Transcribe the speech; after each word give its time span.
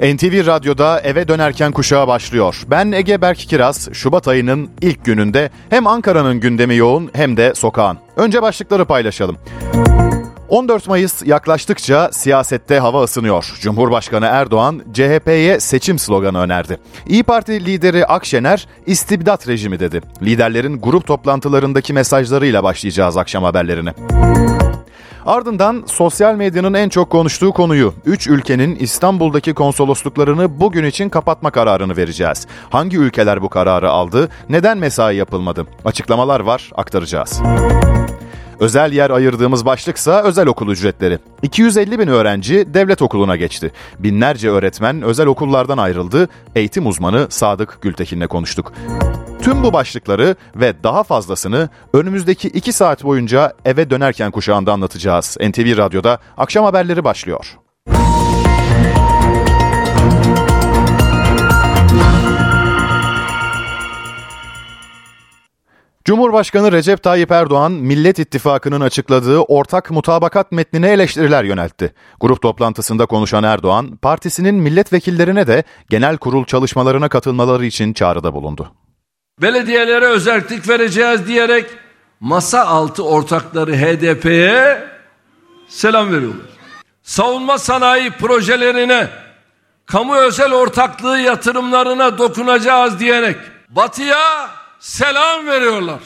NTV 0.00 0.46
Radyo'da 0.46 1.00
eve 1.00 1.28
dönerken 1.28 1.72
kuşağı 1.72 2.06
başlıyor. 2.08 2.62
Ben 2.70 2.92
Ege 2.92 3.22
Berk 3.22 3.38
Kiraz, 3.38 3.88
Şubat 3.92 4.28
ayının 4.28 4.70
ilk 4.80 5.04
gününde 5.04 5.50
hem 5.70 5.86
Ankara'nın 5.86 6.40
gündemi 6.40 6.76
yoğun 6.76 7.10
hem 7.12 7.36
de 7.36 7.54
sokağın. 7.54 7.98
Önce 8.16 8.42
başlıkları 8.42 8.84
paylaşalım. 8.84 9.36
14 10.48 10.88
Mayıs 10.88 11.22
yaklaştıkça 11.26 12.10
siyasette 12.12 12.78
hava 12.78 13.02
ısınıyor. 13.02 13.54
Cumhurbaşkanı 13.60 14.26
Erdoğan 14.26 14.82
CHP'ye 14.92 15.60
seçim 15.60 15.98
sloganı 15.98 16.38
önerdi. 16.38 16.78
İyi 17.06 17.22
Parti 17.22 17.66
lideri 17.66 18.06
Akşener 18.06 18.68
istibdat 18.86 19.48
rejimi 19.48 19.80
dedi. 19.80 20.00
Liderlerin 20.22 20.80
grup 20.80 21.06
toplantılarındaki 21.06 21.92
mesajlarıyla 21.92 22.62
başlayacağız 22.62 23.16
akşam 23.16 23.44
haberlerine. 23.44 23.94
Ardından 25.26 25.82
sosyal 25.86 26.34
medyanın 26.34 26.74
en 26.74 26.88
çok 26.88 27.10
konuştuğu 27.10 27.52
konuyu, 27.52 27.94
3 28.04 28.26
ülkenin 28.26 28.76
İstanbul'daki 28.76 29.54
konsolosluklarını 29.54 30.60
bugün 30.60 30.84
için 30.84 31.08
kapatma 31.08 31.50
kararını 31.50 31.96
vereceğiz. 31.96 32.46
Hangi 32.70 32.96
ülkeler 32.96 33.42
bu 33.42 33.48
kararı 33.48 33.90
aldı, 33.90 34.28
neden 34.48 34.78
mesai 34.78 35.16
yapılmadı? 35.16 35.66
Açıklamalar 35.84 36.40
var, 36.40 36.70
aktaracağız. 36.74 37.42
Özel 38.60 38.92
yer 38.92 39.10
ayırdığımız 39.10 39.64
başlıksa 39.64 40.22
özel 40.22 40.46
okul 40.46 40.68
ücretleri. 40.68 41.18
250 41.42 41.98
bin 41.98 42.08
öğrenci 42.08 42.74
devlet 42.74 43.02
okuluna 43.02 43.36
geçti. 43.36 43.72
Binlerce 43.98 44.50
öğretmen 44.50 45.02
özel 45.02 45.26
okullardan 45.26 45.78
ayrıldı. 45.78 46.28
Eğitim 46.54 46.86
uzmanı 46.86 47.26
Sadık 47.30 47.78
Gültekin'le 47.82 48.26
konuştuk. 48.26 48.72
Tüm 49.42 49.62
bu 49.62 49.72
başlıkları 49.72 50.36
ve 50.56 50.74
daha 50.82 51.02
fazlasını 51.02 51.68
önümüzdeki 51.92 52.48
2 52.48 52.72
saat 52.72 53.04
boyunca 53.04 53.52
eve 53.64 53.90
dönerken 53.90 54.30
kuşağında 54.30 54.72
anlatacağız. 54.72 55.36
NTV 55.40 55.76
Radyo'da 55.76 56.18
akşam 56.36 56.64
haberleri 56.64 57.04
başlıyor. 57.04 57.56
Cumhurbaşkanı 66.04 66.72
Recep 66.72 67.02
Tayyip 67.02 67.30
Erdoğan, 67.30 67.72
Millet 67.72 68.18
İttifakı'nın 68.18 68.80
açıkladığı 68.80 69.38
ortak 69.38 69.90
mutabakat 69.90 70.52
metnine 70.52 70.90
eleştiriler 70.90 71.44
yöneltti. 71.44 71.94
Grup 72.20 72.42
toplantısında 72.42 73.06
konuşan 73.06 73.44
Erdoğan, 73.44 73.96
partisinin 73.96 74.54
milletvekillerine 74.54 75.46
de 75.46 75.64
genel 75.90 76.16
kurul 76.16 76.44
çalışmalarına 76.44 77.08
katılmaları 77.08 77.66
için 77.66 77.92
çağrıda 77.92 78.34
bulundu. 78.34 78.72
Belediyelere 79.42 80.06
özellik 80.06 80.68
vereceğiz 80.68 81.26
diyerek 81.26 81.66
masa 82.20 82.66
altı 82.66 83.04
ortakları 83.04 83.76
HDP'ye 83.76 84.84
selam 85.68 86.12
veriyorlar. 86.12 86.46
Savunma 87.02 87.58
sanayi 87.58 88.10
projelerine, 88.10 89.08
kamu 89.86 90.16
özel 90.16 90.52
ortaklığı 90.52 91.18
yatırımlarına 91.18 92.18
dokunacağız 92.18 93.00
diyerek 93.00 93.36
batıya 93.68 94.50
selam 94.80 95.46
veriyorlar. 95.46 96.00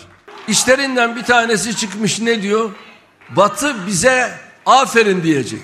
İşlerinden 0.48 1.17
bir 1.17 1.22
tanesi 1.22 1.77
çıkmış 1.77 2.20
ne 2.20 2.42
diyor? 2.42 2.70
Batı 3.36 3.75
bize 3.86 4.30
aferin 4.67 5.22
diyecek. 5.22 5.61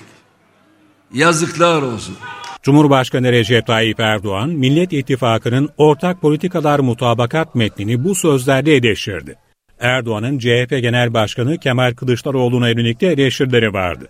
Yazıklar 1.13 1.81
olsun. 1.81 2.17
Cumhurbaşkanı 2.63 3.31
Recep 3.31 3.67
Tayyip 3.67 3.99
Erdoğan, 3.99 4.49
Millet 4.49 4.93
İttifakı'nın 4.93 5.69
ortak 5.77 6.21
politikalar 6.21 6.79
mutabakat 6.79 7.55
metnini 7.55 8.03
bu 8.03 8.15
sözlerde 8.15 8.75
eleştirdi. 8.75 9.35
Erdoğan'ın 9.79 10.39
CHP 10.39 10.69
Genel 10.69 11.13
Başkanı 11.13 11.57
Kemal 11.57 11.93
Kılıçdaroğlu'na 11.93 12.69
yönelik 12.69 13.01
de 13.01 13.07
eleştirileri 13.07 13.73
vardı. 13.73 14.07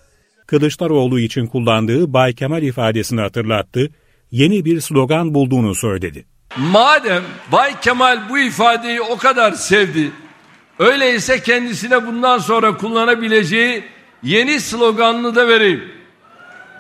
Kılıçdaroğlu 0.48 1.20
için 1.20 1.48
kullandığı 1.48 2.14
Bay 2.14 2.34
Kemal 2.34 2.64
ifadesini 2.64 3.22
hatırlattı, 3.22 3.90
yeni 4.32 4.66
bir 4.66 4.82
slogan 4.82 5.34
bulduğunu 5.34 5.76
söyledi. 5.76 6.26
Madem 6.58 7.24
Bay 7.52 7.80
Kemal 7.80 8.30
bu 8.30 8.40
ifadeyi 8.40 9.02
o 9.02 9.18
kadar 9.18 9.52
sevdi, 9.52 10.12
öyleyse 10.80 11.44
kendisine 11.44 12.08
bundan 12.08 12.38
sonra 12.38 12.78
kullanabileceği 12.78 13.86
yeni 14.24 14.62
sloganını 14.62 15.36
da 15.36 15.48
vereyim. 15.48 15.92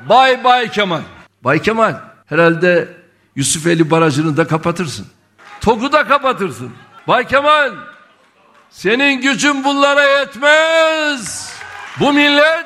Bay 0.09 0.43
Bay 0.43 0.71
Kemal. 0.71 1.01
Bay 1.41 1.61
Kemal 1.61 1.95
herhalde 2.25 2.87
Yusufeli 3.35 3.91
Barajı'nı 3.91 4.37
da 4.37 4.47
kapatırsın. 4.47 5.07
TOG'u 5.61 5.91
da 5.91 6.07
kapatırsın. 6.07 6.73
Bay 7.07 7.27
Kemal 7.27 7.71
senin 8.69 9.21
gücün 9.21 9.63
bunlara 9.63 10.03
yetmez. 10.03 11.53
Bu 11.99 12.13
millet 12.13 12.65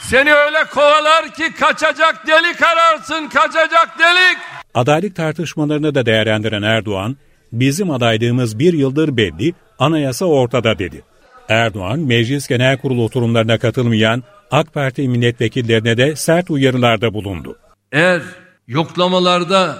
seni 0.00 0.34
öyle 0.34 0.64
kovalar 0.64 1.34
ki 1.34 1.52
kaçacak 1.54 2.26
delik 2.26 2.62
ararsın 2.62 3.28
kaçacak 3.28 3.98
delik. 3.98 4.38
Adaylık 4.74 5.16
tartışmalarını 5.16 5.94
da 5.94 6.06
değerlendiren 6.06 6.62
Erdoğan, 6.62 7.16
bizim 7.52 7.90
adaylığımız 7.90 8.58
bir 8.58 8.72
yıldır 8.72 9.16
belli, 9.16 9.54
anayasa 9.78 10.24
ortada 10.24 10.78
dedi. 10.78 11.02
Erdoğan, 11.48 11.98
Meclis 11.98 12.48
Genel 12.48 12.78
Kurulu 12.78 13.04
oturumlarına 13.04 13.58
katılmayan 13.58 14.22
AK 14.50 14.74
Parti 14.74 15.08
milletvekillerine 15.08 15.96
de 15.96 16.16
sert 16.16 16.50
uyarılarda 16.50 17.14
bulundu. 17.14 17.58
Eğer 17.92 18.22
yoklamalarda 18.68 19.78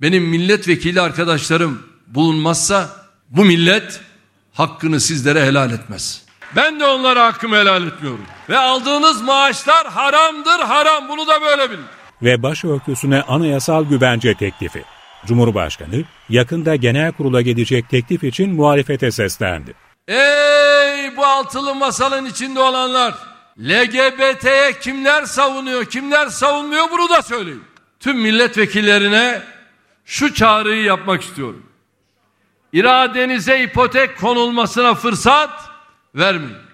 benim 0.00 0.24
milletvekili 0.24 1.00
arkadaşlarım 1.00 1.82
bulunmazsa 2.06 2.88
bu 3.28 3.44
millet 3.44 4.00
hakkını 4.52 5.00
sizlere 5.00 5.46
helal 5.46 5.72
etmez. 5.72 6.22
Ben 6.56 6.80
de 6.80 6.86
onlara 6.86 7.26
hakkımı 7.26 7.56
helal 7.56 7.86
etmiyorum. 7.86 8.24
Ve 8.48 8.58
aldığınız 8.58 9.22
maaşlar 9.22 9.86
haramdır 9.86 10.58
haram 10.58 11.08
bunu 11.08 11.26
da 11.26 11.40
böyle 11.40 11.70
bilin 11.70 11.84
ve 12.22 12.42
başörtüsüne 12.42 13.22
anayasal 13.22 13.84
güvence 13.84 14.34
teklifi. 14.34 14.84
Cumhurbaşkanı 15.26 16.04
yakında 16.28 16.76
genel 16.76 17.12
kurula 17.12 17.42
gelecek 17.42 17.88
teklif 17.88 18.24
için 18.24 18.54
muhalefete 18.54 19.10
seslendi. 19.10 19.74
Ey 20.08 21.16
bu 21.16 21.26
altılı 21.26 21.74
masalın 21.74 22.26
içinde 22.26 22.60
olanlar! 22.60 23.14
LGBT'ye 23.58 24.78
kimler 24.80 25.24
savunuyor, 25.24 25.84
kimler 25.84 26.26
savunmuyor 26.26 26.90
bunu 26.90 27.08
da 27.08 27.22
söyleyin. 27.22 27.64
Tüm 28.00 28.18
milletvekillerine 28.18 29.42
şu 30.04 30.34
çağrıyı 30.34 30.82
yapmak 30.82 31.22
istiyorum. 31.22 31.66
İradenize 32.72 33.62
ipotek 33.62 34.18
konulmasına 34.18 34.94
fırsat 34.94 35.50
vermeyin. 36.14 36.67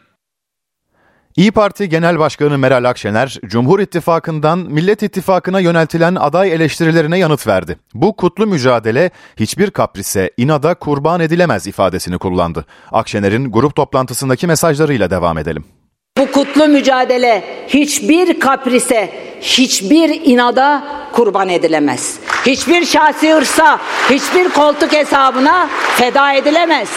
İyi 1.36 1.52
Parti 1.52 1.88
Genel 1.88 2.18
Başkanı 2.18 2.58
Meral 2.58 2.84
Akşener, 2.84 3.38
Cumhur 3.46 3.80
İttifakı'ndan 3.80 4.58
Millet 4.58 5.02
İttifakı'na 5.02 5.60
yöneltilen 5.60 6.14
aday 6.14 6.52
eleştirilerine 6.52 7.18
yanıt 7.18 7.46
verdi. 7.46 7.78
Bu 7.94 8.16
kutlu 8.16 8.46
mücadele 8.46 9.10
hiçbir 9.36 9.70
kaprise, 9.70 10.30
inada 10.36 10.74
kurban 10.74 11.20
edilemez 11.20 11.66
ifadesini 11.66 12.18
kullandı. 12.18 12.64
Akşener'in 12.92 13.52
grup 13.52 13.74
toplantısındaki 13.74 14.46
mesajlarıyla 14.46 15.10
devam 15.10 15.38
edelim. 15.38 15.64
Bu 16.18 16.32
kutlu 16.32 16.68
mücadele 16.68 17.44
hiçbir 17.68 18.40
kaprise, 18.40 19.10
hiçbir 19.40 20.20
inada 20.24 20.84
kurban 21.12 21.48
edilemez. 21.48 22.18
Hiçbir 22.46 22.84
şahsi 22.84 23.32
hırsa, 23.32 23.80
hiçbir 24.10 24.48
koltuk 24.48 24.92
hesabına 24.92 25.68
feda 25.96 26.32
edilemez. 26.32 26.88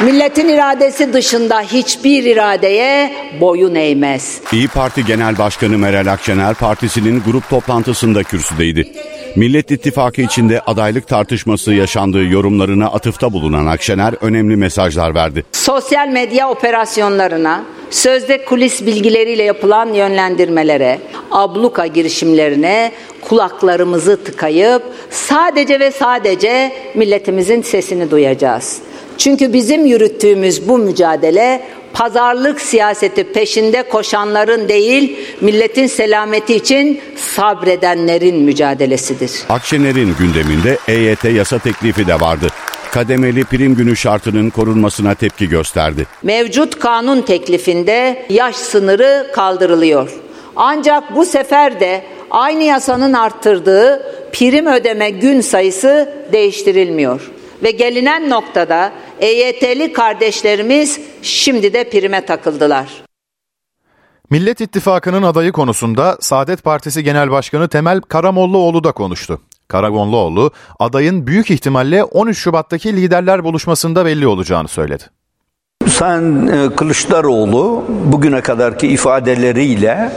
Milletin 0.00 0.48
iradesi 0.48 1.12
dışında 1.12 1.60
hiçbir 1.60 2.24
iradeye 2.24 3.14
boyun 3.40 3.74
eğmez. 3.74 4.40
İyi 4.52 4.68
Parti 4.68 5.04
Genel 5.04 5.38
Başkanı 5.38 5.78
Meral 5.78 6.06
Akşener 6.06 6.54
partisinin 6.54 7.22
grup 7.26 7.50
toplantısında 7.50 8.22
kürsüdeydi. 8.22 8.92
Millet 9.36 9.70
İttifakı 9.70 10.22
içinde 10.22 10.60
adaylık 10.60 11.08
tartışması 11.08 11.72
yaşandığı 11.72 12.24
yorumlarına 12.24 12.86
atıfta 12.86 13.32
bulunan 13.32 13.66
Akşener 13.66 14.14
önemli 14.20 14.56
mesajlar 14.56 15.14
verdi. 15.14 15.44
Sosyal 15.52 16.08
medya 16.08 16.50
operasyonlarına, 16.50 17.64
sözde 17.90 18.44
kulis 18.44 18.86
bilgileriyle 18.86 19.42
yapılan 19.42 19.92
yönlendirmelere, 19.92 20.98
abluka 21.30 21.86
girişimlerine 21.86 22.92
kulaklarımızı 23.20 24.24
tıkayıp 24.24 24.82
sadece 25.10 25.80
ve 25.80 25.90
sadece 25.90 26.72
milletimizin 26.94 27.62
sesini 27.62 28.10
duyacağız. 28.10 28.78
Çünkü 29.18 29.52
bizim 29.52 29.86
yürüttüğümüz 29.86 30.68
bu 30.68 30.78
mücadele 30.78 31.62
pazarlık 31.92 32.60
siyaseti 32.60 33.32
peşinde 33.32 33.82
koşanların 33.82 34.68
değil, 34.68 35.16
milletin 35.40 35.86
selameti 35.86 36.54
için 36.54 37.00
sabredenlerin 37.16 38.36
mücadelesidir. 38.36 39.32
Akşener'in 39.48 40.14
gündeminde 40.18 40.78
EYT 40.88 41.24
yasa 41.24 41.58
teklifi 41.58 42.06
de 42.06 42.20
vardı. 42.20 42.46
Kademeli 42.90 43.44
prim 43.44 43.74
günü 43.74 43.96
şartının 43.96 44.50
korunmasına 44.50 45.14
tepki 45.14 45.48
gösterdi. 45.48 46.06
Mevcut 46.22 46.78
kanun 46.78 47.22
teklifinde 47.22 48.26
yaş 48.30 48.56
sınırı 48.56 49.30
kaldırılıyor. 49.34 50.10
Ancak 50.56 51.16
bu 51.16 51.24
sefer 51.24 51.80
de 51.80 52.04
aynı 52.30 52.62
yasanın 52.62 53.12
arttırdığı 53.12 54.02
prim 54.32 54.66
ödeme 54.66 55.10
gün 55.10 55.40
sayısı 55.40 56.14
değiştirilmiyor. 56.32 57.30
Ve 57.62 57.70
gelinen 57.70 58.30
noktada 58.30 58.92
EYT'li 59.20 59.92
kardeşlerimiz 59.92 61.00
şimdi 61.22 61.72
de 61.72 61.90
prime 61.90 62.26
takıldılar. 62.26 62.88
Millet 64.30 64.60
İttifakı'nın 64.60 65.22
adayı 65.22 65.52
konusunda 65.52 66.16
Saadet 66.20 66.64
Partisi 66.64 67.04
Genel 67.04 67.30
Başkanı 67.30 67.68
Temel 67.68 68.00
Karamollaoğlu 68.00 68.84
da 68.84 68.92
konuştu. 68.92 69.40
Karamollaoğlu 69.68 70.50
adayın 70.78 71.26
büyük 71.26 71.50
ihtimalle 71.50 72.04
13 72.04 72.38
Şubat'taki 72.38 72.96
liderler 72.96 73.44
buluşmasında 73.44 74.04
belli 74.04 74.26
olacağını 74.26 74.68
söyledi. 74.68 75.04
Sayın 75.88 76.46
e, 76.46 76.76
Kılıçdaroğlu 76.76 77.84
bugüne 78.04 78.40
kadarki 78.40 78.88
ifadeleriyle 78.88 80.12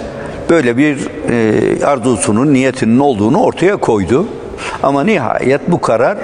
böyle 0.50 0.78
bir 0.78 0.98
e, 1.30 1.86
arzusunun, 1.86 2.54
niyetinin 2.54 3.00
olduğunu 3.00 3.44
ortaya 3.44 3.78
koydu. 3.78 4.28
Ama 4.83 5.03
nihayet 5.03 5.61
bu 5.71 5.81
karar 5.81 6.17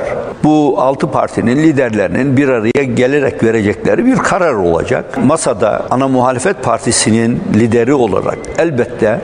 bu 0.43 0.75
altı 0.81 1.11
partinin 1.11 1.55
liderlerinin 1.57 2.37
bir 2.37 2.49
araya 2.49 2.83
gelerek 2.83 3.43
verecekleri 3.43 4.05
bir 4.05 4.15
karar 4.15 4.53
olacak. 4.53 5.17
Masada 5.25 5.85
ana 5.89 6.07
muhalefet 6.07 6.63
partisinin 6.63 7.41
lideri 7.55 7.93
olarak 7.93 8.37
elbette 8.57 9.21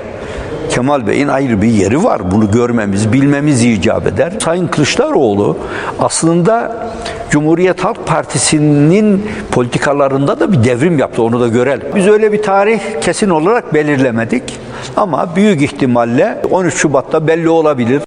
Kemal 0.69 1.07
Bey'in 1.07 1.27
ayrı 1.27 1.61
bir 1.61 1.67
yeri 1.67 2.03
var. 2.03 2.31
Bunu 2.31 2.51
görmemiz, 2.51 3.13
bilmemiz 3.13 3.63
icap 3.63 4.07
eder. 4.07 4.33
Sayın 4.43 4.67
Kılıçdaroğlu 4.67 5.57
aslında 5.99 6.75
Cumhuriyet 7.29 7.83
Halk 7.83 8.07
Partisi'nin 8.07 9.25
politikalarında 9.51 10.39
da 10.39 10.51
bir 10.51 10.63
devrim 10.63 10.99
yaptı. 10.99 11.23
Onu 11.23 11.39
da 11.41 11.47
görelim. 11.47 11.87
Biz 11.95 12.07
öyle 12.07 12.31
bir 12.31 12.43
tarih 12.43 12.79
kesin 13.01 13.29
olarak 13.29 13.73
belirlemedik. 13.73 14.59
Ama 14.97 15.35
büyük 15.35 15.61
ihtimalle 15.61 16.41
13 16.51 16.73
Şubat'ta 16.75 17.27
belli 17.27 17.49
olabilir. 17.49 18.01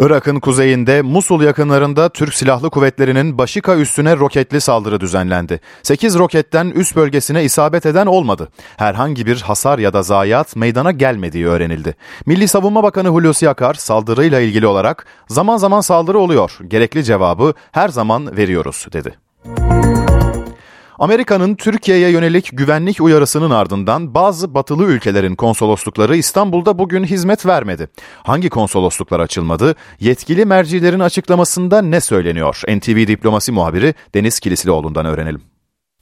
Irak'ın 0.00 0.40
kuzeyinde 0.40 1.02
Musul 1.02 1.42
yakınlarında 1.42 2.08
Türk 2.08 2.34
Silahlı 2.34 2.70
Kuvvetleri'nin 2.70 3.38
Başika 3.38 3.76
üstüne 3.76 4.16
roketli 4.16 4.60
saldırı 4.60 5.00
düzenlendi. 5.00 5.60
8 5.82 6.18
roketten 6.18 6.66
üst 6.66 6.96
bölgesine 6.96 7.44
isabet 7.44 7.86
eden 7.86 8.06
olmadı. 8.06 8.48
Herhangi 8.76 9.26
bir 9.26 9.40
hasar 9.40 9.78
ya 9.78 9.92
da 9.92 10.02
zayiat 10.02 10.56
meydana 10.56 10.92
gelmediği 10.92 11.46
öğrenildi. 11.46 11.94
Milli 12.26 12.48
Savunma 12.48 12.82
Bakanı 12.82 13.08
Hulusi 13.08 13.48
Akar 13.48 13.74
saldırıyla 13.74 14.40
ilgili 14.40 14.66
olarak 14.66 15.06
zaman 15.28 15.56
zaman 15.56 15.80
saldırı 15.80 16.18
oluyor. 16.18 16.58
Gerekli 16.68 17.04
cevabı 17.04 17.54
her 17.72 17.88
zaman 17.88 18.36
veriyoruz 18.36 18.86
dedi. 18.92 19.14
Amerika'nın 20.98 21.54
Türkiye'ye 21.54 22.10
yönelik 22.10 22.50
güvenlik 22.52 23.00
uyarısının 23.00 23.50
ardından 23.50 24.14
bazı 24.14 24.54
batılı 24.54 24.84
ülkelerin 24.84 25.34
konsoloslukları 25.34 26.16
İstanbul'da 26.16 26.78
bugün 26.78 27.04
hizmet 27.04 27.46
vermedi. 27.46 27.88
Hangi 28.22 28.48
konsolosluklar 28.48 29.20
açılmadı? 29.20 29.74
Yetkili 30.00 30.44
mercilerin 30.46 31.00
açıklamasında 31.00 31.82
ne 31.82 32.00
söyleniyor? 32.00 32.62
NTV 32.68 33.06
diplomasi 33.06 33.52
muhabiri 33.52 33.94
Deniz 34.14 34.40
Kilislioğlu'ndan 34.40 35.06
öğrenelim. 35.06 35.42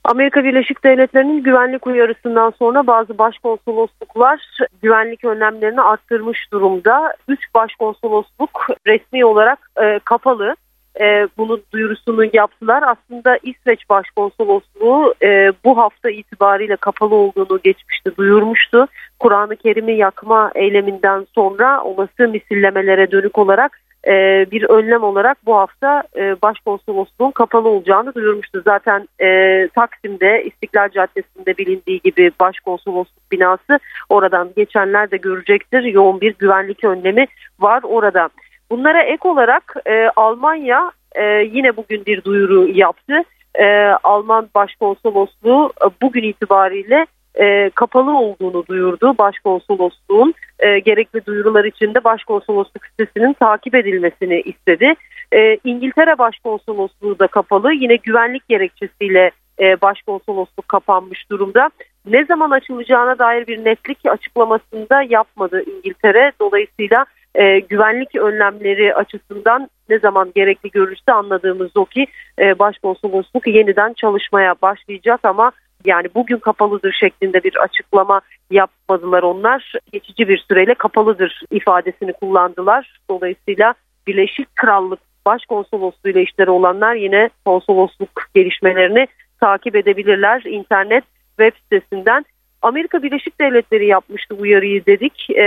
Amerika 0.05 0.45
Birleşik 0.45 0.85
Devletleri'nin 0.85 1.43
güvenlik 1.43 1.87
uyarısından 1.87 2.53
sonra 2.59 2.87
bazı 2.87 3.19
başkonsolosluklar 3.19 4.41
güvenlik 4.83 5.25
önlemlerini 5.25 5.81
arttırmış 5.81 6.53
durumda. 6.53 7.15
Üç 7.29 7.41
başkonsolosluk 7.55 8.67
resmi 8.87 9.25
olarak 9.25 9.71
e, 9.83 9.99
kapalı 10.05 10.57
e, 11.01 11.29
bunun 11.39 11.63
duyurusunu 11.73 12.25
yaptılar. 12.33 12.83
Aslında 12.83 13.39
İsveç 13.43 13.89
Başkonsolosluğu 13.89 15.15
e, 15.23 15.53
bu 15.65 15.79
hafta 15.79 16.11
itibariyle 16.11 16.77
kapalı 16.77 17.15
olduğunu 17.15 17.61
geçmişte 17.65 18.17
duyurmuştu. 18.17 18.87
Kur'an-ı 19.19 19.57
Kerim'i 19.57 19.97
yakma 19.97 20.51
eyleminden 20.55 21.27
sonra 21.35 21.85
olası 21.85 22.29
misillemelere 22.29 23.11
dönük 23.11 23.39
olarak 23.39 23.81
e, 24.07 24.47
bir 24.51 24.63
önlem 24.63 25.03
olarak 25.03 25.39
bu 25.47 25.57
hafta 25.57 26.03
e, 26.17 26.43
başkonsolosluğun 26.43 27.31
kapalı 27.31 27.69
olacağını 27.69 28.15
duyurmuştu. 28.15 28.63
Zaten 28.65 29.09
e, 29.21 29.69
Taksim'de 29.69 30.45
İstiklal 30.45 30.89
Caddesi'nde 30.89 31.59
bilindiği 31.59 32.01
gibi 32.01 32.31
başkonsolosluk 32.41 33.33
binası 33.33 33.79
oradan 34.09 34.51
geçenler 34.57 35.11
de 35.11 35.17
görecektir. 35.17 35.83
Yoğun 35.83 36.21
bir 36.21 36.35
güvenlik 36.39 36.85
önlemi 36.85 37.27
var 37.61 37.81
orada. 37.83 38.29
Bunlara 38.71 39.03
ek 39.03 39.29
olarak 39.29 39.77
e, 39.87 40.09
Almanya 40.17 40.93
e, 41.15 41.25
yine 41.53 41.77
bugün 41.77 42.07
bir 42.07 42.25
duyuru 42.25 42.69
yaptı. 42.69 43.23
E, 43.55 43.67
Alman 44.05 44.49
Başkonsolosluğu 44.55 45.73
e, 45.87 45.87
bugün 46.03 46.23
itibariyle 46.23 47.07
e, 47.41 47.71
kapalı 47.71 48.19
olduğunu 48.19 48.67
duyurdu 48.67 49.15
başkonsolosluğun. 49.19 50.35
E, 50.59 50.79
gerekli 50.79 51.27
duyurular 51.27 51.65
için 51.65 51.95
de 51.95 52.05
başkonsolosluk 52.05 52.87
sitesinin 52.87 53.33
takip 53.33 53.75
edilmesini 53.75 54.41
istedi. 54.41 54.95
E, 55.33 55.59
İngiltere 55.65 56.19
Başkonsolosluğu 56.19 57.19
da 57.19 57.27
kapalı. 57.27 57.73
Yine 57.73 57.97
güvenlik 57.97 58.49
gerekçesiyle 58.49 59.31
e, 59.61 59.81
başkonsolosluk 59.81 60.69
kapanmış 60.69 61.31
durumda. 61.31 61.71
Ne 62.07 62.25
zaman 62.25 62.51
açılacağına 62.51 63.19
dair 63.19 63.47
bir 63.47 63.65
netlik 63.65 63.99
açıklamasında 64.07 65.03
yapmadı 65.03 65.63
İngiltere. 65.77 66.33
Dolayısıyla 66.41 67.07
e, 67.37 67.59
güvenlik 67.59 68.15
önlemleri 68.15 68.95
açısından 68.95 69.71
ne 69.89 69.99
zaman 69.99 70.33
gerekli 70.35 70.71
görürse 70.71 71.13
anladığımız 71.13 71.77
o 71.77 71.85
ki 71.85 72.07
e, 72.39 72.59
başkonsolosluk 72.59 73.47
yeniden 73.47 73.93
çalışmaya 73.93 74.55
başlayacak 74.63 75.21
ama 75.23 75.53
yani 75.85 76.09
bugün 76.15 76.39
kapalıdır 76.39 76.93
şeklinde 76.93 77.45
bir 77.45 77.57
açıklama 77.57 78.21
yapmadılar 78.51 79.23
onlar. 79.23 79.73
Geçici 79.93 80.29
bir 80.29 80.39
süreyle 80.39 80.75
kapalıdır 80.75 81.43
ifadesini 81.51 82.13
kullandılar. 82.13 83.01
Dolayısıyla 83.11 83.75
Birleşik 84.07 84.57
Krallık 84.57 85.01
Başkonsolosluğu 85.27 86.11
ile 86.11 86.23
işleri 86.23 86.51
olanlar 86.51 86.95
yine 86.95 87.31
konsolosluk 87.45 88.11
gelişmelerini 88.35 89.07
takip 89.41 89.77
edebilirler 89.77 90.43
internet 90.45 91.05
web 91.39 91.53
sitesinden. 91.63 92.25
Amerika 92.63 93.03
Birleşik 93.03 93.41
Devletleri 93.41 93.87
yapmıştı 93.87 94.35
uyarıyı 94.35 94.87
dedik. 94.87 95.31
E, 95.31 95.45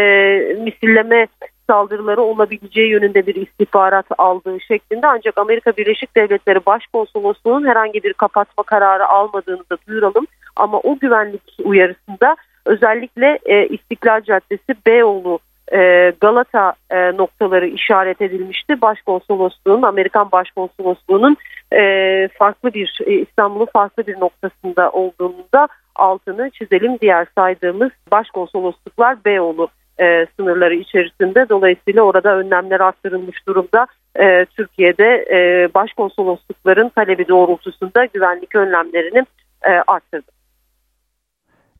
misilleme 0.63 1.27
saldırıları 1.69 2.21
olabileceği 2.21 2.89
yönünde 2.89 3.27
bir 3.27 3.35
istihbarat 3.35 4.05
aldığı 4.17 4.59
şeklinde 4.61 5.07
ancak 5.07 5.37
Amerika 5.37 5.71
Birleşik 5.77 6.15
Devletleri 6.15 6.65
Başkonsolosluğu'nun 6.65 7.67
herhangi 7.67 8.03
bir 8.03 8.13
kapatma 8.13 8.63
kararı 8.63 9.07
almadığını 9.07 9.63
da 9.71 9.77
duyuralım. 9.87 10.27
Ama 10.55 10.79
o 10.79 10.99
güvenlik 10.99 11.41
uyarısında 11.63 12.35
özellikle 12.65 13.39
e, 13.45 13.67
İstiklal 13.67 14.21
Caddesi 14.21 14.75
Beyoğlu 14.87 15.39
e, 15.73 16.13
Galata 16.21 16.73
e, 16.89 17.17
noktaları 17.17 17.67
işaret 17.67 18.21
edilmişti. 18.21 18.81
Başkonsolosluğun, 18.81 19.81
Amerikan 19.81 20.31
Başkonsolosluğu'nun 20.31 21.37
e, 21.73 21.81
farklı 22.27 22.73
bir 22.73 22.99
e, 23.05 23.13
İstanbul'un 23.13 23.67
farklı 23.73 24.07
bir 24.07 24.19
noktasında 24.19 24.91
olduğunda 24.91 25.67
altını 25.95 26.49
çizelim. 26.49 26.99
Diğer 27.01 27.27
saydığımız 27.35 27.91
başkonsolosluklar 28.11 29.25
Beyoğlu 29.25 29.67
e, 30.01 30.25
sınırları 30.37 30.75
içerisinde. 30.75 31.49
Dolayısıyla 31.49 32.01
orada 32.01 32.35
önlemler 32.35 32.79
arttırılmış 32.79 33.47
durumda. 33.47 33.87
E, 34.19 34.45
Türkiye'de 34.45 35.25
e, 35.31 35.69
başkonsoloslukların 35.73 36.89
talebi 36.89 37.27
doğrultusunda 37.27 38.05
güvenlik 38.05 38.55
önlemlerini 38.55 39.25
e, 39.65 39.71
arttırdı. 39.87 40.31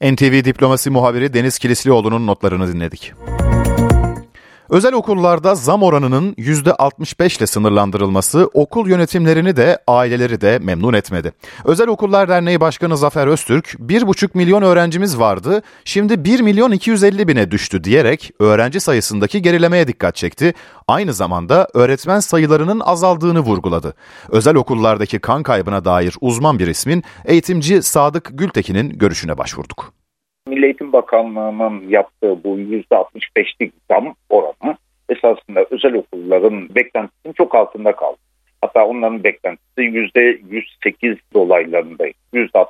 NTV 0.01 0.46
Diplomasi 0.46 0.89
muhabiri 0.89 1.34
Deniz 1.34 1.60
Kilislioğlu'nun 1.60 2.27
notlarını 2.27 2.74
dinledik. 2.74 3.13
Özel 4.69 4.93
okullarda 4.93 5.55
zam 5.55 5.83
oranının 5.83 6.33
%65 6.33 7.38
ile 7.38 7.47
sınırlandırılması 7.47 8.49
okul 8.53 8.89
yönetimlerini 8.89 9.55
de 9.55 9.79
aileleri 9.88 10.41
de 10.41 10.59
memnun 10.59 10.93
etmedi. 10.93 11.33
Özel 11.65 11.88
Okullar 11.88 12.29
Derneği 12.29 12.61
Başkanı 12.61 12.97
Zafer 12.97 13.27
Öztürk 13.27 13.65
1,5 13.67 14.29
milyon 14.33 14.61
öğrencimiz 14.61 15.19
vardı 15.19 15.61
şimdi 15.85 16.23
1 16.23 16.39
milyon 16.39 16.71
250 16.71 17.27
bine 17.27 17.51
düştü 17.51 17.83
diyerek 17.83 18.31
öğrenci 18.39 18.79
sayısındaki 18.79 19.41
gerilemeye 19.41 19.88
dikkat 19.88 20.15
çekti. 20.15 20.53
Aynı 20.88 21.13
zamanda 21.13 21.67
öğretmen 21.73 22.19
sayılarının 22.19 22.79
azaldığını 22.79 23.39
vurguladı. 23.39 23.93
Özel 24.29 24.55
okullardaki 24.55 25.19
kan 25.19 25.43
kaybına 25.43 25.85
dair 25.85 26.15
uzman 26.21 26.59
bir 26.59 26.67
ismin 26.67 27.03
eğitimci 27.25 27.83
Sadık 27.83 28.29
Gültekin'in 28.33 28.89
görüşüne 28.89 29.38
başvurduk. 29.38 29.99
Milli 30.48 30.65
Eğitim 30.65 30.93
Bakanlığı'nın 30.93 31.89
yaptığı 31.89 32.43
bu 32.43 32.60
%65'lik 32.60 33.74
zam 33.91 34.15
oranı 34.29 34.77
esasında 35.10 35.65
özel 35.72 35.93
okulların 35.93 36.75
beklentisinin 36.75 37.34
çok 37.34 37.55
altında 37.55 37.96
kaldı. 37.96 38.17
Hatta 38.62 38.86
onların 38.86 39.24
beklentisi 39.24 39.81
%108 39.81 41.17
dolaylarındaydı. 41.34 42.17
%65 42.34 42.67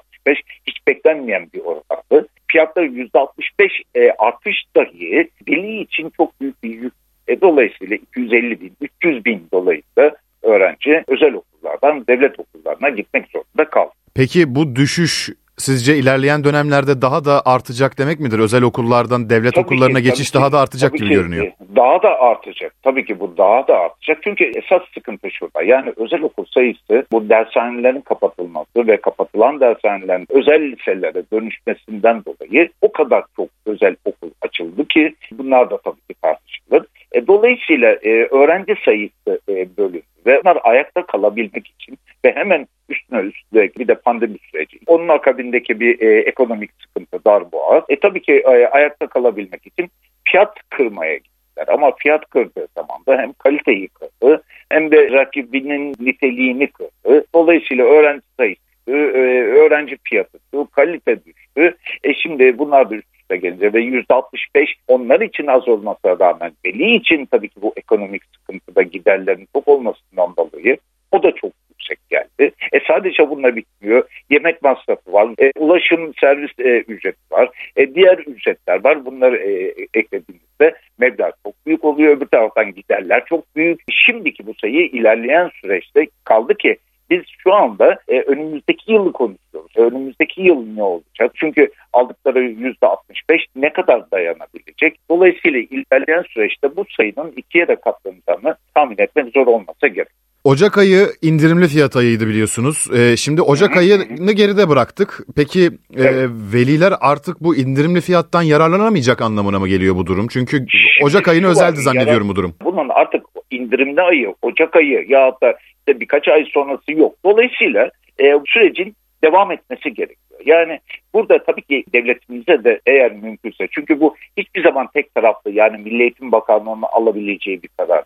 hiç 0.67 0.88
beklenmeyen 0.88 1.49
bir 1.53 1.59
orandı. 1.59 2.27
Fiyatta 2.47 2.81
%65 2.81 3.83
e, 3.95 4.11
artış 4.11 4.55
dahi 4.75 5.29
veli 5.49 5.81
için 5.81 6.11
çok 6.17 6.41
büyük 6.41 6.63
bir 6.63 6.69
yük. 6.69 6.93
E, 7.27 7.41
dolayısıyla 7.41 7.95
250 7.95 8.61
bin, 8.61 8.71
300 8.81 9.25
bin 9.25 9.47
dolayında 9.53 10.17
öğrenci 10.41 11.03
özel 11.07 11.33
okullardan 11.33 12.07
devlet 12.07 12.39
okullarına 12.39 12.89
gitmek 12.89 13.27
zorunda 13.27 13.69
kaldı. 13.69 13.91
Peki 14.15 14.55
bu 14.55 14.75
düşüş 14.75 15.29
sizce 15.59 15.97
ilerleyen 15.97 16.43
dönemlerde 16.43 17.01
daha 17.01 17.25
da 17.25 17.41
artacak 17.45 17.97
demek 17.97 18.19
midir? 18.19 18.39
Özel 18.39 18.63
okullardan 18.63 19.29
devlet 19.29 19.55
Tabii 19.55 19.65
okullarına 19.65 19.97
ki, 19.97 20.03
geçiş 20.03 20.33
daha 20.33 20.47
ki, 20.47 20.53
da 20.53 20.59
artacak 20.59 20.93
gibi 20.93 21.07
ki, 21.07 21.13
görünüyor. 21.13 21.51
Daha 21.75 22.03
da 22.03 22.19
artacak. 22.19 22.73
Tabii 22.83 23.05
ki 23.05 23.19
bu 23.19 23.37
daha 23.37 23.67
da 23.67 23.77
artacak. 23.77 24.17
Çünkü 24.23 24.43
esas 24.43 24.81
sıkıntı 24.93 25.31
şurada. 25.31 25.63
Yani 25.63 25.93
özel 25.97 26.21
okul 26.21 26.45
sayısı 26.45 27.05
bu 27.11 27.29
dershanelerin 27.29 28.01
kapatılması 28.01 28.87
ve 28.87 28.97
kapatılan 28.97 29.59
dershanelerin 29.59 30.27
özel 30.29 30.61
liselere 30.61 31.23
dönüşmesinden 31.33 32.23
dolayı 32.25 32.69
o 32.81 32.91
kadar 32.91 33.23
çok 33.35 33.49
özel 33.65 33.95
okul 34.05 34.29
açıldı 34.41 34.87
ki 34.87 35.15
bunlar 35.31 35.69
da 35.69 35.77
tabii 35.77 36.01
ki 36.09 36.13
tartışılır. 36.21 36.85
E, 37.11 37.27
dolayısıyla 37.27 37.91
e, 37.91 38.25
öğrenci 38.25 38.75
sayısı 38.85 39.41
e, 39.49 39.77
bölündü 39.77 40.01
ve 40.25 40.41
bunlar 40.43 40.57
ayakta 40.63 41.05
kalabilmek 41.05 41.67
için 41.67 41.97
ve 42.25 42.35
hemen 42.35 42.67
üstüne 42.89 43.19
üstlük 43.19 43.79
bir 43.79 43.87
de 43.87 43.95
pandemi 43.95 44.37
süreci. 44.51 44.79
Onun 44.87 45.07
akabindeki 45.07 45.79
bir 45.79 46.01
e, 46.01 46.19
ekonomik 46.19 46.71
sıkıntı 46.81 47.25
darboğaz. 47.25 47.83
E 47.89 47.99
tabii 47.99 48.21
ki 48.21 48.33
e, 48.33 48.67
ayakta 48.67 49.07
kalabilmek 49.07 49.67
için 49.67 49.91
fiyat 50.23 50.57
kırmaya 50.69 51.15
gittiler. 51.15 51.67
Ama 51.67 51.91
fiyat 51.95 52.29
kırdığı 52.29 52.67
zaman 52.75 53.05
da 53.07 53.17
hem 53.17 53.33
kaliteyi 53.33 53.87
kırdı 53.87 54.43
hem 54.69 54.91
de 54.91 55.11
rakibinin 55.11 55.95
niteliğini 55.99 56.67
kırdı. 56.67 57.25
Dolayısıyla 57.35 57.85
öğrenci 57.85 58.23
sayısı 58.37 58.61
e, 58.87 58.91
öğrenci 58.91 59.97
fiyatı 60.03 60.37
kalite 60.71 61.25
düştü. 61.25 61.77
E 62.03 62.13
şimdi 62.13 62.57
bunlar 62.57 62.89
da 62.89 62.95
üst 62.95 63.18
üste 63.29 63.38
gelince 63.38 63.74
ve 63.74 63.79
%65 63.79 64.67
onlar 64.88 65.21
için 65.21 65.48
az 65.48 65.67
olmasına 65.67 66.19
rağmen 66.19 66.51
veli 66.65 66.95
için 66.95 67.25
tabii 67.25 67.50
ki 67.50 67.62
bu 67.62 67.74
ekonomik 67.77 68.21
sıkıntıda 68.36 68.81
giderlerin 68.81 69.48
çok 69.53 69.67
olmasından 69.67 70.33
dolayı 70.38 70.77
o 71.12 71.24
da 71.24 71.31
çok 71.31 71.51
yüksek 71.69 72.00
geldi. 72.09 72.51
E 72.71 72.79
sadece 72.88 73.29
bununla 73.29 73.55
bitmiyor. 73.55 74.03
Yemek 74.29 74.62
masrafı 74.62 75.13
var, 75.13 75.29
e, 75.39 75.51
ulaşım 75.59 76.13
servis 76.21 76.51
e, 76.59 76.79
ücreti 76.79 77.17
var, 77.31 77.50
e, 77.75 77.95
diğer 77.95 78.17
ücretler 78.17 78.83
var. 78.83 79.05
Bunları 79.05 79.38
e, 79.38 79.74
eklediğimizde 79.93 80.75
meblağ 81.00 81.31
çok 81.43 81.65
büyük 81.65 81.86
oluyor. 81.86 82.17
Öbür 82.17 82.25
taraftan 82.25 82.74
giderler 82.74 83.25
çok 83.25 83.55
büyük. 83.55 83.81
Şimdiki 83.91 84.48
bu 84.48 84.53
sayı 84.62 84.86
ilerleyen 84.86 85.50
süreçte 85.62 86.07
kaldı 86.24 86.55
ki 86.55 86.77
biz 87.09 87.21
şu 87.43 87.53
anda 87.53 88.00
e, 88.07 88.21
önümüzdeki 88.21 88.91
yılı 88.91 89.12
konuşuyoruz. 89.12 89.48
Önümüzdeki 89.79 90.41
yıl 90.41 90.65
ne 90.75 90.83
olacak? 90.83 91.31
Çünkü 91.36 91.69
aldıkları 91.93 92.39
%65 92.39 93.45
ne 93.55 93.74
kadar 93.74 94.12
dayanabilecek? 94.12 94.95
Dolayısıyla 95.09 95.59
ilerleyen 95.59 96.24
süreçte 96.29 96.75
bu 96.75 96.86
sayının 96.98 97.33
ikiye 97.38 97.67
de 97.67 97.75
katlanacağını 97.75 98.55
tahmin 98.75 98.98
etmek 98.98 99.33
zor 99.33 99.48
olmasa 99.48 99.88
gerek. 99.88 100.09
Ocak 100.43 100.77
ayı 100.77 101.07
indirimli 101.21 101.67
fiyat 101.67 101.95
ayıydı 101.95 102.27
biliyorsunuz. 102.27 102.88
Ee, 102.98 103.17
şimdi 103.17 103.41
Ocak 103.41 103.77
ayını 103.77 104.31
geride 104.31 104.69
bıraktık. 104.69 105.19
Peki 105.36 105.65
e, 105.98 106.03
Evet. 106.03 106.29
veliler 106.53 106.93
artık 107.01 107.41
bu 107.41 107.55
indirimli 107.55 108.01
fiyattan 108.01 108.41
yararlanamayacak 108.41 109.21
anlamına 109.21 109.59
mı 109.59 109.67
geliyor 109.67 109.95
bu 109.95 110.05
durum? 110.05 110.27
Çünkü 110.27 110.65
Ocak 111.03 111.27
ayını 111.27 111.48
özeldi 111.48 111.77
zannediyorum 111.77 112.29
bu 112.29 112.36
durum. 112.36 112.53
Bunun 112.63 112.89
artık 112.89 113.24
indirimli 113.51 114.01
ayı, 114.01 114.33
Ocak 114.41 114.75
ayı 114.75 115.05
ya 115.09 115.31
da 115.43 115.53
işte 115.79 116.00
birkaç 116.00 116.27
ay 116.27 116.45
sonrası 116.53 116.91
yok. 116.91 117.15
Dolayısıyla 117.25 117.89
e, 118.19 118.33
sürecin 118.48 118.95
devam 119.23 119.51
etmesi 119.51 119.93
gerekiyor. 119.93 120.41
Yani 120.45 120.79
burada 121.13 121.43
tabii 121.43 121.61
ki 121.61 121.83
devletimize 121.93 122.63
de 122.63 122.81
eğer 122.85 123.11
mümkünse 123.11 123.67
çünkü 123.71 123.99
bu 123.99 124.15
hiçbir 124.38 124.63
zaman 124.63 124.88
tek 124.93 125.15
taraflı 125.15 125.51
yani 125.51 125.77
Milli 125.77 126.01
Eğitim 126.01 126.31
Bakanlığı'nın 126.31 126.81
alabileceği 126.91 127.63
bir 127.63 127.69
karar. 127.77 128.03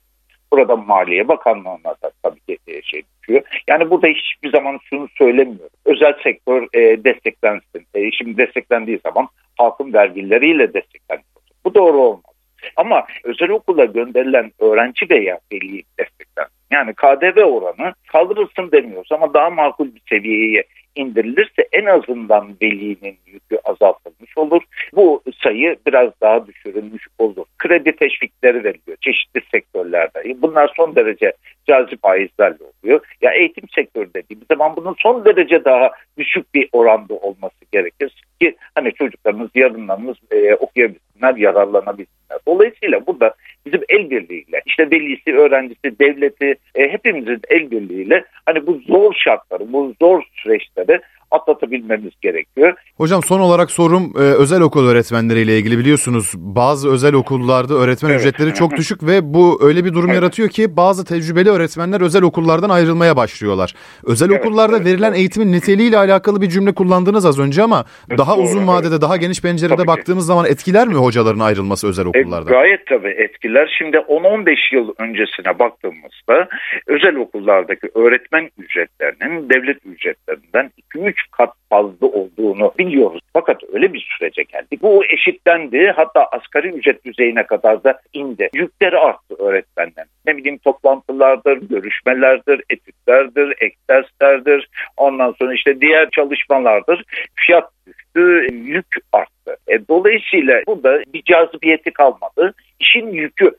Burada 0.51 0.75
Maliye 0.75 1.27
Bakanlığı'na 1.27 1.95
da 2.03 2.11
tabii 2.23 2.39
ki 2.39 2.57
e, 2.67 2.81
şey 2.81 3.01
düşüyor. 3.21 3.41
Yani 3.67 3.89
burada 3.89 4.07
hiçbir 4.07 4.51
zaman 4.51 4.79
şunu 4.89 5.07
söylemiyorum. 5.17 5.77
Özel 5.85 6.13
sektör 6.23 6.67
e, 6.73 7.03
desteklensin. 7.03 7.85
E, 7.93 8.11
şimdi 8.11 8.37
desteklendiği 8.37 8.99
zaman 9.03 9.27
halkın 9.57 9.93
vergileriyle 9.93 10.73
desteklensin. 10.73 11.25
Bu 11.65 11.75
doğru 11.75 11.97
olmaz. 11.97 12.33
Ama 12.75 13.05
özel 13.23 13.49
okula 13.49 13.85
gönderilen 13.85 14.51
öğrenci 14.59 15.09
veya 15.09 15.39
veli 15.51 15.83
desteklensin. 15.99 16.53
Yani 16.71 16.93
KDV 16.93 17.43
oranı 17.43 17.93
kaldırılsın 18.07 18.71
demiyoruz 18.71 19.11
ama 19.11 19.33
daha 19.33 19.49
makul 19.49 19.95
bir 19.95 20.01
seviyeye 20.09 20.63
indirilirse 20.95 21.67
en 21.71 21.85
azından 21.85 22.55
velinin 22.61 23.17
yükü 23.25 23.57
azaltılmış 23.63 24.37
olur. 24.37 24.61
Bu 24.93 25.23
sayı 25.43 25.77
biraz 25.87 26.11
daha 26.21 26.47
düşürülmüş 26.47 27.07
olur. 27.17 27.45
Kredi 27.57 27.95
teşvikleri 27.95 28.63
veriliyor 28.63 28.97
çeşitli 29.01 29.41
sektörlerde. 29.51 30.41
Bunlar 30.41 30.73
son 30.77 30.95
derece 30.95 31.33
cazip 31.67 32.01
faizlerle 32.01 32.57
oluyor. 32.63 33.05
Ya 33.21 33.31
eğitim 33.31 33.69
sektörü 33.75 34.09
dediğimiz 34.15 34.47
zaman 34.51 34.75
bunun 34.75 34.95
son 34.99 35.25
derece 35.25 35.65
daha 35.65 35.91
düşük 36.17 36.53
bir 36.53 36.69
oranda 36.71 37.13
olması 37.13 37.65
gerekir 37.71 38.23
ki 38.41 38.55
hani 38.75 38.93
çocuklarımız 38.93 39.49
yarınlarımız 39.55 40.17
e, 40.31 40.55
okuyabilsinler, 40.55 41.35
yararlanabilsinler. 41.35 42.39
Dolayısıyla 42.47 43.07
burada 43.07 43.35
bizim 43.73 43.85
el 43.89 44.09
birliğiyle 44.09 44.61
işte 44.65 44.91
velisi, 44.91 45.33
öğrencisi, 45.35 45.99
devleti 45.99 46.55
e, 46.75 46.89
hepimizin 46.89 47.41
el 47.49 47.71
birliğiyle 47.71 48.25
hani 48.45 48.67
bu 48.67 48.81
zor 48.87 49.13
şartları, 49.13 49.73
bu 49.73 49.93
zor 50.01 50.23
süreçleri 50.35 50.99
atlatabilmemiz 51.33 52.11
gerekiyor. 52.21 52.73
Hocam 52.97 53.23
son 53.23 53.39
olarak 53.39 53.71
sorum 53.71 54.13
e, 54.15 54.19
özel 54.19 54.61
okul 54.61 54.87
öğretmenleriyle 54.87 55.57
ilgili 55.57 55.77
biliyorsunuz 55.77 56.33
bazı 56.35 56.91
özel 56.91 57.13
okullarda 57.13 57.73
öğretmen 57.73 58.09
Evet. 58.09 58.19
ücretleri 58.21 58.53
çok 58.53 58.71
düşük 58.77 59.03
ve 59.03 59.33
bu 59.33 59.59
öyle 59.63 59.85
bir 59.85 59.93
durum 59.93 60.09
Evet. 60.09 60.15
yaratıyor 60.15 60.49
ki 60.49 60.77
bazı 60.77 61.05
tecrübeli 61.05 61.49
öğretmenler 61.49 62.01
özel 62.01 62.23
okullardan 62.23 62.69
ayrılmaya 62.69 63.17
başlıyorlar. 63.17 63.73
Özel 64.03 64.29
Evet, 64.31 64.39
okullarda 64.45 64.77
evet, 64.77 64.85
verilen 64.85 65.07
evet. 65.09 65.17
eğitimin 65.19 65.51
niteliğiyle 65.51 65.97
alakalı 65.97 66.41
bir 66.41 66.49
cümle 66.49 66.73
kullandınız 66.73 67.25
az 67.25 67.39
önce 67.39 67.63
ama 67.63 67.85
daha 68.17 68.37
doğru, 68.37 68.43
uzun 68.43 68.57
evet. 68.59 68.67
vadede 68.67 69.01
daha 69.01 69.17
geniş 69.17 69.41
pencerede 69.41 69.75
Tabii 69.75 69.81
ki. 69.81 69.87
baktığımız 69.87 70.25
zaman 70.25 70.45
etkiler 70.45 70.87
mi 70.87 70.93
hocaların 70.95 71.39
ayrılması 71.39 71.87
özel 71.87 72.05
E, 72.05 72.07
okullardan? 72.09 72.45
gayet 72.53 72.87
tabii 72.87 73.07
etkiler. 73.17 73.75
Şimdi 73.77 73.97
10-15 73.97 74.75
yıl 74.75 74.93
öncesine 74.99 75.59
baktığımızda 75.59 76.47
özel 76.87 77.15
okullardaki 77.15 77.87
öğretmen 77.95 78.49
ücretlerinin 78.57 79.49
devlet 79.49 79.77
ücretlerinden 79.85 80.71
2-3 80.95 81.13
kat 81.31 81.53
fazla 81.69 82.07
olduğunu 82.07 82.73
biliyoruz. 82.79 83.21
Fakat 83.33 83.61
öyle 83.73 83.93
bir 83.93 84.07
sürece 84.17 84.43
geldik. 84.43 84.81
Bu 84.81 85.05
eşitlendi. 85.05 85.93
Hatta 85.95 86.25
asgari 86.25 86.67
ücret 86.67 87.05
düzeyine 87.05 87.45
kadar 87.45 87.83
da 87.83 87.99
indi. 88.13 88.49
Yükleri 88.53 88.97
arttı 88.97 89.35
öğretmenlerin. 89.39 90.09
Ne 90.25 90.37
bileyim 90.37 90.57
toplantılardır, 90.57 91.57
görüşmelerdir, 91.57 92.61
etütlerdir, 92.69 93.53
ek 93.61 93.75
derslerdir. 93.89 94.69
Ondan 94.97 95.35
sonra 95.39 95.53
işte 95.53 95.81
diğer 95.81 96.09
çalışmalardır. 96.09 97.03
Fiyat 97.35 97.69
düştü, 97.87 98.47
yük 98.51 98.95
arttı. 99.13 99.57
E, 99.67 99.87
dolayısıyla 99.87 100.61
burada 100.67 101.03
bir 101.13 101.23
cazibiyeti 101.23 101.91
kalmadı. 101.91 102.53
İşin 102.79 103.07
yükü 103.07 103.51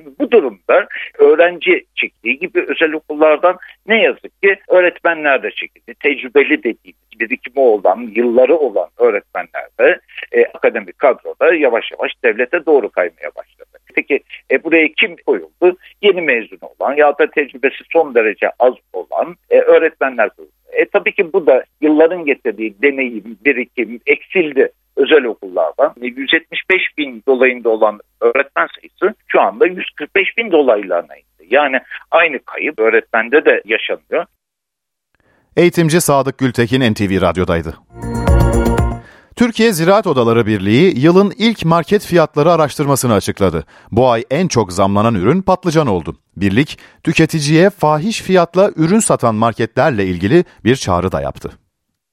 şimdi 0.00 0.18
bu 0.18 0.30
durumda 0.30 0.86
öğrenci 1.18 1.84
çektiği 1.94 2.38
gibi 2.38 2.64
özel 2.68 2.92
okullardan 2.92 3.58
ne 3.86 4.02
yazık 4.02 4.42
ki 4.42 4.56
öğretmenler 4.68 5.42
de 5.42 5.50
çekildi. 5.50 5.94
Tecrübeli 5.94 6.58
dediğimiz 6.58 7.20
birikimi 7.20 7.60
olan, 7.60 8.10
yılları 8.14 8.56
olan 8.56 8.88
öğretmenler 8.98 9.68
de 9.80 10.00
e, 10.32 10.46
akademik 10.46 10.98
kadroda 10.98 11.54
yavaş 11.54 11.84
yavaş 11.92 12.12
devlete 12.24 12.66
doğru 12.66 12.90
kaymaya 12.90 13.30
başladı. 13.36 13.78
Peki 13.94 14.20
e, 14.50 14.64
buraya 14.64 14.88
kim 14.88 15.16
koyuldu? 15.26 15.76
Yeni 16.02 16.20
mezun 16.20 16.58
olan 16.62 16.96
ya 16.96 17.18
da 17.18 17.30
tecrübesi 17.30 17.84
son 17.92 18.14
derece 18.14 18.50
az 18.58 18.74
olan 18.92 19.36
e, 19.50 19.58
öğretmenler 19.58 20.30
koyuldu. 20.30 20.52
E, 20.72 20.84
tabii 20.84 21.12
ki 21.12 21.32
bu 21.32 21.46
da 21.46 21.64
yılların 21.80 22.24
getirdiği 22.24 22.82
deneyim, 22.82 23.38
birikim 23.44 24.00
eksildi 24.06 24.72
özel 24.96 25.24
okullardan. 25.24 25.94
E, 26.02 26.06
175 26.06 26.82
bin 26.98 27.22
dolayında 27.28 27.68
olan 27.68 28.00
öğretmen 28.20 28.68
sayısı 28.80 29.14
şu 29.32 29.40
anda 29.40 29.66
145 29.66 30.38
bin 30.38 30.52
dolaylarına 30.52 31.16
indi. 31.16 31.54
Yani 31.54 31.76
aynı 32.10 32.38
kayıp 32.44 32.78
öğretmende 32.78 33.44
de 33.44 33.62
yaşanıyor. 33.64 34.24
Eğitimci 35.56 36.00
Sadık 36.00 36.38
Gültekin 36.38 36.92
NTV 36.92 37.20
Radyo'daydı. 37.20 37.74
Türkiye 39.36 39.72
Ziraat 39.72 40.06
Odaları 40.06 40.46
Birliği 40.46 40.98
yılın 40.98 41.32
ilk 41.38 41.64
market 41.64 42.06
fiyatları 42.06 42.52
araştırmasını 42.52 43.14
açıkladı. 43.14 43.64
Bu 43.92 44.10
ay 44.10 44.24
en 44.30 44.48
çok 44.48 44.72
zamlanan 44.72 45.14
ürün 45.14 45.42
patlıcan 45.42 45.86
oldu. 45.86 46.16
Birlik, 46.36 46.78
tüketiciye 47.04 47.70
fahiş 47.70 48.22
fiyatla 48.22 48.70
ürün 48.76 48.98
satan 48.98 49.34
marketlerle 49.34 50.04
ilgili 50.04 50.44
bir 50.64 50.76
çağrı 50.76 51.12
da 51.12 51.20
yaptı. 51.20 51.50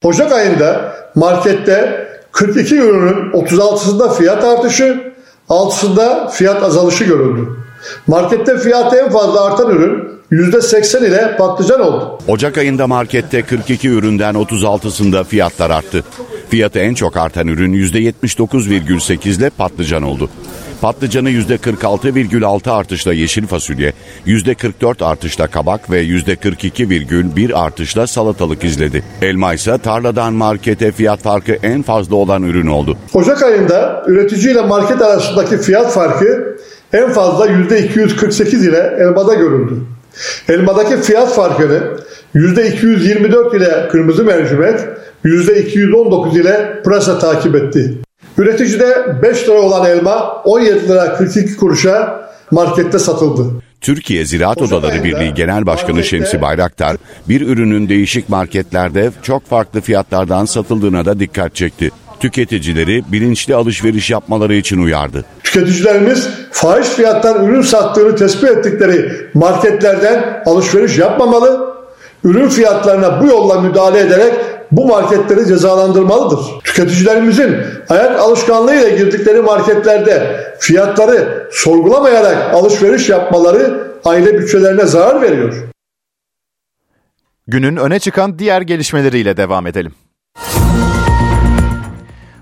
Ocak 0.04 0.32
ayında 0.32 0.96
markette 1.16 2.08
42 2.32 2.76
ürünün 2.76 3.32
36'sında 3.32 4.18
fiyat 4.18 4.44
artışı, 4.44 5.14
6'sında 5.50 6.32
fiyat 6.32 6.64
azalışı 6.64 7.04
görüldü. 7.04 7.50
Markette 8.08 8.58
fiyatı 8.58 8.96
en 8.96 9.10
fazla 9.10 9.46
artan 9.46 9.70
ürün 9.70 10.18
%80 10.32 11.08
ile 11.08 11.36
patlıcan 11.38 11.82
oldu. 11.82 12.20
Ocak 12.28 12.58
ayında 12.58 12.88
markette 12.88 13.42
42 13.42 13.90
üründen 13.90 14.36
36'sında 14.36 15.24
fiyatlar 15.24 15.70
arttı. 15.70 16.04
Fiyatı 16.50 16.80
en 16.80 16.94
çok 16.94 17.18
artan 17.18 17.48
ürün 17.48 17.74
%79,8 17.74 19.38
ile 19.38 19.50
patlıcan 19.50 20.04
oldu. 20.04 20.30
Patlıcanı 20.82 21.30
%46,6 21.30 22.72
artışla 22.72 23.14
yeşil 23.14 23.48
fasulye, 23.48 23.94
%44 24.26 25.06
artışla 25.06 25.48
kabak 25.48 25.92
ve 25.92 26.04
%42,1 26.04 27.54
artışla 27.54 28.08
salatalık 28.08 28.64
izledi. 28.64 29.04
Elma 29.22 29.54
ise 29.54 29.78
tarladan 29.78 30.34
markete 30.34 30.92
fiyat 30.92 31.22
farkı 31.22 31.52
en 31.52 31.82
fazla 31.82 32.16
olan 32.16 32.44
ürün 32.44 32.68
oldu. 32.68 32.98
Ocak 33.14 33.44
ayında 33.44 34.04
üretici 34.08 34.52
ile 34.52 34.62
market 34.62 35.02
arasındaki 35.02 35.58
fiyat 35.58 35.94
farkı 35.94 36.58
en 36.94 37.10
fazla 37.10 37.48
%248 37.48 38.70
ile 38.70 38.98
elmada 39.00 39.34
görüldü. 39.34 39.74
Elmadaki 40.50 41.02
fiyat 41.02 41.36
farkını 41.36 41.98
%224 42.36 43.58
ile 43.58 43.88
kırmızı 43.88 44.24
mercimek, 44.24 44.80
%219 45.26 46.42
ile 46.42 46.82
pırasa 46.84 47.20
takip 47.20 47.56
etti. 47.56 47.98
Üreticide 48.38 49.22
5 49.22 49.44
lira 49.44 49.62
olan 49.62 49.90
elma 49.90 50.42
17 50.46 50.88
lira 50.88 51.14
42 51.14 51.58
kuruşa 51.58 52.30
markette 52.52 53.00
satıldı. 53.00 53.62
Türkiye 53.82 54.26
Ziraat 54.26 54.62
Odaları 54.62 55.04
Birliği 55.04 55.34
Genel 55.34 55.66
Başkanı 55.66 56.04
Şemsi 56.04 56.42
Bayraktar, 56.42 56.98
bir 57.30 57.42
ürünün 57.42 57.90
değişik 57.90 58.30
marketlerde 58.30 59.12
çok 59.22 59.46
farklı 59.46 59.82
fiyatlardan 59.82 60.46
satıldığına 60.46 61.06
da 61.06 61.20
dikkat 61.20 61.56
çekti. 61.56 61.92
Tüketicileri 62.20 63.04
bilinçli 63.12 63.56
alışveriş 63.56 64.10
yapmaları 64.10 64.56
için 64.56 64.84
uyardı. 64.84 65.26
Tüketicilerimiz 65.44 66.30
fahiş 66.52 66.88
fiyattan 66.88 67.46
ürün 67.46 67.62
sattığını 67.62 68.16
tespit 68.16 68.50
ettikleri 68.50 69.12
marketlerden 69.34 70.44
alışveriş 70.46 70.98
yapmamalı, 70.98 71.76
ürün 72.24 72.50
fiyatlarına 72.50 73.22
bu 73.22 73.28
yolla 73.28 73.62
müdahale 73.62 74.00
ederek 74.00 74.34
bu 74.72 74.88
marketleri 74.88 75.48
cezalandırmalıdır. 75.48 76.40
Tüketicilerimizin 76.64 77.58
ayak 77.90 78.20
alışkanlığıyla 78.20 78.90
girdikleri 78.90 79.42
marketlerde 79.42 80.44
fiyatları 80.60 81.48
sorgulamayarak 81.52 82.54
alışveriş 82.54 83.10
yapmaları 83.10 83.88
aile 84.06 84.40
bütçelerine 84.40 84.86
zarar 84.86 85.22
veriyor. 85.22 85.54
Günün 87.48 87.76
öne 87.76 88.00
çıkan 88.00 88.40
diğer 88.40 88.62
gelişmeleriyle 88.62 89.38
devam 89.38 89.68
edelim. 89.68 89.94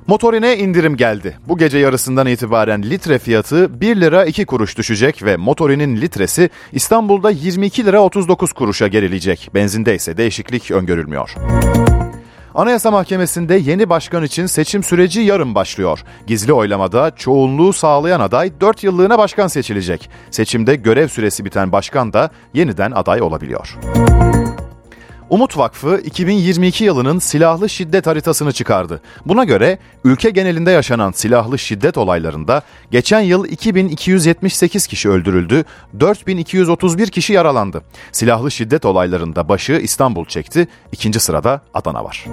Motorine 0.08 0.58
indirim 0.58 0.98
geldi. 0.98 1.38
Bu 1.48 1.58
gece 1.58 1.78
yarısından 1.78 2.28
itibaren 2.28 2.84
litre 2.84 3.20
fiyatı 3.20 3.82
1 3.82 3.96
lira 3.96 4.26
2 4.26 4.46
kuruş 4.46 4.78
düşecek 4.78 5.24
ve 5.24 5.38
motorinin 5.38 6.02
litresi 6.02 6.50
İstanbul'da 6.72 7.32
22 7.32 7.86
lira 7.86 8.02
39 8.02 8.54
kuruşa 8.54 8.88
gerileyecek. 8.88 9.50
Benzinde 9.54 9.96
ise 9.96 10.18
değişiklik 10.18 10.72
öngörülmüyor. 10.72 11.36
Anayasa 12.56 12.92
Mahkemesi'nde 12.92 13.56
yeni 13.56 13.90
başkan 13.90 14.24
için 14.24 14.46
seçim 14.46 14.84
süreci 14.84 15.22
yarın 15.22 15.56
başlıyor. 15.56 16.04
Gizli 16.28 16.54
oylamada 16.54 17.12
çoğunluğu 17.16 17.74
sağlayan 17.74 18.20
aday 18.20 18.52
4 18.62 18.84
yıllığına 18.84 19.18
başkan 19.18 19.48
seçilecek. 19.48 20.10
Seçimde 20.32 20.76
görev 20.76 21.08
süresi 21.08 21.46
biten 21.46 21.72
başkan 21.72 22.14
da 22.14 22.30
yeniden 22.54 22.92
aday 22.92 23.22
olabiliyor. 23.22 23.78
Umut 25.30 25.58
Vakfı 25.58 26.02
2022 26.06 26.84
yılının 26.84 27.20
silahlı 27.20 27.70
şiddet 27.70 28.08
haritasını 28.08 28.52
çıkardı. 28.52 29.02
Buna 29.26 29.44
göre 29.44 29.78
ülke 30.04 30.30
genelinde 30.30 30.72
yaşanan 30.72 31.12
silahlı 31.12 31.60
şiddet 31.60 31.98
olaylarında 31.98 32.62
geçen 32.92 33.20
yıl 33.20 33.46
2278 33.46 34.88
kişi 34.88 35.10
öldürüldü, 35.10 35.66
4231 36.00 37.08
kişi 37.08 37.34
yaralandı. 37.34 37.82
Silahlı 38.12 38.52
şiddet 38.52 38.86
olaylarında 38.86 39.50
başı 39.50 39.74
İstanbul 39.74 40.26
çekti, 40.26 40.68
ikinci 40.92 41.20
sırada 41.20 41.62
Adana 41.74 42.04
var. 42.04 42.26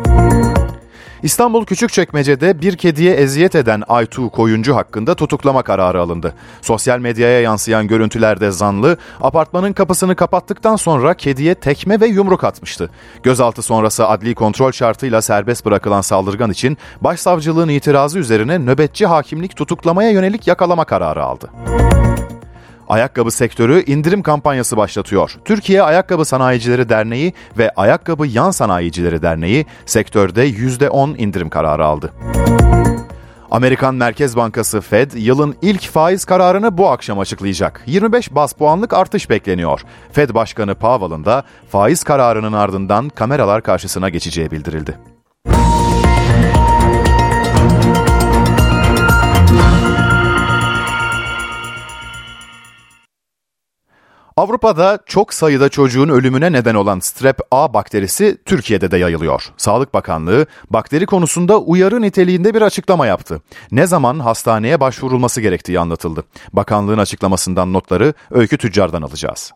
İstanbul 1.23 1.64
Küçükçekmece'de 1.64 2.61
bir 2.61 2.76
kediye 2.76 3.14
eziyet 3.14 3.55
eden 3.55 3.83
Aytu 3.88 4.31
Koyuncu 4.31 4.76
hakkında 4.76 5.14
tutuklama 5.14 5.62
kararı 5.62 6.00
alındı. 6.00 6.35
Sosyal 6.62 6.99
medyaya 6.99 7.41
yansıyan 7.41 7.87
görüntülerde 7.87 8.50
zanlı 8.50 8.97
apartmanın 9.21 9.73
kapısını 9.73 10.17
kapattıktan 10.17 10.76
sonra 10.76 11.14
kediye 11.14 11.55
tekme 11.55 12.00
ve 12.00 12.07
yumruk 12.07 12.45
atmıştı. 12.45 12.91
Gözaltı 13.23 13.62
sonrası 13.62 14.09
adli 14.09 14.35
kontrol 14.35 14.73
şartıyla 14.73 15.23
serbest 15.23 15.64
bırakılan 15.64 16.00
saldırgan 16.00 16.50
için 16.50 16.79
başsavcılığın 17.00 17.69
itirazı 17.69 18.19
üzerine 18.19 18.59
nöbetçi 18.59 19.07
hakimlik 19.07 19.57
tutuklamaya 19.57 20.11
yönelik 20.11 20.47
yakalama 20.47 20.85
kararı 20.85 21.25
aldı. 21.25 21.50
Ayakkabı 22.93 23.31
sektörü 23.31 23.85
indirim 23.85 24.23
kampanyası 24.23 24.77
başlatıyor. 24.77 25.37
Türkiye 25.45 25.83
Ayakkabı 25.83 26.25
Sanayicileri 26.25 26.89
Derneği 26.89 27.33
ve 27.59 27.71
Ayakkabı 27.77 28.27
Yan 28.27 28.51
Sanayicileri 28.51 29.23
Derneği 29.23 29.67
sektörde 29.87 30.49
%10 30.49 31.17
indirim 31.17 31.49
kararı 31.51 31.85
aldı. 31.85 32.13
Amerikan 33.51 33.95
Merkez 33.95 34.37
Bankası 34.37 34.81
Fed 34.81 35.13
yılın 35.15 35.57
ilk 35.63 35.91
faiz 35.91 36.25
kararını 36.25 36.79
bu 36.79 36.89
akşam 36.89 37.19
açıklayacak. 37.19 37.83
25 37.87 38.35
bas 38.35 38.53
puanlık 38.53 38.93
artış 38.93 39.31
bekleniyor. 39.31 39.81
Fed 40.13 40.35
Başkanı 40.35 40.75
Powell'ın 40.75 41.25
da 41.25 41.45
faiz 41.71 42.05
kararının 42.05 42.52
ardından 42.52 43.09
kameralar 43.09 43.63
karşısına 43.63 44.09
geçeceği 44.09 44.50
bildirildi. 44.50 44.99
Avrupa'da 54.43 54.99
çok 55.07 55.35
sayıda 55.35 55.69
çocuğun 55.69 56.09
ölümüne 56.09 56.52
neden 56.52 56.75
olan 56.75 57.00
strep 57.00 57.39
A 57.50 57.75
bakterisi 57.75 58.39
Türkiye'de 58.45 58.91
de 58.91 58.99
yayılıyor. 58.99 59.52
Sağlık 59.57 59.95
Bakanlığı 59.95 60.47
bakteri 60.71 61.07
konusunda 61.07 61.59
uyarı 61.59 62.02
niteliğinde 62.02 62.55
bir 62.55 62.63
açıklama 62.63 63.07
yaptı. 63.07 63.41
Ne 63.73 63.87
zaman 63.87 64.19
hastaneye 64.19 64.81
başvurulması 64.81 65.41
gerektiği 65.41 65.81
anlatıldı. 65.81 66.25
Bakanlığın 66.52 66.99
açıklamasından 66.99 67.73
notları 67.73 68.15
Öykü 68.31 68.59
Tüccar'dan 68.59 69.02
alacağız. 69.02 69.52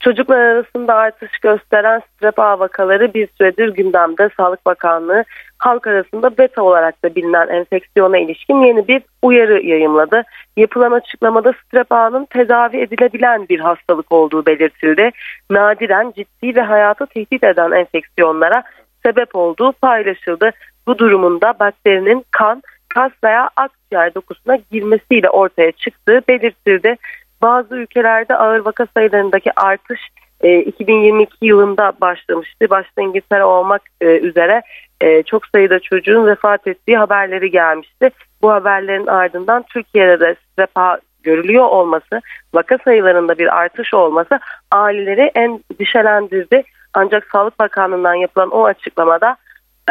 Çocuklar 0.00 0.38
arasında 0.38 0.94
artış 0.94 1.38
gösteren 1.38 2.02
strep 2.14 2.38
A 2.38 2.58
vakaları 2.58 3.14
bir 3.14 3.28
süredir 3.38 3.68
gündemde. 3.68 4.30
Sağlık 4.36 4.66
Bakanlığı 4.66 5.24
halk 5.58 5.86
arasında 5.86 6.38
beta 6.38 6.62
olarak 6.62 7.04
da 7.04 7.14
bilinen 7.14 7.48
enfeksiyona 7.48 8.18
ilişkin 8.18 8.62
yeni 8.62 8.88
bir 8.88 9.02
uyarı 9.22 9.66
yayımladı. 9.66 10.22
Yapılan 10.56 10.92
açıklamada 10.92 11.52
strep 11.52 11.92
A'nın 11.92 12.24
tedavi 12.24 12.76
edilebilen 12.76 13.48
bir 13.48 13.60
hastalık 13.60 14.12
olduğu 14.12 14.46
belirtildi. 14.46 15.10
Nadiren 15.50 16.12
ciddi 16.16 16.56
ve 16.56 16.60
hayatı 16.60 17.06
tehdit 17.06 17.44
eden 17.44 17.70
enfeksiyonlara 17.70 18.62
sebep 19.06 19.36
olduğu 19.36 19.72
paylaşıldı. 19.72 20.50
Bu 20.86 20.98
durumunda 20.98 21.54
bakterinin 21.60 22.24
kan, 22.30 22.62
kas 22.88 23.12
veya 23.24 23.50
akciğer 23.56 24.14
dokusuna 24.14 24.56
girmesiyle 24.70 25.30
ortaya 25.30 25.72
çıktığı 25.72 26.22
belirtildi. 26.28 26.96
Bazı 27.42 27.76
ülkelerde 27.76 28.36
ağır 28.36 28.58
vaka 28.58 28.86
sayılarındaki 28.96 29.50
artış 29.60 30.00
e, 30.40 30.58
2022 30.58 31.46
yılında 31.46 31.92
başlamıştı. 32.00 32.70
Başta 32.70 33.02
İngiltere 33.02 33.44
olmak 33.44 33.82
e, 34.00 34.06
üzere 34.06 34.62
e, 35.00 35.22
çok 35.22 35.46
sayıda 35.46 35.80
çocuğun 35.80 36.26
vefat 36.26 36.66
ettiği 36.66 36.98
haberleri 36.98 37.50
gelmişti. 37.50 38.10
Bu 38.42 38.50
haberlerin 38.52 39.06
ardından 39.06 39.62
Türkiye'de 39.62 40.20
de 40.20 40.36
sefa 40.58 40.98
görülüyor 41.22 41.64
olması, 41.64 42.20
vaka 42.54 42.78
sayılarında 42.84 43.38
bir 43.38 43.58
artış 43.58 43.94
olması 43.94 44.40
aileleri 44.70 45.30
endişelendirdi. 45.34 46.62
Ancak 46.94 47.26
Sağlık 47.32 47.58
Bakanlığı'ndan 47.58 48.14
yapılan 48.14 48.50
o 48.50 48.64
açıklamada 48.64 49.30
e, 49.30 49.36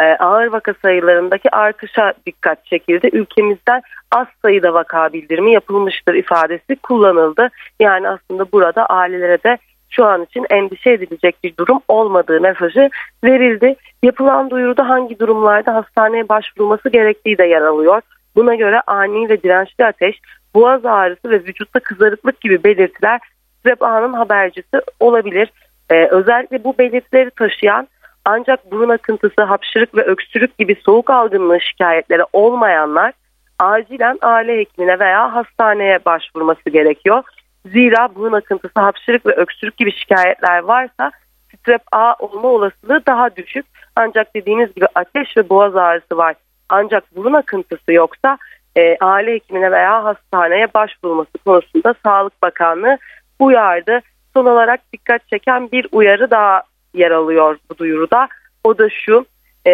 ağır 0.02 0.46
vaka 0.46 0.74
sayılarındaki 0.82 1.50
artışa 1.50 2.12
dikkat 2.26 2.66
çekildi. 2.66 3.10
Ülkemizden 3.12 3.82
az 4.12 4.26
sayıda 4.42 4.74
vaka 4.74 5.12
bildirimi 5.12 5.52
yapılmıştır 5.52 6.14
ifadesi 6.14 6.76
kullanıldı. 6.76 7.48
Yani 7.80 8.08
aslında 8.08 8.52
burada 8.52 8.86
ailelere 8.86 9.42
de 9.42 9.58
şu 9.90 10.04
an 10.04 10.22
için 10.22 10.46
endişe 10.50 10.90
edilecek 10.90 11.36
bir 11.44 11.56
durum 11.56 11.80
olmadığı 11.88 12.40
mesajı 12.40 12.90
verildi. 13.24 13.76
Yapılan 14.02 14.50
duyuruda 14.50 14.88
hangi 14.88 15.18
durumlarda 15.18 15.74
hastaneye 15.74 16.28
başvurulması 16.28 16.88
gerektiği 16.88 17.38
de 17.38 17.44
yer 17.44 17.62
alıyor. 17.62 18.02
Buna 18.36 18.54
göre 18.54 18.80
ani 18.86 19.28
ve 19.28 19.42
dirençli 19.42 19.84
ateş, 19.84 20.20
boğaz 20.54 20.84
ağrısı 20.84 21.30
ve 21.30 21.44
vücutta 21.44 21.80
kızarıklık 21.80 22.40
gibi 22.40 22.64
belirtiler 22.64 23.20
strep 23.58 23.82
A'nın 23.82 24.12
habercisi 24.12 24.80
olabilir. 25.00 25.52
Ee, 25.90 26.06
özellikle 26.06 26.64
bu 26.64 26.78
belirtileri 26.78 27.30
taşıyan 27.30 27.88
ancak 28.28 28.70
burun 28.70 28.88
akıntısı, 28.88 29.42
hapşırık 29.42 29.94
ve 29.94 30.02
öksürük 30.02 30.58
gibi 30.58 30.76
soğuk 30.84 31.10
algınlığı 31.10 31.60
şikayetleri 31.60 32.22
olmayanlar 32.32 33.12
acilen 33.58 34.18
aile 34.22 34.58
hekimine 34.58 34.98
veya 34.98 35.34
hastaneye 35.34 36.04
başvurması 36.04 36.70
gerekiyor. 36.70 37.22
Zira 37.66 38.14
burun 38.14 38.32
akıntısı, 38.32 38.80
hapşırık 38.80 39.26
ve 39.26 39.32
öksürük 39.32 39.76
gibi 39.76 39.92
şikayetler 39.92 40.58
varsa 40.58 41.10
strep 41.54 41.82
A 41.92 42.14
olma 42.18 42.48
olasılığı 42.48 43.06
daha 43.06 43.36
düşük. 43.36 43.66
Ancak 43.96 44.34
dediğimiz 44.34 44.74
gibi 44.74 44.86
ateş 44.94 45.36
ve 45.36 45.48
boğaz 45.48 45.76
ağrısı 45.76 46.16
var. 46.16 46.34
Ancak 46.68 47.16
burun 47.16 47.32
akıntısı 47.32 47.92
yoksa 47.92 48.38
e, 48.76 48.96
aile 49.00 49.32
hekimine 49.32 49.72
veya 49.72 50.04
hastaneye 50.04 50.74
başvurulması 50.74 51.38
konusunda 51.46 51.94
Sağlık 52.04 52.42
Bakanlığı 52.42 52.98
uyardı. 53.38 54.00
Son 54.34 54.46
olarak 54.46 54.80
dikkat 54.92 55.28
çeken 55.28 55.72
bir 55.72 55.86
uyarı 55.92 56.30
daha 56.30 56.62
yer 56.98 57.10
alıyor 57.10 57.58
bu 57.70 57.78
duyuruda. 57.78 58.28
O 58.64 58.78
da 58.78 58.88
şu 58.90 59.26
e, 59.66 59.72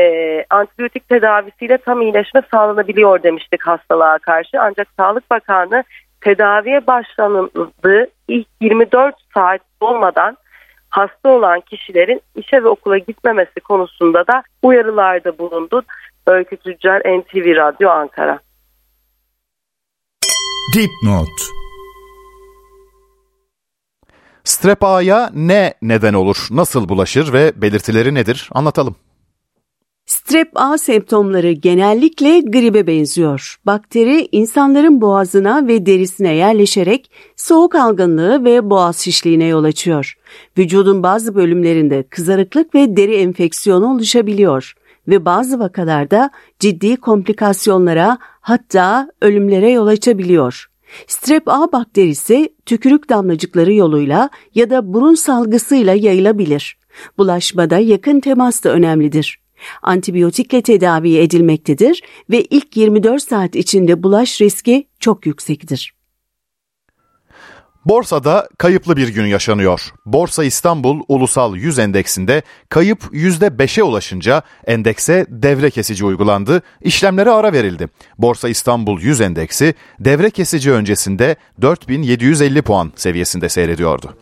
antibiyotik 0.51 1.09
tedavisiyle 1.09 1.79
tam 1.79 2.03
iyileşme 2.03 2.43
sağlanabiliyor 2.51 3.23
demiştik 3.23 3.63
hastalığa 3.63 4.19
karşı. 4.19 4.61
Ancak 4.61 4.89
Sağlık 4.97 5.31
Bakanı 5.31 5.85
tedaviye 6.21 6.87
başlanıldığı 6.87 8.07
ilk 8.29 8.49
24 8.61 9.15
saat 9.35 9.61
olmadan 9.81 10.37
hasta 10.91 11.29
olan 11.29 11.61
kişilerin 11.61 12.21
işe 12.35 12.65
ve 12.65 12.69
okula 12.69 12.99
gitmemesi 12.99 13.61
konusunda 13.61 14.27
da 14.27 14.43
uyarılarda 14.63 15.39
bulundu. 15.39 15.83
Öykü 16.27 16.57
Tüccar 16.57 17.01
NTV 17.01 17.57
Radyo 17.57 17.91
Ankara. 17.91 18.39
Dipnot 20.75 21.63
Strep 24.45 24.85
A'ya 24.85 25.31
ne 25.35 25.75
neden 25.83 26.15
olur, 26.15 26.47
nasıl 26.51 26.89
bulaşır 26.89 27.33
ve 27.33 27.53
belirtileri 27.57 28.15
nedir 28.15 28.49
anlatalım. 28.53 28.97
Strep 30.07 30.51
A 30.55 30.79
semptomları 30.79 31.53
genellikle 31.53 32.41
gribe 32.41 32.87
benziyor. 32.87 33.57
Bakteri 33.67 34.29
insanların 34.33 35.01
boğazına 35.01 35.69
ve 35.69 35.87
derisine 35.87 36.35
yerleşerek 36.35 37.11
soğuk 37.37 37.75
algınlığı 37.75 38.45
ve 38.45 38.71
boğaz 38.71 38.99
şişliğine 38.99 39.45
yol 39.45 39.65
açıyor. 39.65 40.15
Vücudun 40.59 41.03
bazı 41.03 41.35
bölümlerinde 41.35 42.03
kızarıklık 42.03 42.75
ve 42.75 42.97
deri 42.97 43.15
enfeksiyonu 43.15 43.95
oluşabiliyor 43.95 44.75
ve 45.09 45.25
bazı 45.25 45.59
vakalarda 45.59 46.31
ciddi 46.59 46.97
komplikasyonlara 46.97 48.19
hatta 48.41 49.09
ölümlere 49.21 49.71
yol 49.71 49.87
açabiliyor. 49.87 50.67
Strep 51.07 51.43
A 51.47 51.73
bakterisi 51.73 52.55
tükürük 52.67 53.09
damlacıkları 53.09 53.73
yoluyla 53.73 54.31
ya 54.55 54.71
da 54.71 54.95
burun 54.95 55.15
salgısıyla 55.15 55.95
yayılabilir. 55.95 56.79
Bulaşmada 57.19 57.79
yakın 57.79 58.21
temas 58.21 58.65
da 58.65 58.71
önemlidir. 58.71 59.41
Antibiyotikle 59.83 60.63
tedavi 60.63 61.17
edilmektedir 61.17 62.03
ve 62.31 62.43
ilk 62.43 62.77
24 62.77 63.23
saat 63.23 63.57
içinde 63.57 64.03
bulaş 64.03 64.41
riski 64.41 64.87
çok 65.01 65.27
yüksektir. 65.27 65.95
Borsada 67.85 68.49
kayıplı 68.59 68.97
bir 68.97 69.09
gün 69.09 69.27
yaşanıyor. 69.27 69.92
Borsa 70.07 70.44
İstanbul 70.44 71.03
Ulusal 71.09 71.57
100 71.57 71.79
Endeksinde 71.79 72.42
kayıp 72.68 73.03
%5'e 73.12 73.83
ulaşınca 73.83 74.42
endekse 74.66 75.27
devre 75.29 75.70
kesici 75.70 76.05
uygulandı, 76.05 76.62
işlemlere 76.81 77.31
ara 77.31 77.53
verildi. 77.53 77.88
Borsa 78.18 78.49
İstanbul 78.49 79.01
100 79.01 79.20
Endeksi 79.20 79.75
devre 80.01 80.31
kesici 80.31 80.73
öncesinde 80.73 81.37
4750 81.62 82.62
puan 82.62 82.92
seviyesinde 82.97 83.49
seyrediyordu. 83.49 84.14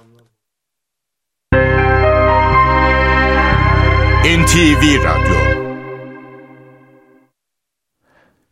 NTV 4.24 5.04
Radyo 5.04 5.51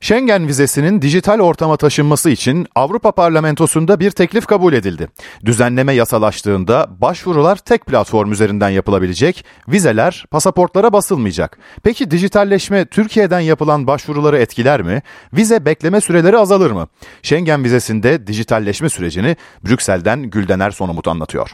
Schengen 0.03 0.47
vizesinin 0.47 1.03
dijital 1.03 1.41
ortama 1.41 1.77
taşınması 1.77 2.31
için 2.31 2.67
Avrupa 2.75 3.13
Parlamentosu'nda 3.13 4.01
bir 4.01 4.11
teklif 4.11 4.47
kabul 4.47 4.73
edildi. 4.73 5.07
Düzenleme 5.45 5.93
yasalaştığında 5.93 6.87
başvurular 7.03 7.57
tek 7.57 7.87
platform 7.87 8.33
üzerinden 8.33 8.69
yapılabilecek, 8.69 9.45
vizeler 9.69 10.25
pasaportlara 10.31 10.93
basılmayacak. 10.93 11.59
Peki 11.85 12.11
dijitalleşme 12.11 12.85
Türkiye'den 12.85 13.41
yapılan 13.41 13.87
başvuruları 13.87 14.37
etkiler 14.37 14.83
mi? 14.83 15.03
Vize 15.33 15.65
bekleme 15.65 16.01
süreleri 16.01 16.37
azalır 16.37 16.71
mı? 16.71 16.89
Schengen 17.23 17.65
vizesinde 17.65 18.27
dijitalleşme 18.27 18.89
sürecini 18.89 19.37
Brüksel'den 19.69 20.23
Güldener 20.23 20.71
Sonumut 20.71 21.09
anlatıyor. 21.09 21.51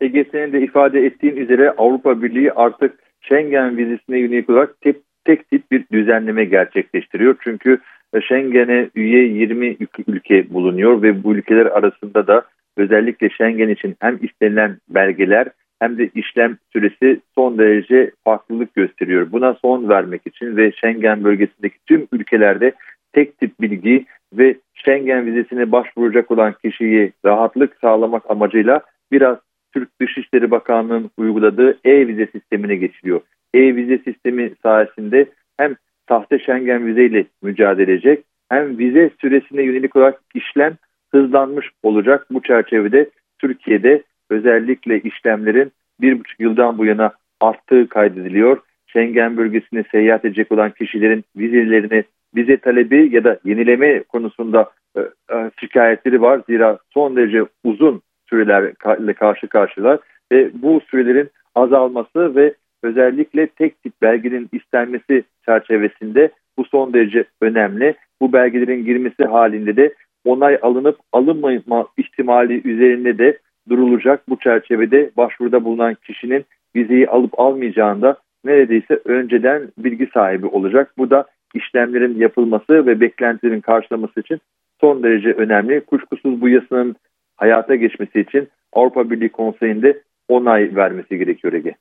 Ege 0.00 0.24
senin 0.32 0.52
de 0.52 0.60
ifade 0.60 1.00
ettiğin 1.00 1.36
üzere 1.36 1.70
Avrupa 1.70 2.22
Birliği 2.22 2.52
artık 2.52 2.98
Schengen 3.20 3.76
vizesine 3.76 4.18
yönelik 4.18 4.50
olarak 4.50 4.80
tek, 4.80 4.96
tek 5.26 5.50
tip 5.50 5.70
bir 5.70 5.84
düzenleme 5.92 6.44
gerçekleştiriyor. 6.44 7.36
Çünkü 7.44 7.78
Schengen'e 8.20 8.90
üye 8.94 9.24
20 9.24 9.76
ülke 10.06 10.54
bulunuyor 10.54 11.02
ve 11.02 11.24
bu 11.24 11.34
ülkeler 11.34 11.66
arasında 11.66 12.26
da 12.26 12.42
özellikle 12.76 13.30
Schengen 13.30 13.68
için 13.68 13.96
hem 14.00 14.18
istenilen 14.22 14.76
belgeler 14.88 15.48
hem 15.80 15.98
de 15.98 16.10
işlem 16.14 16.56
süresi 16.72 17.20
son 17.34 17.58
derece 17.58 18.10
farklılık 18.24 18.74
gösteriyor. 18.74 19.32
Buna 19.32 19.54
son 19.54 19.88
vermek 19.88 20.26
için 20.26 20.56
ve 20.56 20.72
Schengen 20.72 21.24
bölgesindeki 21.24 21.76
tüm 21.86 22.06
ülkelerde 22.12 22.72
tek 23.12 23.38
tip 23.38 23.60
bilgi 23.60 24.04
ve 24.32 24.56
Schengen 24.74 25.26
vizesine 25.26 25.72
başvuracak 25.72 26.30
olan 26.30 26.54
kişiyi 26.64 27.12
rahatlık 27.24 27.76
sağlamak 27.80 28.30
amacıyla 28.30 28.80
biraz 29.12 29.38
Türk 29.74 30.00
Dışişleri 30.00 30.50
Bakanlığı'nın 30.50 31.10
uyguladığı 31.18 31.78
e-vize 31.84 32.26
sistemine 32.26 32.76
geçiliyor. 32.76 33.20
E-vize 33.56 33.98
sistemi 33.98 34.52
sayesinde 34.62 35.26
hem 35.58 35.76
sahte 36.08 36.38
Schengen 36.38 36.86
vizeyle 36.86 37.24
mücadele 37.42 37.92
edecek 37.92 38.24
hem 38.48 38.78
vize 38.78 39.10
süresine 39.20 39.62
yönelik 39.62 39.96
olarak 39.96 40.20
işlem 40.34 40.76
hızlanmış 41.12 41.70
olacak. 41.82 42.26
Bu 42.30 42.42
çerçevede 42.42 43.10
Türkiye'de 43.38 44.02
özellikle 44.30 45.00
işlemlerin 45.00 45.72
bir 46.00 46.18
buçuk 46.20 46.40
yıldan 46.40 46.78
bu 46.78 46.84
yana 46.84 47.12
arttığı 47.40 47.88
kaydediliyor. 47.88 48.58
Schengen 48.86 49.36
bölgesine 49.36 49.84
seyahat 49.90 50.24
edecek 50.24 50.52
olan 50.52 50.70
kişilerin 50.70 51.24
vizelerini 51.36 52.04
vize 52.36 52.56
talebi 52.56 53.14
ya 53.14 53.24
da 53.24 53.38
yenileme 53.44 54.02
konusunda 54.02 54.70
e, 54.96 55.00
e, 55.32 55.50
şikayetleri 55.60 56.22
var. 56.22 56.40
Zira 56.48 56.78
son 56.94 57.16
derece 57.16 57.44
uzun 57.64 58.02
sürelerle 58.30 59.12
karşı 59.14 59.48
karşılar 59.48 59.98
ve 60.32 60.50
bu 60.54 60.80
sürelerin 60.90 61.30
azalması 61.54 62.36
ve 62.36 62.54
özellikle 62.82 63.46
tek 63.46 63.82
tip 63.82 64.02
belgenin 64.02 64.48
istenmesi 64.52 65.24
çerçevesinde 65.44 66.30
bu 66.58 66.64
son 66.64 66.92
derece 66.92 67.24
önemli. 67.40 67.94
Bu 68.20 68.32
belgelerin 68.32 68.84
girmesi 68.84 69.24
halinde 69.24 69.76
de 69.76 69.94
onay 70.24 70.58
alınıp 70.62 70.98
alınmama 71.12 71.86
ihtimali 71.96 72.68
üzerinde 72.68 73.18
de 73.18 73.38
durulacak. 73.68 74.28
Bu 74.28 74.38
çerçevede 74.38 75.10
başvuruda 75.16 75.64
bulunan 75.64 75.94
kişinin 75.94 76.44
vizeyi 76.76 77.08
alıp 77.08 77.40
almayacağında 77.40 78.16
neredeyse 78.44 79.00
önceden 79.04 79.68
bilgi 79.78 80.08
sahibi 80.14 80.46
olacak. 80.46 80.92
Bu 80.98 81.10
da 81.10 81.24
işlemlerin 81.54 82.18
yapılması 82.18 82.86
ve 82.86 83.00
beklentilerin 83.00 83.60
karşılaması 83.60 84.20
için 84.20 84.38
son 84.80 85.02
derece 85.02 85.32
önemli. 85.32 85.80
Kuşkusuz 85.80 86.40
bu 86.40 86.48
yasanın 86.48 86.96
hayata 87.36 87.74
geçmesi 87.74 88.20
için 88.20 88.48
Avrupa 88.72 89.10
Birliği 89.10 89.28
Konseyi'nde 89.28 90.02
onay 90.28 90.70
vermesi 90.76 91.18
gerekiyor 91.18 91.52
Ege. 91.52 91.74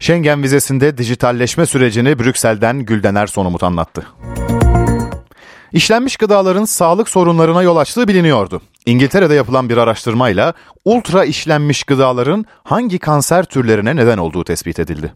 Schengen 0.00 0.42
vizesinde 0.42 0.98
dijitalleşme 0.98 1.66
sürecini 1.66 2.18
Brüksel'den 2.18 2.78
Güldener 2.78 3.26
Sonumut 3.26 3.62
anlattı. 3.62 4.06
İşlenmiş 5.72 6.16
gıdaların 6.16 6.64
sağlık 6.64 7.08
sorunlarına 7.08 7.62
yol 7.62 7.76
açtığı 7.76 8.08
biliniyordu. 8.08 8.62
İngiltere'de 8.86 9.34
yapılan 9.34 9.68
bir 9.68 9.76
araştırmayla 9.76 10.54
ultra 10.84 11.24
işlenmiş 11.24 11.84
gıdaların 11.84 12.44
hangi 12.64 12.98
kanser 12.98 13.44
türlerine 13.44 13.96
neden 13.96 14.18
olduğu 14.18 14.44
tespit 14.44 14.78
edildi. 14.78 15.12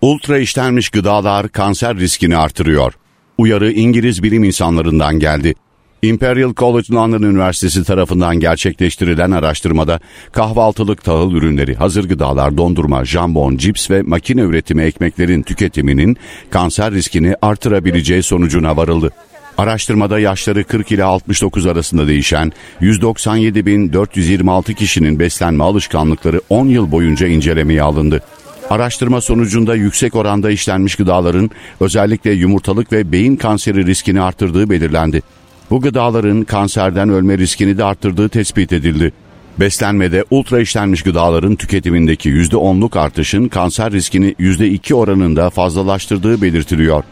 Ultra 0.00 0.38
işlenmiş 0.38 0.90
gıdalar 0.90 1.48
kanser 1.48 1.96
riskini 1.96 2.36
artırıyor. 2.36 2.92
Uyarı 3.38 3.72
İngiliz 3.72 4.22
bilim 4.22 4.44
insanlarından 4.44 5.18
geldi. 5.18 5.54
Imperial 6.02 6.54
College 6.54 6.94
London 6.94 7.22
Üniversitesi 7.22 7.84
tarafından 7.84 8.40
gerçekleştirilen 8.40 9.30
araştırmada 9.30 10.00
kahvaltılık 10.32 11.04
tahıl 11.04 11.32
ürünleri, 11.32 11.74
hazır 11.74 12.08
gıdalar, 12.08 12.56
dondurma, 12.56 13.04
jambon, 13.04 13.56
cips 13.56 13.90
ve 13.90 14.02
makine 14.02 14.40
üretimi 14.40 14.82
ekmeklerin 14.82 15.42
tüketiminin 15.42 16.16
kanser 16.50 16.92
riskini 16.92 17.34
artırabileceği 17.42 18.22
sonucuna 18.22 18.76
varıldı. 18.76 19.10
Araştırmada 19.58 20.18
yaşları 20.18 20.64
40 20.64 20.92
ile 20.92 21.04
69 21.04 21.66
arasında 21.66 22.08
değişen 22.08 22.52
197.426 22.80 24.74
kişinin 24.74 25.18
beslenme 25.18 25.64
alışkanlıkları 25.64 26.40
10 26.48 26.66
yıl 26.66 26.92
boyunca 26.92 27.26
incelemeye 27.26 27.82
alındı. 27.82 28.22
Araştırma 28.70 29.20
sonucunda 29.20 29.74
yüksek 29.74 30.14
oranda 30.14 30.50
işlenmiş 30.50 30.96
gıdaların 30.96 31.50
özellikle 31.80 32.32
yumurtalık 32.32 32.92
ve 32.92 33.12
beyin 33.12 33.36
kanseri 33.36 33.86
riskini 33.86 34.20
artırdığı 34.20 34.70
belirlendi. 34.70 35.22
Bu 35.70 35.80
gıdaların 35.80 36.44
kanserden 36.44 37.08
ölme 37.08 37.38
riskini 37.38 37.78
de 37.78 37.84
arttırdığı 37.84 38.28
tespit 38.28 38.72
edildi. 38.72 39.12
Beslenmede 39.60 40.24
ultra 40.30 40.60
işlenmiş 40.60 41.02
gıdaların 41.02 41.56
tüketimindeki 41.56 42.30
%10'luk 42.30 42.98
artışın 42.98 43.48
kanser 43.48 43.92
riskini 43.92 44.34
%2 44.38 44.94
oranında 44.94 45.50
fazlalaştırdığı 45.50 46.42
belirtiliyor. 46.42 47.04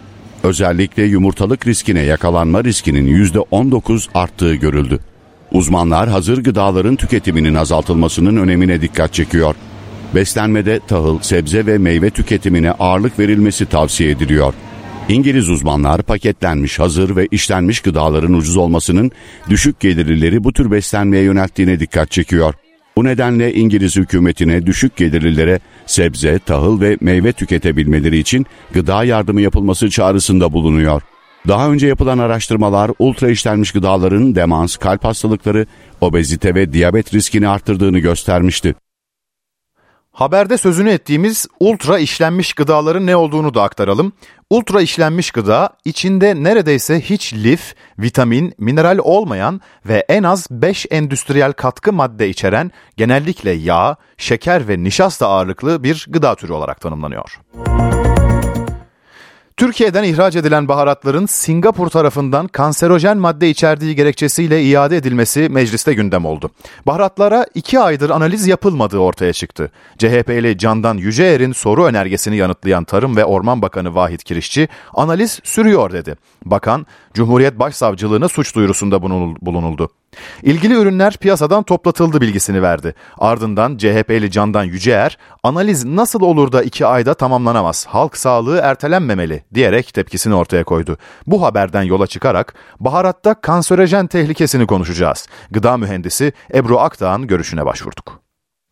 Özellikle 0.42 1.02
yumurtalık 1.02 1.66
riskine 1.66 2.00
yakalanma 2.00 2.64
riskinin 2.64 3.24
%19 3.24 4.08
arttığı 4.14 4.54
görüldü. 4.54 4.98
Uzmanlar 5.52 6.08
hazır 6.08 6.44
gıdaların 6.44 6.96
tüketiminin 6.96 7.54
azaltılmasının 7.54 8.36
önemine 8.36 8.82
dikkat 8.82 9.12
çekiyor. 9.12 9.54
Beslenmede 10.14 10.80
tahıl, 10.88 11.18
sebze 11.18 11.66
ve 11.66 11.78
meyve 11.78 12.10
tüketimine 12.10 12.72
ağırlık 12.72 13.18
verilmesi 13.18 13.66
tavsiye 13.66 14.10
ediliyor. 14.10 14.54
İngiliz 15.08 15.50
uzmanlar 15.50 16.02
paketlenmiş, 16.02 16.78
hazır 16.78 17.16
ve 17.16 17.28
işlenmiş 17.30 17.80
gıdaların 17.80 18.32
ucuz 18.32 18.56
olmasının 18.56 19.10
düşük 19.50 19.80
gelirlileri 19.80 20.44
bu 20.44 20.52
tür 20.52 20.70
beslenmeye 20.70 21.22
yönelttiğine 21.22 21.80
dikkat 21.80 22.10
çekiyor. 22.10 22.54
Bu 22.96 23.04
nedenle 23.04 23.54
İngiliz 23.54 23.96
hükümetine 23.96 24.66
düşük 24.66 24.96
gelirlilere 24.96 25.60
sebze, 25.86 26.38
tahıl 26.38 26.80
ve 26.80 26.96
meyve 27.00 27.32
tüketebilmeleri 27.32 28.18
için 28.18 28.46
gıda 28.74 29.04
yardımı 29.04 29.40
yapılması 29.40 29.90
çağrısında 29.90 30.52
bulunuyor. 30.52 31.02
Daha 31.48 31.70
önce 31.70 31.86
yapılan 31.86 32.18
araştırmalar 32.18 32.90
ultra 32.98 33.30
işlenmiş 33.30 33.72
gıdaların 33.72 34.34
demans, 34.34 34.76
kalp 34.76 35.04
hastalıkları, 35.04 35.66
obezite 36.00 36.54
ve 36.54 36.72
diyabet 36.72 37.14
riskini 37.14 37.48
arttırdığını 37.48 37.98
göstermişti. 37.98 38.74
Haberde 40.16 40.58
sözünü 40.58 40.90
ettiğimiz 40.90 41.46
ultra 41.60 41.98
işlenmiş 41.98 42.52
gıdaların 42.52 43.06
ne 43.06 43.16
olduğunu 43.16 43.54
da 43.54 43.62
aktaralım. 43.62 44.12
Ultra 44.50 44.80
işlenmiş 44.80 45.30
gıda 45.30 45.70
içinde 45.84 46.42
neredeyse 46.42 47.00
hiç 47.00 47.34
lif, 47.34 47.74
vitamin, 47.98 48.54
mineral 48.58 48.98
olmayan 49.02 49.60
ve 49.86 50.04
en 50.08 50.22
az 50.22 50.46
5 50.50 50.86
endüstriyel 50.90 51.52
katkı 51.52 51.92
madde 51.92 52.28
içeren 52.28 52.70
genellikle 52.96 53.50
yağ, 53.50 53.96
şeker 54.16 54.68
ve 54.68 54.82
nişasta 54.82 55.28
ağırlıklı 55.28 55.82
bir 55.82 56.06
gıda 56.10 56.34
türü 56.34 56.52
olarak 56.52 56.80
tanımlanıyor. 56.80 57.40
Türkiye'den 59.56 60.04
ihraç 60.04 60.36
edilen 60.36 60.68
baharatların 60.68 61.26
Singapur 61.26 61.88
tarafından 61.88 62.48
kanserojen 62.48 63.18
madde 63.18 63.50
içerdiği 63.50 63.96
gerekçesiyle 63.96 64.62
iade 64.62 64.96
edilmesi 64.96 65.48
mecliste 65.48 65.94
gündem 65.94 66.24
oldu. 66.24 66.50
Baharatlara 66.86 67.46
iki 67.54 67.80
aydır 67.80 68.10
analiz 68.10 68.46
yapılmadığı 68.46 68.98
ortaya 68.98 69.32
çıktı. 69.32 69.70
CHP'li 69.98 70.58
Candan 70.58 70.96
Yüceer'in 70.96 71.52
soru 71.52 71.84
önergesini 71.84 72.36
yanıtlayan 72.36 72.84
Tarım 72.84 73.16
ve 73.16 73.24
Orman 73.24 73.62
Bakanı 73.62 73.94
Vahit 73.94 74.24
Kirişçi, 74.24 74.68
analiz 74.94 75.40
sürüyor 75.44 75.92
dedi. 75.92 76.16
Bakan, 76.44 76.86
Cumhuriyet 77.14 77.58
Başsavcılığına 77.58 78.28
suç 78.28 78.54
duyurusunda 78.54 79.02
bulunuldu. 79.42 79.90
İlgili 80.42 80.74
ürünler 80.74 81.16
piyasadan 81.16 81.62
toplatıldı 81.62 82.20
bilgisini 82.20 82.62
verdi. 82.62 82.94
Ardından 83.18 83.76
CHP'li 83.76 84.30
Candan 84.30 84.64
Yüceer, 84.64 85.18
analiz 85.42 85.84
nasıl 85.84 86.20
olur 86.20 86.52
da 86.52 86.62
iki 86.62 86.86
ayda 86.86 87.14
tamamlanamaz, 87.14 87.86
halk 87.86 88.16
sağlığı 88.16 88.58
ertelenmemeli 88.62 89.44
diyerek 89.54 89.94
tepkisini 89.94 90.34
ortaya 90.34 90.64
koydu. 90.64 90.98
Bu 91.26 91.42
haberden 91.42 91.82
yola 91.82 92.06
çıkarak 92.06 92.54
baharatta 92.80 93.40
kanserojen 93.40 94.06
tehlikesini 94.06 94.66
konuşacağız. 94.66 95.26
Gıda 95.50 95.76
mühendisi 95.76 96.32
Ebru 96.54 96.78
Akdağ'ın 96.78 97.26
görüşüne 97.26 97.66
başvurduk. 97.66 98.25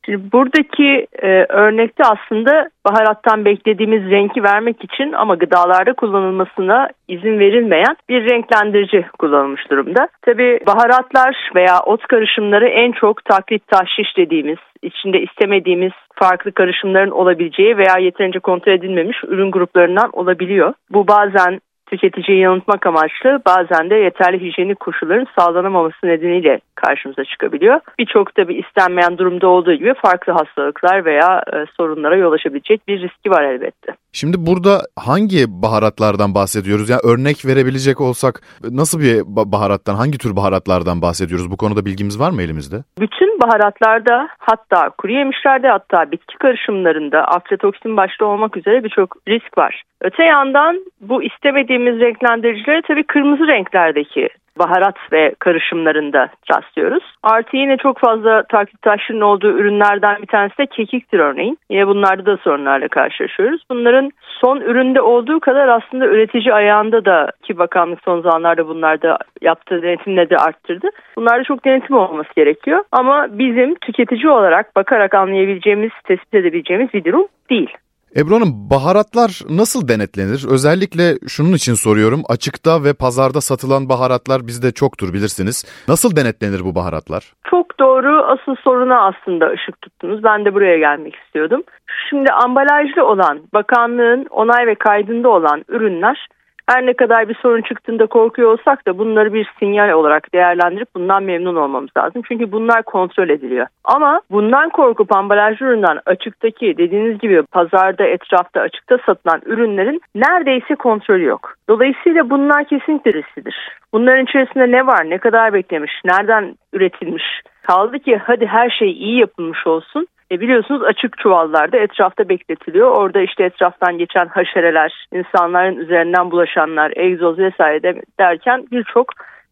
Şimdi 0.04 0.32
buradaki 0.32 1.06
e, 1.22 1.28
örnekte 1.48 2.02
aslında 2.04 2.68
baharattan 2.86 3.44
beklediğimiz 3.44 4.10
renki 4.10 4.42
vermek 4.42 4.84
için 4.84 5.12
ama 5.12 5.34
gıdalarda 5.34 5.92
kullanılmasına 5.92 6.88
izin 7.08 7.38
verilmeyen 7.38 7.96
bir 8.08 8.30
renklendirici 8.30 9.06
kullanılmış 9.18 9.70
durumda. 9.70 10.08
Tabi 10.22 10.60
baharatlar 10.66 11.50
veya 11.54 11.80
ot 11.86 12.06
karışımları 12.06 12.68
en 12.68 12.92
çok 12.92 13.24
taklit 13.24 13.68
tahşiş 13.68 14.16
dediğimiz, 14.16 14.58
içinde 14.82 15.20
istemediğimiz 15.20 15.92
farklı 16.14 16.52
karışımların 16.52 17.10
olabileceği 17.10 17.76
veya 17.76 17.98
yeterince 18.00 18.38
kontrol 18.38 18.72
edilmemiş 18.72 19.16
ürün 19.24 19.50
gruplarından 19.50 20.10
olabiliyor. 20.12 20.74
Bu 20.90 21.08
bazen 21.08 21.60
tüketiciyi 21.86 22.40
yanıltmak 22.40 22.86
amaçlı 22.86 23.40
bazen 23.46 23.90
de 23.90 23.94
yeterli 23.94 24.40
hijyenik 24.40 24.80
koşulların 24.80 25.26
sağlanamaması 25.38 26.06
nedeniyle 26.06 26.60
karşımıza 26.74 27.24
çıkabiliyor. 27.24 27.80
Birçok 27.98 28.34
tabi 28.34 28.54
istenmeyen 28.54 29.18
durumda 29.18 29.48
olduğu 29.48 29.74
gibi 29.74 29.94
farklı 29.94 30.32
hastalıklar 30.32 31.04
veya 31.04 31.42
e, 31.52 31.56
sorunlara 31.76 32.16
yol 32.16 32.32
açabilecek 32.32 32.88
bir 32.88 33.00
riski 33.00 33.30
var 33.30 33.42
elbette. 33.42 33.92
Şimdi 34.12 34.36
burada 34.38 34.80
hangi 34.98 35.44
baharatlardan 35.48 36.34
bahsediyoruz? 36.34 36.90
Yani 36.90 37.00
örnek 37.04 37.36
verebilecek 37.46 38.00
olsak 38.00 38.34
nasıl 38.70 39.00
bir 39.00 39.22
baharattan, 39.52 39.94
hangi 39.94 40.18
tür 40.18 40.36
baharatlardan 40.36 41.02
bahsediyoruz? 41.02 41.50
Bu 41.50 41.56
konuda 41.56 41.84
bilgimiz 41.84 42.20
var 42.20 42.30
mı 42.30 42.42
elimizde? 42.42 42.76
Bütün 43.00 43.40
baharatlarda 43.40 44.28
hatta 44.38 44.90
kuru 44.98 45.12
yemişlerde 45.12 45.68
hatta 45.68 46.10
bitki 46.10 46.38
karışımlarında 46.38 47.18
aflatoksin 47.24 47.96
başta 47.96 48.24
olmak 48.24 48.56
üzere 48.56 48.84
birçok 48.84 49.16
risk 49.28 49.58
var. 49.58 49.82
Öte 50.00 50.24
yandan 50.24 50.84
bu 51.00 51.22
istemediğimiz 51.22 51.83
renklendiricilere 51.92 52.82
tabii 52.82 53.04
kırmızı 53.04 53.46
renklerdeki 53.46 54.28
baharat 54.58 54.96
ve 55.12 55.34
karışımlarında 55.38 56.28
rastlıyoruz. 56.52 57.04
Artı 57.22 57.56
yine 57.56 57.76
çok 57.76 57.98
fazla 57.98 58.42
takip 58.42 58.82
taşının 58.82 59.20
olduğu 59.20 59.58
ürünlerden 59.58 60.22
bir 60.22 60.26
tanesi 60.26 60.58
de 60.58 60.66
kekiktir 60.66 61.18
örneğin. 61.18 61.58
Yine 61.70 61.86
bunlarda 61.86 62.26
da 62.26 62.36
sorunlarla 62.36 62.88
karşılaşıyoruz. 62.88 63.62
Bunların 63.70 64.10
son 64.40 64.60
üründe 64.60 65.00
olduğu 65.00 65.40
kadar 65.40 65.68
aslında 65.68 66.06
üretici 66.06 66.54
ayağında 66.54 67.04
da 67.04 67.30
ki 67.42 67.58
bakanlık 67.58 67.98
son 68.04 68.20
zamanlarda 68.20 68.68
bunlarda 68.68 69.18
yaptığı 69.42 69.82
denetimle 69.82 70.30
de 70.30 70.36
arttırdı. 70.36 70.88
Bunlarda 71.16 71.44
çok 71.44 71.64
denetim 71.64 71.96
olması 71.96 72.34
gerekiyor. 72.36 72.84
Ama 72.92 73.26
bizim 73.30 73.74
tüketici 73.74 74.28
olarak 74.28 74.76
bakarak 74.76 75.14
anlayabileceğimiz, 75.14 75.90
tespit 76.04 76.34
edebileceğimiz 76.34 76.94
bir 76.94 77.04
durum 77.04 77.26
değil. 77.50 77.70
Ebru 78.16 78.34
Hanım 78.34 78.70
baharatlar 78.70 79.30
nasıl 79.50 79.88
denetlenir? 79.88 80.40
Özellikle 80.54 81.04
şunun 81.28 81.52
için 81.52 81.74
soruyorum. 81.74 82.22
Açıkta 82.28 82.84
ve 82.84 82.92
pazarda 83.04 83.40
satılan 83.40 83.88
baharatlar 83.88 84.46
bizde 84.46 84.72
çoktur 84.72 85.08
bilirsiniz. 85.12 85.56
Nasıl 85.88 86.16
denetlenir 86.16 86.60
bu 86.64 86.74
baharatlar? 86.74 87.32
Çok 87.50 87.78
doğru. 87.80 88.24
Asıl 88.32 88.54
soruna 88.64 88.98
aslında 89.08 89.50
ışık 89.50 89.82
tuttunuz. 89.82 90.24
Ben 90.24 90.44
de 90.44 90.54
buraya 90.54 90.78
gelmek 90.78 91.14
istiyordum. 91.16 91.62
Şimdi 92.08 92.30
ambalajlı 92.32 93.06
olan, 93.06 93.40
bakanlığın 93.54 94.26
onay 94.30 94.66
ve 94.66 94.74
kaydında 94.74 95.28
olan 95.28 95.64
ürünler 95.68 96.26
her 96.66 96.86
ne 96.86 96.92
kadar 96.92 97.28
bir 97.28 97.34
sorun 97.34 97.62
çıktığında 97.62 98.06
korkuyor 98.06 98.52
olsak 98.52 98.86
da 98.86 98.98
bunları 98.98 99.32
bir 99.32 99.52
sinyal 99.58 99.90
olarak 99.90 100.34
değerlendirip 100.34 100.88
bundan 100.96 101.22
memnun 101.22 101.56
olmamız 101.56 101.90
lazım. 101.96 102.22
Çünkü 102.28 102.52
bunlar 102.52 102.82
kontrol 102.82 103.28
ediliyor. 103.28 103.66
Ama 103.84 104.20
bundan 104.30 104.70
korkup 104.70 105.16
ambalajlı 105.16 105.66
üründen 105.66 106.00
açıktaki 106.06 106.74
dediğiniz 106.78 107.18
gibi 107.18 107.42
pazarda 107.42 108.04
etrafta 108.04 108.60
açıkta 108.60 108.98
satılan 109.06 109.40
ürünlerin 109.46 110.00
neredeyse 110.14 110.74
kontrolü 110.74 111.24
yok. 111.24 111.54
Dolayısıyla 111.68 112.30
bunlar 112.30 112.64
kesinlikle 112.64 113.12
risklidir. 113.12 113.56
Bunların 113.92 114.24
içerisinde 114.24 114.70
ne 114.70 114.86
var, 114.86 115.10
ne 115.10 115.18
kadar 115.18 115.52
beklemiş, 115.52 115.92
nereden 116.04 116.54
üretilmiş, 116.72 117.24
Kaldı 117.66 117.98
ki 117.98 118.16
hadi 118.16 118.46
her 118.46 118.70
şey 118.70 118.92
iyi 118.92 119.18
yapılmış 119.18 119.66
olsun. 119.66 120.06
E 120.34 120.40
biliyorsunuz 120.40 120.82
açık 120.82 121.18
çuvallarda 121.18 121.76
etrafta 121.76 122.28
bekletiliyor. 122.28 122.90
Orada 122.90 123.20
işte 123.20 123.44
etraftan 123.44 123.98
geçen 123.98 124.26
haşereler, 124.26 125.06
insanların 125.12 125.76
üzerinden 125.76 126.30
bulaşanlar, 126.30 126.92
egzoz 126.96 127.38
vesaire 127.38 127.82
de 127.82 128.02
derken 128.20 128.66
birçok 128.72 129.06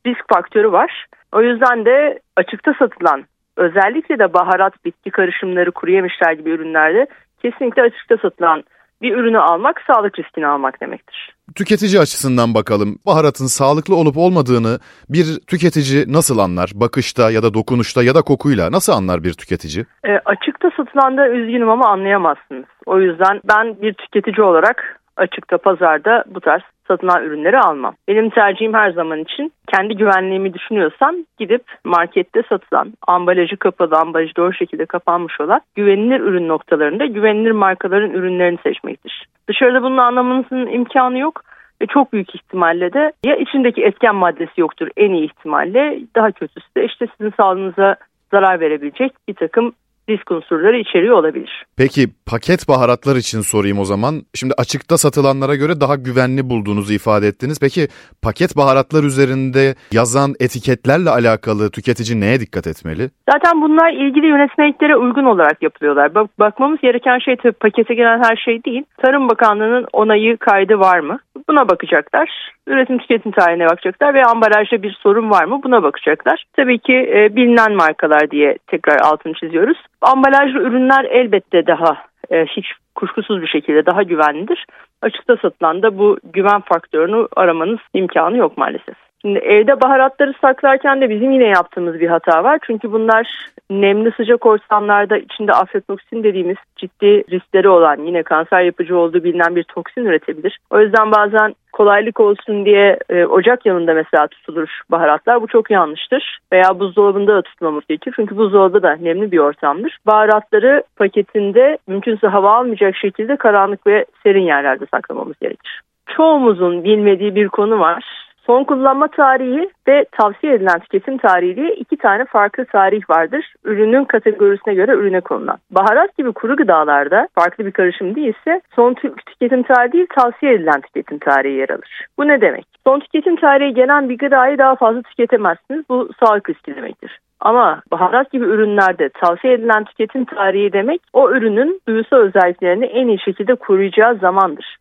risk 0.06 0.24
faktörü 0.34 0.72
var. 0.72 1.06
O 1.32 1.42
yüzden 1.42 1.84
de 1.84 2.18
açıkta 2.36 2.74
satılan 2.78 3.24
özellikle 3.56 4.18
de 4.18 4.34
baharat, 4.34 4.84
bitki 4.84 5.10
karışımları, 5.10 5.70
kuru 5.70 5.90
yemişler 5.90 6.32
gibi 6.32 6.50
ürünlerde 6.50 7.06
kesinlikle 7.42 7.82
açıkta 7.82 8.16
satılan 8.16 8.62
bir 9.02 9.16
ürünü 9.16 9.38
almak 9.38 9.82
sağlık 9.86 10.18
riskini 10.18 10.46
almak 10.46 10.80
demektir. 10.80 11.34
Tüketici 11.54 12.00
açısından 12.00 12.54
bakalım. 12.54 12.98
Baharatın 13.06 13.46
sağlıklı 13.46 13.96
olup 13.96 14.16
olmadığını 14.16 14.78
bir 15.08 15.26
tüketici 15.46 16.12
nasıl 16.12 16.38
anlar? 16.38 16.70
Bakışta 16.74 17.30
ya 17.30 17.42
da 17.42 17.54
dokunuşta 17.54 18.02
ya 18.02 18.14
da 18.14 18.22
kokuyla 18.22 18.72
nasıl 18.72 18.92
anlar 18.92 19.24
bir 19.24 19.32
tüketici? 19.32 19.86
E, 20.04 20.10
açıkta 20.24 20.70
satılanda 20.76 21.28
üzgünüm 21.28 21.70
ama 21.70 21.88
anlayamazsınız. 21.88 22.66
O 22.86 23.00
yüzden 23.00 23.40
ben 23.44 23.82
bir 23.82 23.92
tüketici 23.92 24.46
olarak 24.46 25.01
açıkta 25.16 25.58
pazarda 25.58 26.24
bu 26.26 26.40
tarz 26.40 26.62
satılan 26.88 27.24
ürünleri 27.24 27.58
almam. 27.58 27.94
Benim 28.08 28.30
tercihim 28.30 28.74
her 28.74 28.90
zaman 28.90 29.20
için 29.20 29.52
kendi 29.74 29.96
güvenliğimi 29.96 30.54
düşünüyorsam 30.54 31.16
gidip 31.38 31.62
markette 31.84 32.42
satılan, 32.48 32.92
ambalajı 33.06 33.56
kapalı, 33.56 33.96
ambalajı 33.96 34.36
doğru 34.36 34.52
şekilde 34.52 34.86
kapanmış 34.86 35.40
olan 35.40 35.60
güvenilir 35.74 36.20
ürün 36.20 36.48
noktalarında 36.48 37.06
güvenilir 37.06 37.50
markaların 37.50 38.10
ürünlerini 38.10 38.58
seçmektir. 38.62 39.26
Dışarıda 39.48 39.82
bunu 39.82 40.00
anlamanızın 40.00 40.66
imkanı 40.66 41.18
yok 41.18 41.42
ve 41.82 41.86
çok 41.86 42.12
büyük 42.12 42.34
ihtimalle 42.34 42.92
de 42.92 43.12
ya 43.24 43.36
içindeki 43.36 43.84
etken 43.84 44.14
maddesi 44.14 44.60
yoktur 44.60 44.88
en 44.96 45.10
iyi 45.10 45.24
ihtimalle 45.24 46.00
daha 46.16 46.32
kötüsü 46.32 46.74
de 46.76 46.84
işte 46.84 47.06
sizin 47.16 47.32
sağlığınıza 47.36 47.96
zarar 48.30 48.60
verebilecek 48.60 49.12
bir 49.28 49.34
takım 49.34 49.72
risk 50.08 50.30
unsurları 50.30 50.78
içeriyor 50.78 51.16
olabilir. 51.18 51.64
Peki 51.76 52.08
paket 52.26 52.68
baharatlar 52.68 53.16
için 53.16 53.40
sorayım 53.40 53.78
o 53.78 53.84
zaman. 53.84 54.14
Şimdi 54.34 54.54
açıkta 54.58 54.98
satılanlara 54.98 55.54
göre 55.54 55.80
daha 55.80 55.96
güvenli 55.96 56.50
bulduğunuzu 56.50 56.92
ifade 56.92 57.26
ettiniz. 57.26 57.58
Peki 57.60 57.88
paket 58.22 58.56
baharatlar 58.56 59.04
üzerinde 59.04 59.74
yazan 59.92 60.34
etiketlerle 60.40 61.10
alakalı 61.10 61.70
tüketici 61.70 62.20
neye 62.20 62.40
dikkat 62.40 62.66
etmeli? 62.66 63.10
Zaten 63.32 63.62
bunlar 63.62 63.92
ilgili 63.92 64.26
yönetmeliklere 64.26 64.96
uygun 64.96 65.24
olarak 65.24 65.62
yapılıyorlar. 65.62 66.14
Bak, 66.14 66.30
bakmamız 66.38 66.80
gereken 66.80 67.18
şey 67.18 67.36
tabii 67.36 67.52
pakete 67.52 67.94
gelen 67.94 68.22
her 68.24 68.36
şey 68.36 68.64
değil. 68.64 68.84
Tarım 69.02 69.28
Bakanlığı'nın 69.28 69.86
onayı 69.92 70.36
kaydı 70.36 70.78
var 70.78 70.98
mı? 70.98 71.18
Buna 71.48 71.68
bakacaklar. 71.68 72.52
Üretim 72.66 72.98
tüketim 72.98 73.32
tarihine 73.32 73.66
bakacaklar 73.66 74.14
ve 74.14 74.24
ambalajda 74.24 74.82
bir 74.82 74.92
sorun 74.92 75.30
var 75.30 75.44
mı? 75.44 75.60
Buna 75.64 75.82
bakacaklar. 75.82 76.44
Tabii 76.52 76.78
ki 76.78 76.94
e, 77.14 77.36
bilinen 77.36 77.72
markalar 77.72 78.30
diye 78.30 78.56
tekrar 78.66 78.98
altını 79.00 79.34
çiziyoruz. 79.34 79.78
Ambalajlı 80.02 80.58
ürünler 80.58 81.04
elbette 81.04 81.66
daha 81.66 81.96
e, 82.30 82.46
hiç 82.46 82.66
kuşkusuz 82.94 83.42
bir 83.42 83.46
şekilde 83.46 83.86
daha 83.86 84.02
güvenlidir. 84.02 84.66
Açıkta 85.02 85.36
satılan 85.36 85.82
da 85.82 85.98
bu 85.98 86.18
güven 86.32 86.60
faktörünü 86.60 87.28
aramanız 87.36 87.78
imkanı 87.94 88.36
yok 88.36 88.58
maalesef. 88.58 89.11
Şimdi 89.22 89.38
evde 89.38 89.80
baharatları 89.80 90.34
saklarken 90.40 91.00
de 91.00 91.10
bizim 91.10 91.30
yine 91.30 91.44
yaptığımız 91.44 92.00
bir 92.00 92.08
hata 92.08 92.44
var. 92.44 92.58
Çünkü 92.66 92.92
bunlar 92.92 93.48
nemli 93.70 94.12
sıcak 94.16 94.46
ortamlarda 94.46 95.16
içinde 95.16 95.52
aflatoksin 95.52 96.24
dediğimiz 96.24 96.56
ciddi 96.76 97.24
riskleri 97.30 97.68
olan 97.68 97.96
yine 98.06 98.22
kanser 98.22 98.60
yapıcı 98.60 98.98
olduğu 98.98 99.24
bilinen 99.24 99.56
bir 99.56 99.62
toksin 99.62 100.04
üretebilir. 100.04 100.58
O 100.70 100.80
yüzden 100.80 101.12
bazen 101.12 101.54
kolaylık 101.72 102.20
olsun 102.20 102.64
diye 102.64 102.98
e, 103.10 103.24
ocak 103.24 103.66
yanında 103.66 103.94
mesela 103.94 104.26
tutulur 104.26 104.80
baharatlar. 104.90 105.42
Bu 105.42 105.46
çok 105.46 105.70
yanlıştır. 105.70 106.38
Veya 106.52 106.78
buzdolabında 106.78 107.34
da 107.34 107.42
tutmamız 107.42 107.86
gerekir. 107.86 108.12
Çünkü 108.16 108.36
buzdolabı 108.36 108.82
da 108.82 108.96
nemli 108.96 109.32
bir 109.32 109.38
ortamdır. 109.38 109.98
Baharatları 110.06 110.82
paketinde 110.96 111.78
mümkünse 111.86 112.26
hava 112.26 112.56
almayacak 112.56 112.96
şekilde 112.96 113.36
karanlık 113.36 113.86
ve 113.86 114.04
serin 114.22 114.46
yerlerde 114.46 114.84
saklamamız 114.90 115.38
gerekir. 115.38 115.80
Çoğumuzun 116.06 116.84
bilmediği 116.84 117.34
bir 117.34 117.48
konu 117.48 117.80
var 117.80 118.04
Son 118.46 118.64
kullanma 118.64 119.08
tarihi 119.08 119.70
ve 119.88 120.06
tavsiye 120.12 120.54
edilen 120.54 120.78
tüketim 120.78 121.18
tarihi 121.18 121.56
diye 121.56 121.70
iki 121.74 121.96
tane 121.96 122.24
farklı 122.24 122.64
tarih 122.64 123.10
vardır. 123.10 123.54
Ürünün 123.64 124.04
kategorisine 124.04 124.74
göre 124.74 124.92
ürüne 124.92 125.20
konulan. 125.20 125.58
Baharat 125.70 126.16
gibi 126.18 126.32
kuru 126.32 126.56
gıdalarda 126.56 127.28
farklı 127.34 127.66
bir 127.66 127.72
karışım 127.72 128.14
değilse 128.14 128.60
son 128.76 128.94
tüketim 129.26 129.62
tarihi 129.62 129.92
değil 129.92 130.06
tavsiye 130.16 130.54
edilen 130.54 130.80
tüketim 130.80 131.18
tarihi 131.18 131.54
yer 131.54 131.68
alır. 131.68 132.06
Bu 132.18 132.28
ne 132.28 132.40
demek? 132.40 132.64
Son 132.86 133.00
tüketim 133.00 133.36
tarihi 133.36 133.74
gelen 133.74 134.08
bir 134.08 134.18
gıdayı 134.18 134.58
daha 134.58 134.76
fazla 134.76 135.02
tüketemezsiniz. 135.02 135.84
Bu 135.88 136.10
sağlık 136.20 136.50
riski 136.50 136.76
demektir. 136.76 137.18
Ama 137.40 137.82
baharat 137.90 138.32
gibi 138.32 138.44
ürünlerde 138.44 139.08
tavsiye 139.08 139.52
edilen 139.54 139.84
tüketim 139.84 140.24
tarihi 140.24 140.72
demek 140.72 141.00
o 141.12 141.30
ürünün 141.30 141.80
duyusal 141.88 142.16
özelliklerini 142.16 142.84
en 142.84 143.08
iyi 143.08 143.20
şekilde 143.20 143.54
koruyacağı 143.54 144.14
zamandır. 144.14 144.76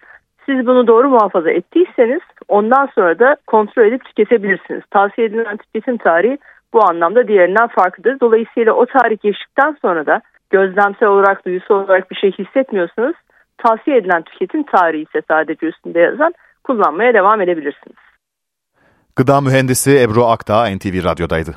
Siz 0.46 0.68
bunu 0.68 0.88
doğru 0.88 1.10
muhafaza 1.10 1.52
ettiyseniz 1.52 2.22
ondan 2.52 2.90
sonra 2.96 3.20
da 3.20 3.36
kontrol 3.48 3.86
edip 3.86 4.06
tüketebilirsiniz. 4.06 4.82
Tavsiye 4.92 5.28
edilen 5.28 5.58
tüketim 5.58 5.98
tarihi 5.98 6.38
bu 6.74 6.90
anlamda 6.90 7.28
diğerinden 7.28 7.68
farklıdır. 7.68 8.20
Dolayısıyla 8.20 8.74
o 8.74 8.86
tarih 8.86 9.18
geçtikten 9.22 9.78
sonra 9.82 10.06
da 10.06 10.22
gözlemsel 10.50 11.10
olarak, 11.10 11.46
duyusal 11.46 11.76
olarak 11.76 12.12
bir 12.12 12.16
şey 12.16 12.32
hissetmiyorsanız 12.32 13.16
tavsiye 13.58 13.98
edilen 13.98 14.22
tüketim 14.22 14.64
tarihi 14.64 15.02
ise 15.04 15.22
sadece 15.28 15.66
üstünde 15.66 16.00
yazan 16.00 16.34
kullanmaya 16.64 17.14
devam 17.14 17.42
edebilirsiniz. 17.42 17.98
Gıda 19.16 19.42
mühendisi 19.42 20.02
Ebru 20.02 20.24
Akdağ 20.24 20.66
NTV 20.76 21.04
Radyo'daydı. 21.04 21.52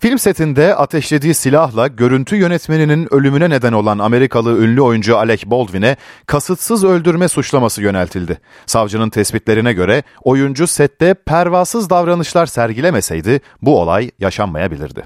Film 0.00 0.18
setinde 0.18 0.74
ateşlediği 0.74 1.34
silahla 1.34 1.86
görüntü 1.86 2.36
yönetmeninin 2.36 3.14
ölümüne 3.14 3.50
neden 3.50 3.72
olan 3.72 3.98
Amerikalı 3.98 4.64
ünlü 4.64 4.80
oyuncu 4.80 5.16
Alec 5.16 5.50
Baldwin'e 5.50 5.96
kasıtsız 6.26 6.84
öldürme 6.84 7.28
suçlaması 7.28 7.82
yöneltildi. 7.82 8.38
Savcının 8.66 9.10
tespitlerine 9.10 9.72
göre 9.72 10.02
oyuncu 10.24 10.66
sette 10.66 11.14
pervasız 11.14 11.90
davranışlar 11.90 12.46
sergilemeseydi 12.46 13.40
bu 13.62 13.80
olay 13.80 14.10
yaşanmayabilirdi. 14.18 15.04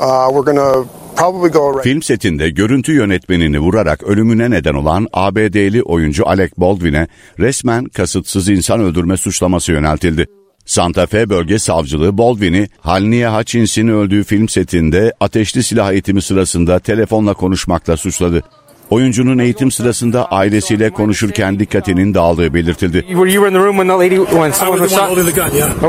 Uh, 0.00 1.82
Film 1.82 2.02
setinde 2.02 2.50
görüntü 2.50 2.92
yönetmenini 2.92 3.58
vurarak 3.58 4.02
ölümüne 4.02 4.50
neden 4.50 4.74
olan 4.74 5.06
ABD'li 5.12 5.82
oyuncu 5.82 6.28
Alec 6.28 6.52
Baldwin'e 6.56 7.08
resmen 7.38 7.84
kasıtsız 7.84 8.48
insan 8.48 8.80
öldürme 8.80 9.16
suçlaması 9.16 9.72
yöneltildi. 9.72 10.26
Santa 10.70 11.06
Fe 11.06 11.30
Bölge 11.30 11.58
Savcılığı 11.58 12.18
Baldwin'i 12.18 12.68
Halniye 12.80 13.28
Hutchins'in 13.28 13.88
öldüğü 13.88 14.24
film 14.24 14.48
setinde 14.48 15.12
ateşli 15.20 15.62
silah 15.62 15.92
eğitimi 15.92 16.22
sırasında 16.22 16.78
telefonla 16.78 17.34
konuşmakla 17.34 17.96
suçladı. 17.96 18.42
Oyuncunun 18.90 19.38
eğitim 19.38 19.70
sırasında 19.70 20.24
ailesiyle 20.24 20.90
konuşurken 20.90 21.58
dikkatinin 21.58 22.14
dağıldığı 22.14 22.54
belirtildi. 22.54 23.04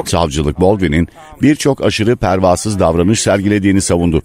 Savcılık 0.10 0.62
Baldwin'in 0.62 1.08
birçok 1.42 1.86
aşırı 1.86 2.16
pervasız 2.16 2.80
davranış 2.80 3.22
sergilediğini 3.22 3.82
savundu. 3.82 4.22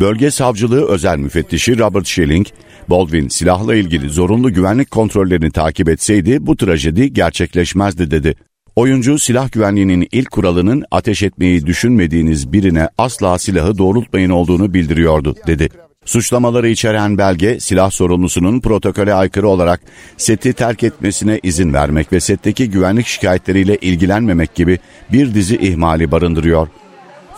Bölge 0.00 0.30
savcılığı 0.30 0.88
özel 0.88 1.18
müfettişi 1.18 1.78
Robert 1.78 2.06
Schilling, 2.06 2.46
Baldwin 2.88 3.28
silahla 3.28 3.74
ilgili 3.74 4.08
zorunlu 4.08 4.52
güvenlik 4.52 4.90
kontrollerini 4.90 5.50
takip 5.50 5.88
etseydi 5.88 6.46
bu 6.46 6.56
trajedi 6.56 7.12
gerçekleşmezdi 7.12 8.10
dedi. 8.10 8.34
Oyuncu 8.78 9.18
silah 9.18 9.52
güvenliğinin 9.52 10.08
ilk 10.12 10.30
kuralının 10.30 10.84
ateş 10.90 11.22
etmeyi 11.22 11.66
düşünmediğiniz 11.66 12.52
birine 12.52 12.88
asla 12.98 13.38
silahı 13.38 13.78
doğrultmayın 13.78 14.30
olduğunu 14.30 14.74
bildiriyordu, 14.74 15.34
dedi. 15.46 15.68
Suçlamaları 16.04 16.68
içeren 16.68 17.18
belge 17.18 17.60
silah 17.60 17.90
sorumlusunun 17.90 18.60
protokole 18.60 19.14
aykırı 19.14 19.48
olarak 19.48 19.80
seti 20.16 20.52
terk 20.52 20.82
etmesine 20.82 21.40
izin 21.42 21.72
vermek 21.72 22.12
ve 22.12 22.20
setteki 22.20 22.70
güvenlik 22.70 23.06
şikayetleriyle 23.06 23.76
ilgilenmemek 23.76 24.54
gibi 24.54 24.78
bir 25.12 25.34
dizi 25.34 25.56
ihmali 25.56 26.10
barındırıyor. 26.10 26.68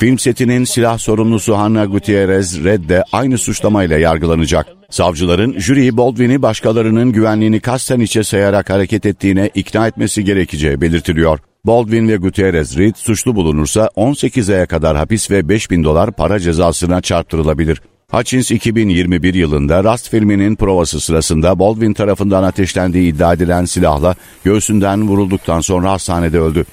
Film 0.00 0.18
setinin 0.18 0.64
silah 0.64 0.98
sorumlusu 0.98 1.58
Hanna 1.58 1.84
Gutierrez 1.84 2.64
Red 2.64 2.88
de 2.88 3.04
aynı 3.12 3.38
suçlamayla 3.38 3.98
yargılanacak. 3.98 4.66
Savcıların 4.90 5.58
jüriyi 5.58 5.96
Baldwin'i 5.96 6.42
başkalarının 6.42 7.12
güvenliğini 7.12 7.60
kasten 7.60 8.00
içe 8.00 8.24
sayarak 8.24 8.70
hareket 8.70 9.06
ettiğine 9.06 9.50
ikna 9.54 9.86
etmesi 9.86 10.24
gerekeceği 10.24 10.80
belirtiliyor. 10.80 11.38
Baldwin 11.64 12.08
ve 12.08 12.16
Gutierrez 12.16 12.78
Reed 12.78 12.94
suçlu 12.96 13.34
bulunursa 13.34 13.90
18 13.94 14.50
aya 14.50 14.66
kadar 14.66 14.96
hapis 14.96 15.30
ve 15.30 15.48
5000 15.48 15.84
dolar 15.84 16.12
para 16.12 16.38
cezasına 16.38 17.00
çarptırılabilir. 17.00 17.82
Hutchins 18.10 18.50
2021 18.50 19.34
yılında 19.34 19.84
Rust 19.84 20.10
filminin 20.10 20.56
provası 20.56 21.00
sırasında 21.00 21.58
Baldwin 21.58 21.92
tarafından 21.92 22.42
ateşlendiği 22.42 23.12
iddia 23.14 23.32
edilen 23.32 23.64
silahla 23.64 24.14
göğsünden 24.44 25.08
vurulduktan 25.08 25.60
sonra 25.60 25.92
hastanede 25.92 26.40
öldü. 26.40 26.64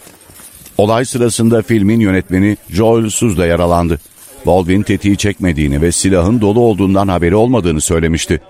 Olay 0.77 1.05
sırasında 1.05 1.61
filmin 1.61 1.99
yönetmeni 1.99 2.57
Joel 2.69 3.09
Suz 3.09 3.37
da 3.37 3.45
yaralandı. 3.45 3.99
Baldwin 4.45 4.81
tetiği 4.83 5.17
çekmediğini 5.17 5.81
ve 5.81 5.91
silahın 5.91 6.41
dolu 6.41 6.59
olduğundan 6.59 7.07
haberi 7.07 7.35
olmadığını 7.35 7.81
söylemişti. 7.81 8.41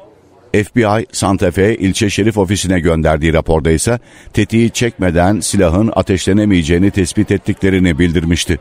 FBI 0.53 1.05
Santa 1.11 1.51
Fe 1.51 1.75
ilçe 1.75 2.09
şerif 2.09 2.37
ofisine 2.37 2.79
gönderdiği 2.79 3.33
raporda 3.33 3.71
ise 3.71 3.99
tetiği 4.33 4.69
çekmeden 4.71 5.39
silahın 5.39 5.91
ateşlenemeyeceğini 5.95 6.91
tespit 6.91 7.31
ettiklerini 7.31 7.99
bildirmişti. 7.99 8.59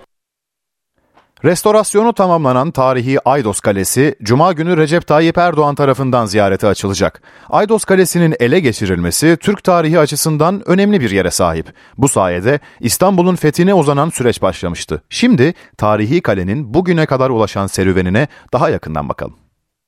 Restorasyonu 1.45 2.13
tamamlanan 2.13 2.71
tarihi 2.71 3.29
Aydos 3.29 3.61
Kalesi, 3.61 4.15
Cuma 4.23 4.53
günü 4.53 4.77
Recep 4.77 5.07
Tayyip 5.07 5.39
Erdoğan 5.39 5.75
tarafından 5.75 6.27
ziyarete 6.27 6.67
açılacak. 6.67 7.23
Aydos 7.51 7.85
Kalesi'nin 7.85 8.35
ele 8.41 8.61
geçirilmesi 8.61 9.37
Türk 9.41 9.65
tarihi 9.65 9.99
açısından 9.99 10.69
önemli 10.69 11.01
bir 11.01 11.11
yere 11.11 11.31
sahip. 11.31 11.73
Bu 11.99 12.09
sayede 12.09 12.61
İstanbul'un 12.81 13.37
fethine 13.37 13.75
uzanan 13.75 14.11
süreç 14.11 14.43
başlamıştı. 14.43 15.03
Şimdi 15.11 15.55
tarihi 15.79 16.21
kalenin 16.21 16.75
bugüne 16.75 17.07
kadar 17.07 17.31
ulaşan 17.31 17.67
serüvenine 17.67 18.29
daha 18.53 18.71
yakından 18.71 19.09
bakalım. 19.09 19.37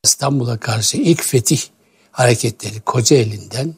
İstanbul'a 0.05 0.59
karşı 0.59 0.97
ilk 0.97 1.23
fetih 1.23 1.61
hareketleri 2.13 2.81
Kocaeli'nden 2.81 3.75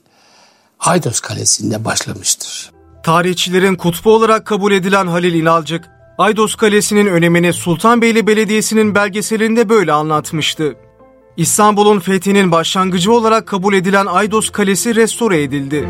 Aydos 0.80 1.20
Kalesi'nde 1.20 1.84
başlamıştır. 1.84 2.72
Tarihçilerin 3.02 3.76
kutbu 3.76 4.14
olarak 4.14 4.46
kabul 4.46 4.72
edilen 4.72 5.06
Halil 5.06 5.34
İnalcık, 5.34 5.99
Aydos 6.20 6.54
Kalesi'nin 6.54 7.06
önemini 7.06 7.52
Sultanbeyli 7.52 8.26
Belediyesi'nin 8.26 8.94
belgeselinde 8.94 9.68
böyle 9.68 9.92
anlatmıştı. 9.92 10.76
İstanbul'un 11.36 11.98
fethinin 11.98 12.52
başlangıcı 12.52 13.12
olarak 13.12 13.46
kabul 13.46 13.74
edilen 13.74 14.06
Aydos 14.06 14.50
Kalesi 14.50 14.94
restore 14.94 15.42
edildi. 15.42 15.88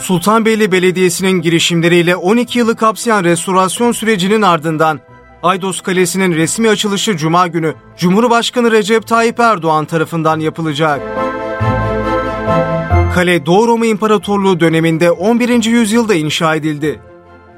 Sultanbeyli 0.00 0.72
Belediyesi'nin 0.72 1.42
girişimleriyle 1.42 2.16
12 2.16 2.58
yılı 2.58 2.76
kapsayan 2.76 3.24
restorasyon 3.24 3.92
sürecinin 3.92 4.42
ardından 4.42 5.00
Aydos 5.42 5.80
Kalesi'nin 5.80 6.32
resmi 6.32 6.68
açılışı 6.68 7.16
Cuma 7.16 7.46
günü 7.46 7.74
Cumhurbaşkanı 7.98 8.70
Recep 8.70 9.06
Tayyip 9.06 9.40
Erdoğan 9.40 9.84
tarafından 9.84 10.40
yapılacak. 10.40 11.29
Kale 13.14 13.46
Doğu 13.46 13.66
Roma 13.66 13.86
İmparatorluğu 13.86 14.60
döneminde 14.60 15.10
11. 15.10 15.64
yüzyılda 15.64 16.14
inşa 16.14 16.54
edildi. 16.54 17.00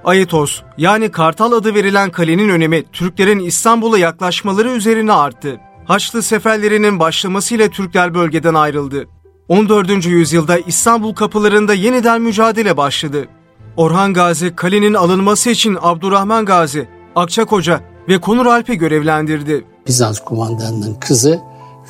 Aetos 0.04 0.62
yani 0.78 1.10
Kartal 1.10 1.52
adı 1.52 1.74
verilen 1.74 2.10
kalenin 2.10 2.48
önemi 2.48 2.84
Türklerin 2.92 3.38
İstanbul'a 3.38 3.98
yaklaşmaları 3.98 4.70
üzerine 4.70 5.12
arttı. 5.12 5.60
Haçlı 5.84 6.22
seferlerinin 6.22 6.98
başlamasıyla 6.98 7.68
Türkler 7.68 8.14
bölgeden 8.14 8.54
ayrıldı. 8.54 9.08
14. 9.48 10.06
yüzyılda 10.06 10.58
İstanbul 10.58 11.14
kapılarında 11.14 11.74
yeniden 11.74 12.22
mücadele 12.22 12.76
başladı. 12.76 13.28
Orhan 13.76 14.14
Gazi 14.14 14.56
kalenin 14.56 14.94
alınması 14.94 15.50
için 15.50 15.78
Abdurrahman 15.82 16.44
Gazi, 16.44 16.88
Akçakoca 17.16 17.80
ve 18.08 18.18
Konur 18.18 18.46
Alp'i 18.46 18.78
görevlendirdi. 18.78 19.64
Bizans 19.86 20.20
kumandanının 20.20 20.94
kızı 20.94 21.40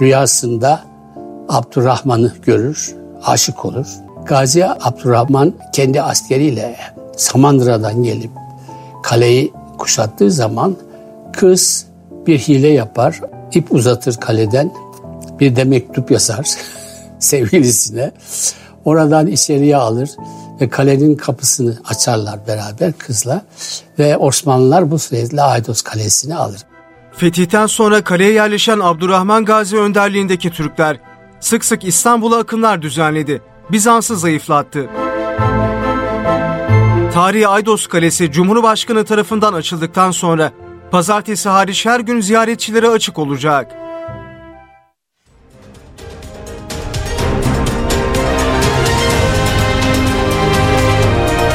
rüyasında 0.00 0.84
Abdurrahman'ı 1.48 2.34
görür 2.42 3.01
aşık 3.24 3.64
olur. 3.64 3.86
Gazi 4.26 4.66
Abdurrahman 4.66 5.54
kendi 5.72 6.02
askeriyle 6.02 6.76
Samandıra'dan 7.16 8.02
gelip 8.02 8.30
kaleyi 9.02 9.52
kuşattığı 9.78 10.30
zaman 10.30 10.76
kız 11.32 11.86
bir 12.26 12.38
hile 12.38 12.68
yapar, 12.68 13.20
ip 13.52 13.72
uzatır 13.72 14.16
kaleden, 14.16 14.72
bir 15.40 15.56
de 15.56 15.64
mektup 15.64 16.10
yazar 16.10 16.46
sevgilisine. 17.18 18.10
oradan 18.84 19.26
içeriye 19.26 19.76
alır 19.76 20.10
ve 20.60 20.68
kalenin 20.68 21.14
kapısını 21.14 21.78
açarlar 21.88 22.46
beraber 22.46 22.92
kızla 22.92 23.42
ve 23.98 24.16
Osmanlılar 24.16 24.90
bu 24.90 24.98
süreçte 24.98 25.42
Aydos 25.42 25.82
Kalesi'ni 25.82 26.36
alır. 26.36 26.60
Fetihten 27.12 27.66
sonra 27.66 28.04
kaleye 28.04 28.32
yerleşen 28.32 28.80
Abdurrahman 28.80 29.44
Gazi 29.44 29.76
önderliğindeki 29.76 30.50
Türkler 30.50 30.98
sık 31.42 31.64
sık 31.64 31.84
İstanbul'a 31.84 32.38
akınlar 32.38 32.82
düzenledi. 32.82 33.42
Bizans'ı 33.70 34.16
zayıflattı. 34.16 34.90
Tarihi 37.14 37.48
Aydos 37.48 37.86
Kalesi 37.86 38.32
Cumhurbaşkanı 38.32 39.04
tarafından 39.04 39.52
açıldıktan 39.52 40.10
sonra 40.10 40.52
pazartesi 40.90 41.48
hariç 41.48 41.86
her 41.86 42.00
gün 42.00 42.20
ziyaretçilere 42.20 42.88
açık 42.88 43.18
olacak. 43.18 43.72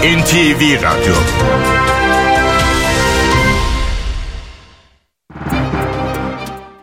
NTV 0.04 0.84
Radyo 0.84 1.16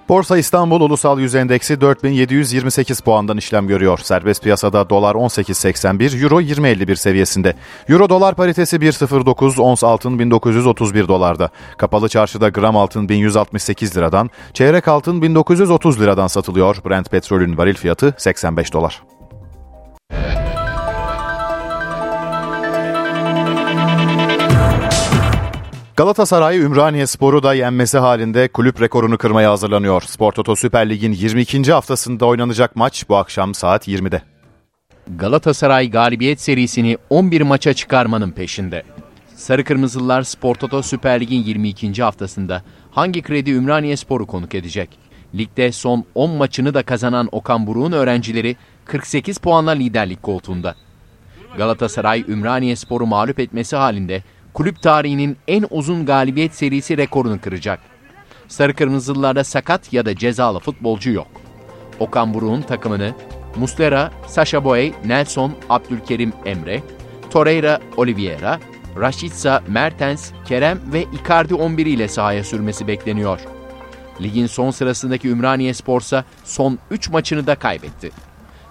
Borsa 0.09 0.39
İstanbul 0.39 0.81
Ulusal 0.81 1.21
Yüz 1.21 1.35
Endeksi 1.35 1.81
4728 1.81 3.01
puandan 3.01 3.37
işlem 3.37 3.67
görüyor. 3.67 3.99
Serbest 4.03 4.43
piyasada 4.43 4.91
dolar 4.91 5.15
18.81, 5.15 6.23
euro 6.23 6.41
20.51 6.41 6.97
seviyesinde. 6.97 7.55
Euro 7.89 8.09
dolar 8.09 8.35
paritesi 8.35 8.77
1.09, 8.77 9.61
ons 9.61 9.85
altın 9.85 10.19
1931 10.19 11.09
dolarda. 11.09 11.49
Kapalı 11.79 12.09
çarşıda 12.09 12.49
gram 12.49 12.77
altın 12.77 13.09
1168 13.09 13.97
liradan, 13.97 14.31
çeyrek 14.53 14.89
altın 14.89 15.23
1930 15.23 16.01
liradan 16.01 16.27
satılıyor. 16.27 16.77
Brent 16.87 17.11
petrolün 17.11 17.57
varil 17.59 17.75
fiyatı 17.75 18.15
85 18.19 18.73
dolar. 18.73 19.03
Galatasaray 25.97 26.59
Ümraniye 26.59 27.07
Sporu 27.07 27.43
da 27.43 27.55
yenmesi 27.55 27.99
halinde 27.99 28.49
kulüp 28.49 28.81
rekorunu 28.81 29.19
kırmaya 29.19 29.51
hazırlanıyor. 29.51 30.03
Spor 30.03 30.33
Toto 30.33 30.57
Süper 30.57 30.91
Lig'in 30.91 31.13
22. 31.13 31.73
haftasında 31.73 32.27
oynanacak 32.27 32.77
maç 32.77 33.09
bu 33.09 33.17
akşam 33.17 33.55
saat 33.55 33.89
20'de. 33.89 34.23
Galatasaray 35.17 35.91
galibiyet 35.91 36.41
serisini 36.41 36.99
11 37.11 37.41
maça 37.41 37.75
çıkarmanın 37.75 38.31
peşinde. 38.31 38.83
Sarı 39.35 39.65
Kırmızılılar 39.65 40.23
Spor 40.23 40.55
Toto 40.55 40.83
Süper 40.83 41.21
Lig'in 41.21 41.43
22. 41.43 42.03
haftasında 42.03 42.63
hangi 42.91 43.23
kredi 43.23 43.51
Ümraniye 43.51 43.97
Sporu 43.97 44.27
konuk 44.27 44.55
edecek? 44.55 44.91
Ligde 45.35 45.73
son 45.73 46.05
10 46.15 46.31
maçını 46.31 46.75
da 46.75 46.83
kazanan 46.83 47.29
Okan 47.33 47.67
Buruk'un 47.67 47.93
öğrencileri 47.93 48.57
48 48.85 49.39
puanla 49.39 49.71
liderlik 49.71 50.23
koltuğunda. 50.23 50.75
Galatasaray 51.59 52.25
Ümraniye 52.29 52.77
Sporu 52.77 53.07
mağlup 53.07 53.41
etmesi 53.41 53.77
halinde 53.77 54.23
kulüp 54.55 54.83
tarihinin 54.83 55.37
en 55.49 55.65
uzun 55.71 56.07
galibiyet 56.07 56.55
serisi 56.55 56.97
rekorunu 56.97 57.41
kıracak. 57.41 57.81
Sarı 58.49 58.75
Kırmızılılarda 58.75 59.45
sakat 59.45 59.93
ya 59.93 60.07
da 60.07 60.17
cezalı 60.17 60.61
futbolcu 60.61 61.11
yok. 61.11 61.27
Okan 62.01 62.35
Buruk'un 62.35 62.63
takımını 62.63 63.15
Muslera, 63.57 64.13
Sasha 64.27 64.65
Boey, 64.65 64.93
Nelson, 65.05 65.53
Abdülkerim 65.71 66.33
Emre, 66.45 66.83
Torreira, 67.31 67.81
Oliveira, 67.97 68.61
Rashica, 69.01 69.63
Mertens, 69.69 70.31
Kerem 70.45 70.81
ve 70.93 71.05
Icardi 71.23 71.55
11 71.55 71.87
ile 71.87 72.09
sahaya 72.09 72.45
sürmesi 72.45 72.87
bekleniyor. 72.87 73.41
Ligin 74.23 74.47
son 74.47 74.71
sırasındaki 74.71 75.29
Ümraniye 75.29 75.75
Sporsa 75.75 76.25
son 76.45 76.79
3 76.91 77.11
maçını 77.11 77.47
da 77.47 77.55
kaybetti. 77.55 78.11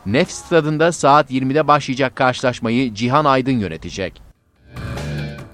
Nef 0.06 0.32
stadında 0.32 0.92
saat 0.92 1.32
20'de 1.32 1.68
başlayacak 1.68 2.16
karşılaşmayı 2.16 2.94
Cihan 2.94 3.26
Aydın 3.26 3.60
yönetecek. 3.60 4.23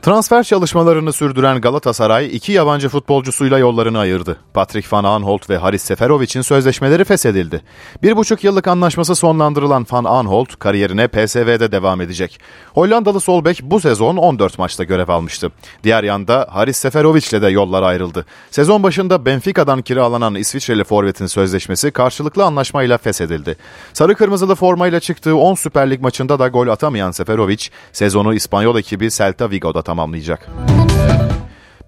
Transfer 0.09 0.43
çalışmalarını 0.43 1.13
sürdüren 1.13 1.61
Galatasaray 1.61 2.35
iki 2.35 2.51
yabancı 2.51 2.89
futbolcusuyla 2.89 3.57
yollarını 3.57 3.99
ayırdı. 3.99 4.37
Patrick 4.53 4.87
Van 4.91 5.03
Aanholt 5.03 5.49
ve 5.49 5.57
Haris 5.57 5.81
Seferovic'in 5.81 6.41
sözleşmeleri 6.41 7.03
feshedildi. 7.03 7.61
Bir 8.03 8.17
buçuk 8.17 8.43
yıllık 8.43 8.67
anlaşması 8.67 9.15
sonlandırılan 9.15 9.85
Van 9.91 10.03
Aanholt 10.03 10.59
kariyerine 10.59 11.07
PSV'de 11.07 11.71
devam 11.71 12.01
edecek. 12.01 12.39
Hollandalı 12.73 13.19
Solbek 13.19 13.61
bu 13.63 13.79
sezon 13.79 14.17
14 14.17 14.59
maçta 14.59 14.83
görev 14.83 15.09
almıştı. 15.09 15.51
Diğer 15.83 16.03
yanda 16.03 16.47
Haris 16.51 16.77
Seferovic'le 16.77 17.41
de 17.41 17.47
yollar 17.47 17.83
ayrıldı. 17.83 18.25
Sezon 18.51 18.83
başında 18.83 19.25
Benfica'dan 19.25 19.81
kiralanan 19.81 20.35
İsviçreli 20.35 20.83
forvetin 20.83 21.27
sözleşmesi 21.27 21.91
karşılıklı 21.91 22.43
anlaşmayla 22.43 22.97
feshedildi. 22.97 23.57
Sarı 23.93 24.15
kırmızılı 24.15 24.55
formayla 24.55 24.99
çıktığı 24.99 25.35
10 25.35 25.55
Süper 25.55 25.91
Lig 25.91 26.01
maçında 26.01 26.39
da 26.39 26.47
gol 26.47 26.67
atamayan 26.67 27.11
Seferovic 27.11 27.67
sezonu 27.91 28.33
İspanyol 28.33 28.77
ekibi 28.77 29.11
Celta 29.11 29.51
Vigo'da 29.51 29.81
tamamlayacak. 29.99 30.47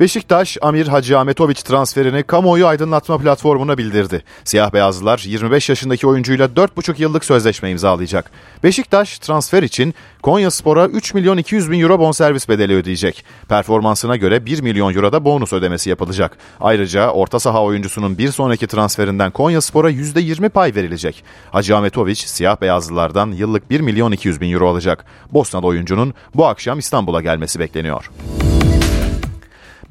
Beşiktaş, 0.02 0.58
Amir 0.62 0.88
Hacı 0.88 1.20
Ahmetoviç 1.20 1.64
transferini 1.64 2.24
kamuoyu 2.24 2.68
aydınlatma 2.68 3.18
platformuna 3.18 3.78
bildirdi. 3.78 4.24
Siyah 4.44 4.74
beyazlılar 4.74 5.24
25 5.26 5.70
yaşındaki 5.70 6.08
oyuncuyla 6.08 6.46
4,5 6.46 7.02
yıllık 7.02 7.26
sözleşme 7.26 7.72
imzalayacak. 7.72 8.32
Beşiktaş 8.64 9.20
transfer 9.20 9.64
için 9.64 9.94
Konya 10.22 10.52
Spor'a 10.52 10.86
3 10.86 11.14
milyon 11.14 11.38
200 11.38 11.72
bin 11.72 11.80
euro 11.80 12.00
bonservis 12.00 12.50
bedeli 12.50 12.76
ödeyecek. 12.76 13.26
Performansına 13.50 14.16
göre 14.16 14.46
1 14.46 14.62
milyon 14.62 14.94
euro 14.94 15.12
da 15.12 15.26
bonus 15.26 15.54
ödemesi 15.54 15.90
yapılacak. 15.90 16.38
Ayrıca 16.60 17.10
orta 17.10 17.40
saha 17.40 17.64
oyuncusunun 17.64 18.18
bir 18.18 18.32
sonraki 18.32 18.68
transferinden 18.68 19.32
Konya 19.32 19.62
Spor'a 19.62 19.92
%20 19.92 20.50
pay 20.50 20.76
verilecek. 20.76 21.24
Hacı 21.52 21.78
Ahmetoviç 21.78 22.20
siyah 22.20 22.62
beyazlılardan 22.62 23.32
yıllık 23.32 23.70
1 23.70 23.80
milyon 23.80 24.12
200 24.12 24.42
bin 24.42 24.54
euro 24.54 24.70
alacak. 24.70 25.06
Bosnalı 25.32 25.68
oyuncunun 25.68 26.14
bu 26.36 26.46
akşam 26.46 26.80
İstanbul'a 26.80 27.22
gelmesi 27.22 27.60
bekleniyor. 27.60 28.10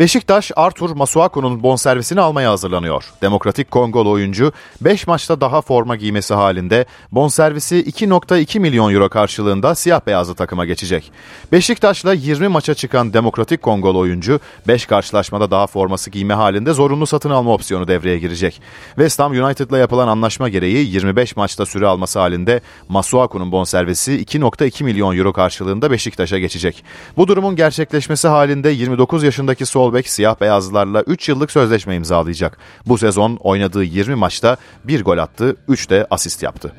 Beşiktaş 0.01 0.53
Artur 0.57 0.91
Masuaku'nun 0.91 1.63
bonservisini 1.63 2.21
almaya 2.21 2.51
hazırlanıyor. 2.51 3.05
Demokratik 3.23 3.71
Kongolu 3.71 4.11
oyuncu 4.11 4.53
5 4.81 5.07
maçta 5.07 5.41
daha 5.41 5.63
forma 5.63 5.97
giymesi 5.97 6.35
halinde 6.35 6.87
bonservisi 7.13 7.77
2.2 7.77 8.61
milyon 8.61 8.95
euro 8.95 9.09
karşılığında 9.09 9.75
siyah 9.75 10.01
beyazlı 10.07 10.35
takıma 10.35 10.67
geçecek. 10.67 11.13
Beşiktaş'la 11.53 12.13
20 12.13 12.49
maça 12.49 12.75
çıkan 12.75 13.13
Demokratik 13.13 13.63
Kongolu 13.63 13.99
oyuncu 13.99 14.41
5 14.69 14.87
karşılaşmada 14.87 15.51
daha 15.51 15.67
forması 15.67 16.11
giyme 16.11 16.35
halinde 16.35 16.73
zorunlu 16.73 17.07
satın 17.07 17.31
alma 17.31 17.55
opsiyonu 17.55 17.89
devreye 17.89 18.19
girecek. 18.19 18.63
West 18.89 19.19
Ham 19.19 19.33
United'la 19.33 19.79
yapılan 19.79 20.09
anlaşma 20.09 20.49
gereği 20.49 20.91
25 20.91 21.37
maçta 21.37 21.67
süre 21.67 21.87
alması 21.87 22.19
halinde 22.19 22.61
Masuaku'nun 22.89 23.53
bonservisi 23.53 24.25
2.2 24.25 24.85
milyon 24.85 25.17
euro 25.17 25.33
karşılığında 25.33 25.91
Beşiktaş'a 25.91 26.39
geçecek. 26.39 26.85
Bu 27.17 27.29
durumun 27.29 27.57
gerçekleşmesi 27.57 28.29
halinde 28.29 28.69
29 28.69 29.23
yaşındaki 29.23 29.67
sol 29.67 29.90
sol 29.91 29.95
bek 29.95 30.09
siyah 30.09 30.41
beyazlılarla 30.41 31.03
3 31.03 31.29
yıllık 31.29 31.51
sözleşme 31.51 31.97
imzalayacak. 31.97 32.59
Bu 32.87 32.99
sezon 32.99 33.37
oynadığı 33.37 33.85
20 33.85 34.15
maçta 34.15 34.57
1 34.85 35.05
gol 35.05 35.19
attı, 35.19 35.57
3 35.69 35.91
de 35.91 36.07
asist 36.11 36.43
yaptı. 36.43 36.73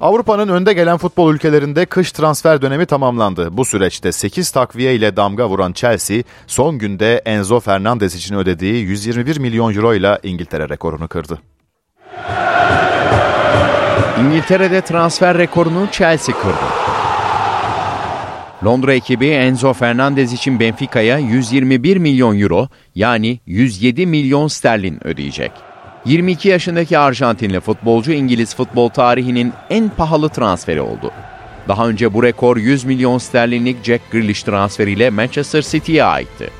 Avrupa'nın 0.00 0.48
önde 0.48 0.72
gelen 0.72 0.96
futbol 0.96 1.34
ülkelerinde 1.34 1.86
kış 1.86 2.12
transfer 2.12 2.62
dönemi 2.62 2.86
tamamlandı. 2.86 3.56
Bu 3.56 3.64
süreçte 3.64 4.12
8 4.12 4.50
takviye 4.50 4.94
ile 4.94 5.16
damga 5.16 5.48
vuran 5.48 5.72
Chelsea 5.72 6.22
son 6.46 6.78
günde 6.78 7.22
Enzo 7.24 7.60
Fernandez 7.60 8.14
için 8.14 8.34
ödediği 8.34 8.84
121 8.84 9.38
milyon 9.38 9.74
euro 9.74 9.94
ile 9.94 10.18
İngiltere 10.22 10.68
rekorunu 10.68 11.08
kırdı. 11.08 11.38
İngiltere'de 14.20 14.80
transfer 14.80 15.38
rekorunu 15.38 15.88
Chelsea 15.92 16.34
kırdı. 16.34 17.05
Londra 18.64 18.94
ekibi 18.94 19.26
Enzo 19.26 19.72
Fernandez 19.72 20.32
için 20.32 20.60
Benfica'ya 20.60 21.18
121 21.18 21.96
milyon 21.96 22.40
euro 22.40 22.68
yani 22.94 23.40
107 23.46 24.06
milyon 24.06 24.48
sterlin 24.48 25.06
ödeyecek. 25.06 25.52
22 26.04 26.48
yaşındaki 26.48 26.98
Arjantinli 26.98 27.60
futbolcu 27.60 28.12
İngiliz 28.12 28.56
futbol 28.56 28.88
tarihinin 28.88 29.52
en 29.70 29.88
pahalı 29.88 30.28
transferi 30.28 30.80
oldu. 30.80 31.12
Daha 31.68 31.88
önce 31.88 32.14
bu 32.14 32.22
rekor 32.22 32.56
100 32.56 32.84
milyon 32.84 33.18
sterlinlik 33.18 33.84
Jack 33.84 34.10
Grealish 34.12 34.42
transferiyle 34.42 35.10
Manchester 35.10 35.62
City'ye 35.62 36.04
aitti. 36.04 36.50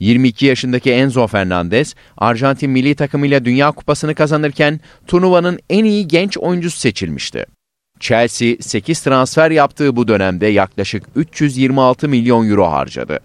22 0.00 0.46
yaşındaki 0.46 0.92
Enzo 0.92 1.26
Fernandez, 1.26 1.94
Arjantin 2.16 2.70
milli 2.70 2.94
takımıyla 2.94 3.44
Dünya 3.44 3.72
Kupası'nı 3.72 4.14
kazanırken 4.14 4.80
turnuvanın 5.06 5.58
en 5.70 5.84
iyi 5.84 6.08
genç 6.08 6.38
oyuncusu 6.38 6.78
seçilmişti. 6.78 7.46
Chelsea 8.00 8.56
8 8.60 9.00
transfer 9.00 9.50
yaptığı 9.50 9.96
bu 9.96 10.08
dönemde 10.08 10.46
yaklaşık 10.46 11.04
326 11.16 12.08
milyon 12.08 12.50
euro 12.50 12.70
harcadı. 12.70 13.20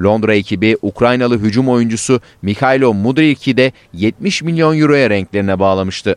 Londra 0.00 0.34
ekibi 0.34 0.76
Ukraynalı 0.82 1.38
hücum 1.38 1.68
oyuncusu 1.68 2.20
Mikhailo 2.42 2.94
Mudrik'i 2.94 3.56
de 3.56 3.72
70 3.92 4.42
milyon 4.42 4.78
euroya 4.78 5.10
renklerine 5.10 5.58
bağlamıştı. 5.58 6.16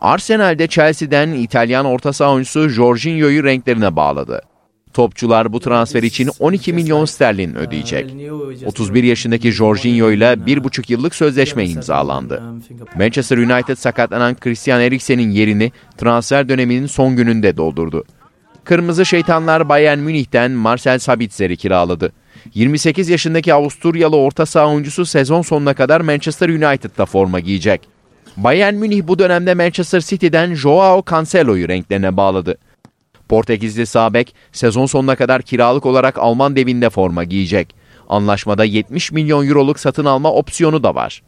Arsenal'de 0.00 0.66
Chelsea'den 0.66 1.32
İtalyan 1.32 1.86
orta 1.86 2.12
saha 2.12 2.32
oyuncusu 2.32 2.68
Jorginho'yu 2.68 3.44
renklerine 3.44 3.96
bağladı. 3.96 4.42
Topçular 4.92 5.52
bu 5.52 5.60
transfer 5.60 6.02
için 6.02 6.30
12 6.38 6.72
milyon 6.72 7.04
sterlin 7.04 7.54
ödeyecek. 7.54 8.14
31 8.66 9.02
yaşındaki 9.02 9.52
Jorginho 9.52 10.10
ile 10.10 10.24
1,5 10.24 10.92
yıllık 10.92 11.14
sözleşme 11.14 11.68
imzalandı. 11.68 12.42
Manchester 12.98 13.38
United 13.38 13.76
sakatlanan 13.76 14.34
Christian 14.34 14.80
Eriksen'in 14.80 15.30
yerini 15.30 15.72
transfer 15.96 16.48
döneminin 16.48 16.86
son 16.86 17.16
gününde 17.16 17.56
doldurdu. 17.56 18.04
Kırmızı 18.64 19.06
Şeytanlar 19.06 19.68
Bayern 19.68 19.98
Münih'ten 19.98 20.50
Marcel 20.50 20.98
Sabitzer'i 20.98 21.56
kiraladı. 21.56 22.12
28 22.54 23.08
yaşındaki 23.08 23.54
Avusturyalı 23.54 24.16
orta 24.16 24.46
saha 24.46 24.68
oyuncusu 24.68 25.06
sezon 25.06 25.42
sonuna 25.42 25.74
kadar 25.74 26.00
Manchester 26.00 26.48
United'da 26.48 27.06
forma 27.06 27.40
giyecek. 27.40 27.80
Bayern 28.36 28.74
Münih 28.74 29.02
bu 29.06 29.18
dönemde 29.18 29.54
Manchester 29.54 30.00
City'den 30.00 30.54
Joao 30.54 31.02
Cancelo'yu 31.10 31.68
renklerine 31.68 32.16
bağladı. 32.16 32.58
Portekizli 33.28 33.86
Sabek 33.86 34.34
sezon 34.52 34.86
sonuna 34.86 35.16
kadar 35.16 35.42
kiralık 35.42 35.86
olarak 35.86 36.18
Alman 36.18 36.56
devinde 36.56 36.90
forma 36.90 37.24
giyecek. 37.24 37.74
Anlaşmada 38.08 38.64
70 38.64 39.12
milyon 39.12 39.48
euroluk 39.48 39.80
satın 39.80 40.04
alma 40.04 40.32
opsiyonu 40.32 40.82
da 40.82 40.94
var. 40.94 41.22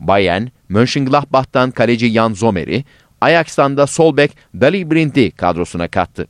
Bayern, 0.00 0.46
Mönchengladbach'tan 0.68 1.70
kaleci 1.70 2.10
Jan 2.10 2.34
Zomer'i, 2.34 2.84
Ajax'tan 3.20 3.76
da 3.76 3.86
sol 3.86 4.16
bek 4.16 4.36
Dali 4.54 4.90
Brind'i 4.90 5.30
kadrosuna 5.30 5.88
kattı. 5.88 6.26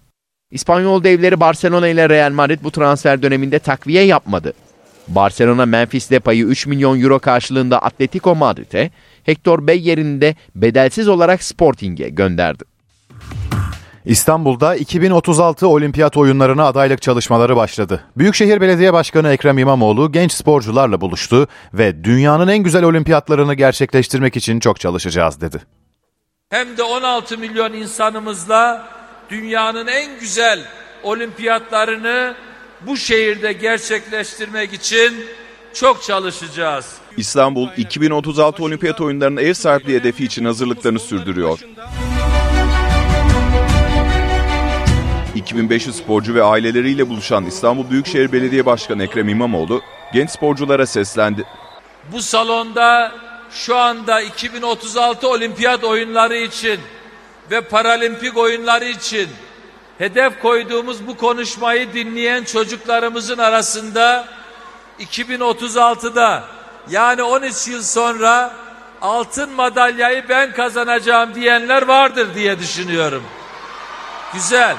İspanyol 0.50 1.04
devleri 1.04 1.40
Barcelona 1.40 1.88
ile 1.88 2.08
Real 2.08 2.32
Madrid 2.32 2.58
bu 2.62 2.70
transfer 2.70 3.22
döneminde 3.22 3.58
takviye 3.58 4.02
yapmadı. 4.02 4.52
Barcelona 5.08 5.66
Memphis 5.66 6.10
Depay'ı 6.10 6.44
3 6.44 6.66
milyon 6.66 7.00
euro 7.00 7.18
karşılığında 7.18 7.78
Atletico 7.78 8.34
Madrid'e, 8.34 8.90
Hector 9.24 9.66
Bey 9.66 9.80
yerinde 9.80 10.34
bedelsiz 10.54 11.08
olarak 11.08 11.42
Sporting'e 11.42 12.08
gönderdi. 12.08 12.64
İstanbul'da 14.04 14.76
2036 14.76 15.68
Olimpiyat 15.68 16.16
oyunlarına 16.16 16.64
adaylık 16.66 17.02
çalışmaları 17.02 17.56
başladı. 17.56 18.04
Büyükşehir 18.16 18.60
Belediye 18.60 18.92
Başkanı 18.92 19.32
Ekrem 19.32 19.58
İmamoğlu 19.58 20.12
genç 20.12 20.32
sporcularla 20.32 21.00
buluştu 21.00 21.48
ve 21.74 22.04
dünyanın 22.04 22.48
en 22.48 22.58
güzel 22.58 22.84
olimpiyatlarını 22.84 23.54
gerçekleştirmek 23.54 24.36
için 24.36 24.60
çok 24.60 24.80
çalışacağız 24.80 25.40
dedi. 25.40 25.62
Hem 26.50 26.76
de 26.76 26.82
16 26.82 27.38
milyon 27.38 27.72
insanımızla 27.72 28.88
dünyanın 29.30 29.86
en 29.86 30.20
güzel 30.20 30.60
olimpiyatlarını 31.02 32.34
bu 32.86 32.96
şehirde 32.96 33.52
gerçekleştirmek 33.52 34.72
için 34.72 35.14
çok 35.74 36.02
çalışacağız. 36.02 36.86
İstanbul 37.16 37.68
2036 37.76 38.64
Olimpiyat 38.64 39.00
oyunlarının 39.00 39.40
ev 39.40 39.54
sahipliği 39.54 39.98
hedefi 40.00 40.24
için 40.24 40.44
hazırlıklarını 40.44 40.98
sürdürüyor. 40.98 41.58
2500 45.44 45.96
sporcu 45.96 46.34
ve 46.34 46.42
aileleriyle 46.42 47.08
buluşan 47.08 47.46
İstanbul 47.46 47.90
Büyükşehir 47.90 48.32
Belediye 48.32 48.66
Başkanı 48.66 49.04
Ekrem 49.04 49.28
İmamoğlu 49.28 49.82
genç 50.12 50.30
sporculara 50.30 50.86
seslendi. 50.86 51.44
Bu 52.12 52.22
salonda 52.22 53.12
şu 53.50 53.76
anda 53.76 54.20
2036 54.20 55.28
olimpiyat 55.28 55.84
oyunları 55.84 56.36
için 56.36 56.80
ve 57.50 57.60
paralimpik 57.60 58.36
oyunları 58.36 58.84
için 58.84 59.28
hedef 59.98 60.42
koyduğumuz 60.42 61.06
bu 61.06 61.16
konuşmayı 61.16 61.92
dinleyen 61.92 62.44
çocuklarımızın 62.44 63.38
arasında 63.38 64.24
2036'da 65.00 66.44
yani 66.90 67.22
13 67.22 67.68
yıl 67.68 67.82
sonra 67.82 68.52
altın 69.02 69.50
madalyayı 69.50 70.24
ben 70.28 70.52
kazanacağım 70.52 71.34
diyenler 71.34 71.82
vardır 71.82 72.34
diye 72.34 72.58
düşünüyorum. 72.58 73.22
Güzel. 74.34 74.76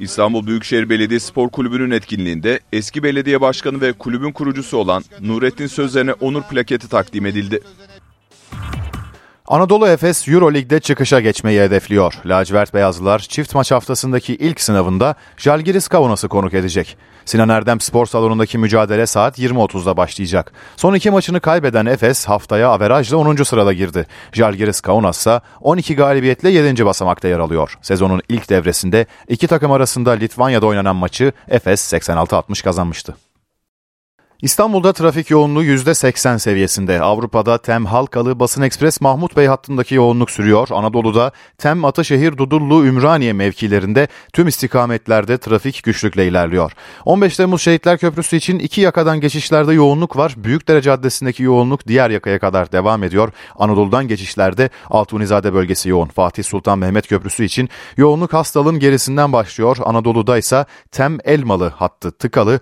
İstanbul 0.00 0.46
Büyükşehir 0.46 0.88
Belediye 0.88 1.20
Spor 1.20 1.48
Kulübü'nün 1.48 1.90
etkinliğinde 1.90 2.60
eski 2.72 3.02
belediye 3.02 3.40
başkanı 3.40 3.80
ve 3.80 3.92
kulübün 3.92 4.32
kurucusu 4.32 4.76
olan 4.76 5.04
Nurettin 5.20 5.66
Sözler'e 5.66 6.12
onur 6.12 6.42
plaketi 6.42 6.88
takdim 6.88 7.26
edildi. 7.26 7.60
Anadolu 9.48 9.88
Efes 9.88 10.28
Euroleague'de 10.28 10.80
çıkışa 10.80 11.20
geçmeyi 11.20 11.60
hedefliyor. 11.60 12.14
Lacivert 12.26 12.74
Beyazlılar 12.74 13.18
çift 13.18 13.54
maç 13.54 13.70
haftasındaki 13.72 14.34
ilk 14.34 14.60
sınavında 14.60 15.14
Jalgiris 15.36 15.88
Kaunas'ı 15.88 16.28
konuk 16.28 16.54
edecek. 16.54 16.96
Sinan 17.24 17.48
Erdem 17.48 17.80
Spor 17.80 18.06
Salonu'ndaki 18.06 18.58
mücadele 18.58 19.06
saat 19.06 19.38
20.30'da 19.38 19.96
başlayacak. 19.96 20.52
Son 20.76 20.94
iki 20.94 21.10
maçını 21.10 21.40
kaybeden 21.40 21.86
Efes 21.86 22.24
haftaya 22.24 22.68
averajla 22.68 23.16
10. 23.16 23.36
sırada 23.36 23.72
girdi. 23.72 24.06
Jalgiris 24.32 24.80
Kaunas 24.80 25.18
ise 25.18 25.40
12 25.60 25.96
galibiyetle 25.96 26.50
7. 26.50 26.86
basamakta 26.86 27.28
yer 27.28 27.38
alıyor. 27.38 27.78
Sezonun 27.82 28.22
ilk 28.28 28.50
devresinde 28.50 29.06
iki 29.28 29.46
takım 29.46 29.72
arasında 29.72 30.10
Litvanya'da 30.10 30.66
oynanan 30.66 30.96
maçı 30.96 31.32
Efes 31.48 31.92
86-60 31.92 32.64
kazanmıştı. 32.64 33.14
İstanbul'da 34.42 34.92
trafik 34.92 35.30
yoğunluğu 35.30 35.64
%80 35.64 36.38
seviyesinde. 36.38 37.00
Avrupa'da 37.00 37.58
Tem 37.58 37.86
Halkalı 37.86 38.40
Basın 38.40 38.62
Ekspres 38.62 39.00
Mahmut 39.00 39.36
Bey 39.36 39.46
hattındaki 39.46 39.94
yoğunluk 39.94 40.30
sürüyor. 40.30 40.68
Anadolu'da 40.70 41.32
Tem 41.58 41.84
Ataşehir 41.84 42.36
Dudullu 42.36 42.86
Ümraniye 42.86 43.32
mevkilerinde 43.32 44.08
tüm 44.32 44.48
istikametlerde 44.48 45.38
trafik 45.38 45.82
güçlükle 45.82 46.28
ilerliyor. 46.28 46.72
15 47.04 47.36
Temmuz 47.36 47.62
Şehitler 47.62 47.98
Köprüsü 47.98 48.36
için 48.36 48.58
iki 48.58 48.80
yakadan 48.80 49.20
geçişlerde 49.20 49.72
yoğunluk 49.72 50.16
var. 50.16 50.34
Büyükdere 50.36 50.82
Caddesi'ndeki 50.82 51.42
yoğunluk 51.42 51.88
diğer 51.88 52.10
yakaya 52.10 52.38
kadar 52.38 52.72
devam 52.72 53.02
ediyor. 53.04 53.32
Anadolu'dan 53.56 54.08
geçişlerde 54.08 54.70
Altunizade 54.90 55.54
bölgesi 55.54 55.88
yoğun. 55.88 56.08
Fatih 56.08 56.44
Sultan 56.44 56.78
Mehmet 56.78 57.08
Köprüsü 57.08 57.44
için 57.44 57.68
yoğunluk 57.96 58.32
hastalığın 58.32 58.78
gerisinden 58.78 59.32
başlıyor. 59.32 59.76
Anadolu'da 59.84 60.38
ise 60.38 60.64
Tem 60.92 61.18
Elmalı 61.24 61.68
hattı 61.68 62.12
tıkalı. 62.12 62.60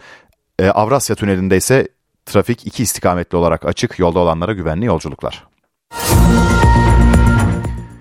Ee, 0.63 0.71
Avrasya 0.71 1.17
Tüneli'nde 1.17 1.57
ise 1.57 1.89
trafik 2.27 2.67
iki 2.67 2.83
istikametli 2.83 3.39
olarak 3.39 3.67
açık. 3.67 3.99
Yolda 3.99 4.19
olanlara 4.19 4.53
güvenli 4.53 4.85
yolculuklar. 4.85 5.45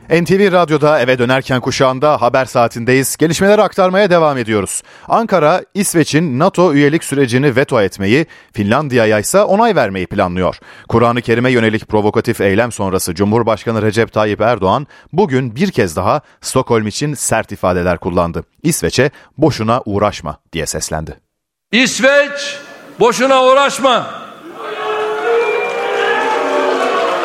NTV 0.10 0.52
Radyo'da 0.52 1.00
eve 1.00 1.20
dönerken 1.20 1.62
kuşağında 1.62 2.22
haber 2.22 2.46
saatindeyiz. 2.46 3.18
Gelişmeleri 3.18 3.62
aktarmaya 3.62 4.10
devam 4.10 4.38
ediyoruz. 4.38 4.82
Ankara, 5.08 5.64
İsveç'in 5.74 6.40
NATO 6.40 6.74
üyelik 6.74 7.04
sürecini 7.04 7.56
veto 7.56 7.82
etmeyi, 7.82 8.26
Finlandiya'ya 8.54 9.20
ise 9.20 9.42
onay 9.42 9.76
vermeyi 9.76 10.08
planlıyor. 10.08 10.60
Kur'an-ı 10.90 11.22
Kerim'e 11.22 11.52
yönelik 11.52 11.88
provokatif 11.88 12.42
eylem 12.42 12.72
sonrası 12.72 13.16
Cumhurbaşkanı 13.16 13.82
Recep 13.82 14.14
Tayyip 14.14 14.42
Erdoğan 14.42 14.88
bugün 15.14 15.56
bir 15.56 15.72
kez 15.72 15.96
daha 15.96 16.22
Stockholm 16.42 16.88
için 16.88 17.14
sert 17.14 17.52
ifadeler 17.52 17.98
kullandı. 17.98 18.44
İsveç'e 18.64 19.12
boşuna 19.38 19.82
uğraşma 19.86 20.38
diye 20.54 20.66
seslendi. 20.66 21.31
İsveç 21.72 22.58
boşuna 23.00 23.44
uğraşma. 23.44 24.06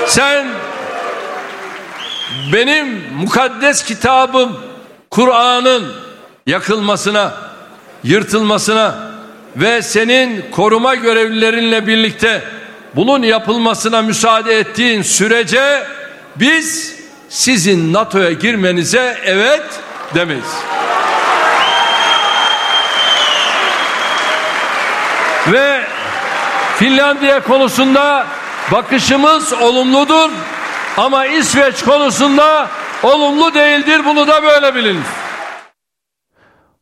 Sen 0.07 0.47
benim 2.53 3.03
mukaddes 3.15 3.85
kitabım 3.85 4.61
Kur'an'ın 5.11 5.93
yakılmasına, 6.47 7.35
yırtılmasına 8.05 8.95
ve 9.57 9.83
senin 9.83 10.51
koruma 10.51 10.95
görevlilerinle 10.95 11.87
birlikte 11.87 12.43
bunun 12.97 13.23
yapılmasına 13.23 14.03
müsaade 14.03 14.59
ettiğin 14.59 15.03
sürece 15.03 15.87
biz 16.37 16.97
sizin 17.29 17.93
NATO'ya 17.93 18.33
girmenize 18.33 19.19
evet 19.25 19.65
demeyiz. 20.15 20.55
Ve 25.53 25.83
Finlandiya 26.79 27.41
konusunda 27.43 28.27
bakışımız 28.73 29.53
olumludur 29.53 30.31
ama 30.97 31.27
İsveç 31.27 31.85
konusunda 31.85 32.71
olumlu 33.03 33.55
değildir. 33.55 34.05
Bunu 34.05 34.29
da 34.29 34.43
böyle 34.43 34.75
bilin. 34.75 35.01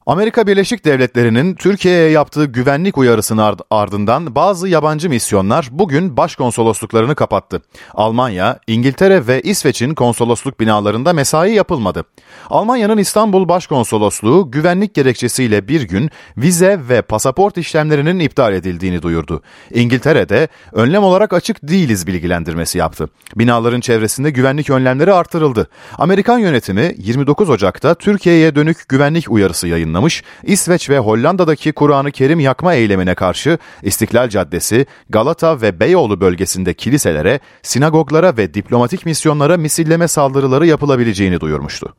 Amerika 0.06 0.46
Birleşik 0.46 0.84
Devletleri'nin 0.84 1.54
Türkiye'ye 1.54 2.10
yaptığı 2.10 2.44
güvenlik 2.44 2.98
uyarısının 2.98 3.56
ardından 3.70 4.34
bazı 4.34 4.68
yabancı 4.68 5.10
misyonlar 5.10 5.68
bugün 5.70 6.16
başkonsolosluklarını 6.16 7.14
kapattı. 7.14 7.62
Almanya, 7.94 8.58
İngiltere 8.66 9.26
ve 9.26 9.42
İsveç'in 9.42 9.94
konsolosluk 9.94 10.60
binalarında 10.60 11.12
mesai 11.12 11.54
yapılmadı. 11.54 12.04
Almanya'nın 12.50 12.98
İstanbul 12.98 13.48
Başkonsolosluğu 13.48 14.50
güvenlik 14.50 14.94
gerekçesiyle 14.94 15.68
bir 15.68 15.82
gün 15.82 16.10
vize 16.36 16.80
ve 16.88 17.02
pasaport 17.02 17.58
işlemlerinin 17.58 18.18
iptal 18.18 18.52
edildiğini 18.52 19.02
duyurdu. 19.02 19.42
İngiltere'de 19.74 20.48
önlem 20.72 21.02
olarak 21.04 21.32
açık 21.32 21.68
değiliz 21.68 22.06
bilgilendirmesi 22.06 22.78
yaptı. 22.78 23.08
Binaların 23.36 23.80
çevresinde 23.80 24.30
güvenlik 24.30 24.70
önlemleri 24.70 25.12
artırıldı. 25.12 25.68
Amerikan 25.98 26.38
yönetimi 26.38 26.94
29 26.98 27.50
Ocak'ta 27.50 27.94
Türkiye'ye 27.94 28.54
dönük 28.54 28.88
güvenlik 28.88 29.30
uyarısı 29.30 29.68
yayınladı 29.68 29.93
yayınlamış, 29.94 30.22
İsveç 30.42 30.90
ve 30.90 30.98
Hollanda'daki 30.98 31.72
Kur'an-ı 31.72 32.12
Kerim 32.12 32.40
yakma 32.40 32.74
eylemine 32.74 33.14
karşı 33.14 33.58
İstiklal 33.82 34.28
Caddesi, 34.28 34.86
Galata 35.10 35.60
ve 35.60 35.80
Beyoğlu 35.80 36.20
bölgesinde 36.20 36.74
kiliselere, 36.74 37.40
sinagoglara 37.62 38.36
ve 38.36 38.54
diplomatik 38.54 39.06
misyonlara 39.06 39.56
misilleme 39.56 40.08
saldırıları 40.08 40.66
yapılabileceğini 40.66 41.40
duyurmuştu. 41.40 41.94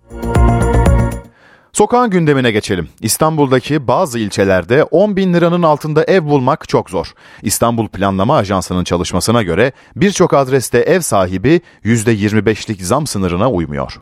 Sokağın 1.74 2.10
gündemine 2.10 2.52
geçelim. 2.52 2.88
İstanbul'daki 3.02 3.88
bazı 3.88 4.20
ilçelerde 4.20 4.84
10 4.84 5.16
bin 5.16 5.34
liranın 5.34 5.64
altında 5.64 6.04
ev 6.04 6.24
bulmak 6.24 6.70
çok 6.70 6.89
zor. 6.89 7.14
İstanbul 7.41 7.88
Planlama 7.88 8.38
Ajansı'nın 8.38 8.84
çalışmasına 8.84 9.43
göre 9.43 9.72
birçok 9.96 10.34
adreste 10.34 10.80
ev 10.80 11.02
sahibi 11.02 11.62
%25'lik 11.84 12.82
zam 12.82 13.08
sınırına 13.08 13.52
uymuyor. 13.52 14.02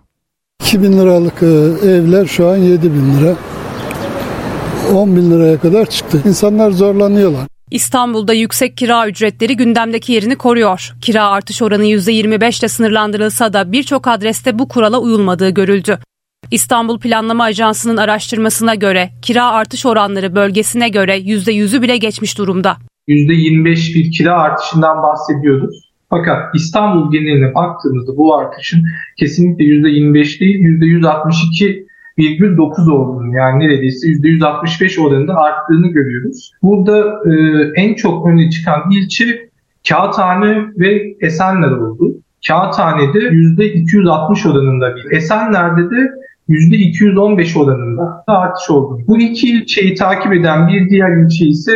2000 0.63 0.99
liralık 0.99 1.43
e, 1.43 1.45
evler 1.89 2.25
şu 2.25 2.47
an 2.47 2.57
7 2.57 2.93
bin 2.93 3.17
lira. 3.17 3.35
10 4.93 5.15
bin 5.15 5.31
liraya 5.31 5.57
kadar 5.59 5.85
çıktı. 5.85 6.21
İnsanlar 6.25 6.71
zorlanıyorlar. 6.71 7.47
İstanbul'da 7.71 8.33
yüksek 8.33 8.77
kira 8.77 9.07
ücretleri 9.07 9.57
gündemdeki 9.57 10.13
yerini 10.13 10.35
koruyor. 10.35 10.93
Kira 11.01 11.27
artış 11.27 11.61
oranı 11.61 11.85
%25 11.85 12.59
ile 12.59 12.67
sınırlandırılsa 12.67 13.53
da 13.53 13.71
birçok 13.71 14.07
adreste 14.07 14.59
bu 14.59 14.67
kurala 14.67 14.99
uyulmadığı 14.99 15.49
görüldü. 15.49 15.99
İstanbul 16.51 16.99
Planlama 16.99 17.43
Ajansı'nın 17.43 17.97
araştırmasına 17.97 18.75
göre 18.75 19.09
kira 19.21 19.51
artış 19.51 19.85
oranları 19.85 20.35
bölgesine 20.35 20.89
göre 20.89 21.17
%100'ü 21.17 21.81
bile 21.81 21.97
geçmiş 21.97 22.37
durumda. 22.37 22.77
%25 23.07 23.95
bir 23.95 24.11
kira 24.11 24.33
artışından 24.33 25.03
bahsediyoruz. 25.03 25.93
Fakat 26.09 26.55
İstanbul 26.55 27.11
geneline 27.11 27.55
baktığımızda 27.55 28.17
bu 28.17 28.35
artışın 28.35 28.83
kesinlikle 29.19 29.63
%25 29.63 30.39
değil 30.39 30.59
%162,9 32.17 32.91
olduğunu 32.91 33.35
yani 33.35 33.59
neredeyse 33.59 34.07
%165 34.07 35.01
oranında 35.01 35.35
arttığını 35.35 35.87
görüyoruz. 35.87 36.51
Burada 36.63 37.21
e, 37.25 37.33
en 37.75 37.93
çok 37.93 38.27
öne 38.27 38.49
çıkan 38.49 38.91
ilçe 38.91 39.49
Kağıthane 39.89 40.65
ve 40.77 41.15
Esenler 41.21 41.71
oldu. 41.71 42.13
Kağıthane'de 42.47 43.19
%260 43.19 44.51
oranında 44.51 44.95
bir. 44.95 45.11
Esenler'de 45.11 45.89
de 45.89 46.11
%215 46.49 47.59
oranında 47.59 48.23
artış 48.27 48.69
oldu. 48.69 49.01
Bu 49.07 49.19
iki 49.19 49.49
ilçeyi 49.49 49.95
takip 49.95 50.33
eden 50.33 50.67
bir 50.67 50.89
diğer 50.89 51.25
ilçe 51.25 51.45
ise 51.45 51.71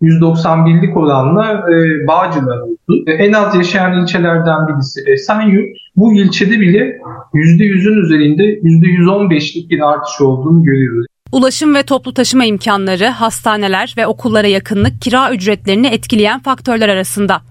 %191'lik 0.00 0.96
oranla 0.96 1.64
e, 1.70 2.06
Bağcılar 2.06 2.58
oldu. 2.60 3.04
E, 3.06 3.12
en 3.12 3.32
az 3.32 3.54
yaşayan 3.54 4.02
ilçelerden 4.02 4.68
birisi 4.68 5.00
Esenyurt. 5.06 5.76
Bu 5.96 6.14
ilçede 6.14 6.60
bile 6.60 6.98
%100'ün 7.34 8.02
üzerinde 8.02 8.42
%115'lik 8.42 9.70
bir 9.70 9.80
artış 9.80 10.20
olduğunu 10.20 10.62
görüyoruz. 10.62 11.06
Ulaşım 11.32 11.74
ve 11.74 11.82
toplu 11.82 12.14
taşıma 12.14 12.44
imkanları, 12.44 13.06
hastaneler 13.06 13.94
ve 13.98 14.06
okullara 14.06 14.46
yakınlık 14.46 15.00
kira 15.02 15.32
ücretlerini 15.32 15.86
etkileyen 15.86 16.40
faktörler 16.40 16.88
arasında. 16.88 17.42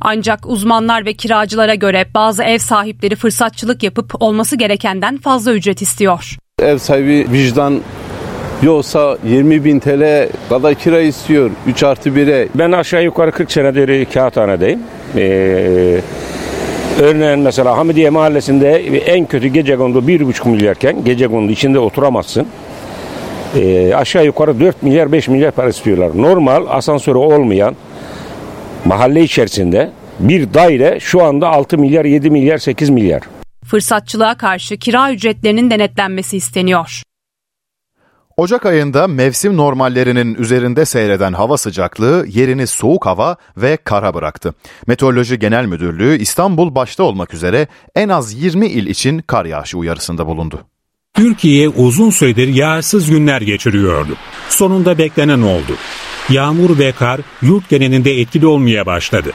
Ancak 0.00 0.46
uzmanlar 0.46 1.06
ve 1.06 1.12
kiracılara 1.12 1.74
göre 1.74 2.04
bazı 2.14 2.42
ev 2.42 2.58
sahipleri 2.58 3.16
fırsatçılık 3.16 3.82
yapıp 3.82 4.22
olması 4.22 4.56
gerekenden 4.56 5.18
fazla 5.18 5.52
ücret 5.52 5.82
istiyor. 5.82 6.36
Ev 6.62 6.78
sahibi 6.78 7.26
vicdan 7.32 7.80
yoksa 8.62 9.18
20 9.24 9.64
bin 9.64 9.78
TL 9.80 10.28
kadar 10.48 10.74
kira 10.74 11.00
istiyor 11.00 11.50
3 11.66 11.82
artı 11.82 12.10
1'e. 12.10 12.48
Ben 12.54 12.72
aşağı 12.72 13.04
yukarı 13.04 13.32
40 13.32 13.52
senedir 13.52 14.04
kağıthanedeyim. 14.04 14.80
Ee, 15.16 16.00
örneğin 17.00 17.38
mesela 17.38 17.76
Hamidiye 17.76 18.10
Mahallesi'nde 18.10 18.70
en 18.98 19.26
kötü 19.26 19.48
gece 19.48 19.76
kondu 19.76 19.98
1,5 19.98 20.48
milyarken 20.48 21.04
gece 21.04 21.28
kondu 21.28 21.52
içinde 21.52 21.78
oturamazsın. 21.78 22.46
Ee, 23.56 23.94
aşağı 23.94 24.24
yukarı 24.24 24.60
4 24.60 24.82
milyar 24.82 25.12
5 25.12 25.28
milyar 25.28 25.50
para 25.50 25.68
istiyorlar. 25.68 26.10
Normal 26.14 26.66
asansörü 26.68 27.18
olmayan 27.18 27.76
mahalle 28.84 29.22
içerisinde 29.22 29.90
bir 30.20 30.54
daire 30.54 31.00
şu 31.00 31.24
anda 31.24 31.48
6 31.48 31.78
milyar 31.78 32.04
7 32.04 32.30
milyar 32.30 32.58
8 32.58 32.90
milyar. 32.90 33.22
Fırsatçılığa 33.64 34.36
karşı 34.36 34.76
kira 34.76 35.12
ücretlerinin 35.12 35.70
denetlenmesi 35.70 36.36
isteniyor. 36.36 37.02
Ocak 38.36 38.66
ayında 38.66 39.06
mevsim 39.06 39.56
normallerinin 39.56 40.34
üzerinde 40.34 40.84
seyreden 40.84 41.32
hava 41.32 41.56
sıcaklığı 41.56 42.26
yerini 42.28 42.66
soğuk 42.66 43.06
hava 43.06 43.36
ve 43.56 43.76
kara 43.76 44.14
bıraktı. 44.14 44.54
Meteoroloji 44.86 45.38
Genel 45.38 45.66
Müdürlüğü 45.66 46.18
İstanbul 46.18 46.74
başta 46.74 47.02
olmak 47.02 47.34
üzere 47.34 47.66
en 47.94 48.08
az 48.08 48.42
20 48.42 48.66
il 48.66 48.86
için 48.86 49.18
kar 49.18 49.44
yağışı 49.44 49.78
uyarısında 49.78 50.26
bulundu. 50.26 50.60
Türkiye 51.14 51.68
uzun 51.68 52.10
süredir 52.10 52.48
yağsız 52.48 53.10
günler 53.10 53.40
geçiriyordu. 53.40 54.16
Sonunda 54.48 54.98
beklenen 54.98 55.40
oldu. 55.42 55.76
Yağmur 56.28 56.78
ve 56.78 56.92
kar 56.92 57.20
yurt 57.42 57.68
genelinde 57.68 58.20
etkili 58.20 58.46
olmaya 58.46 58.86
başladı. 58.86 59.32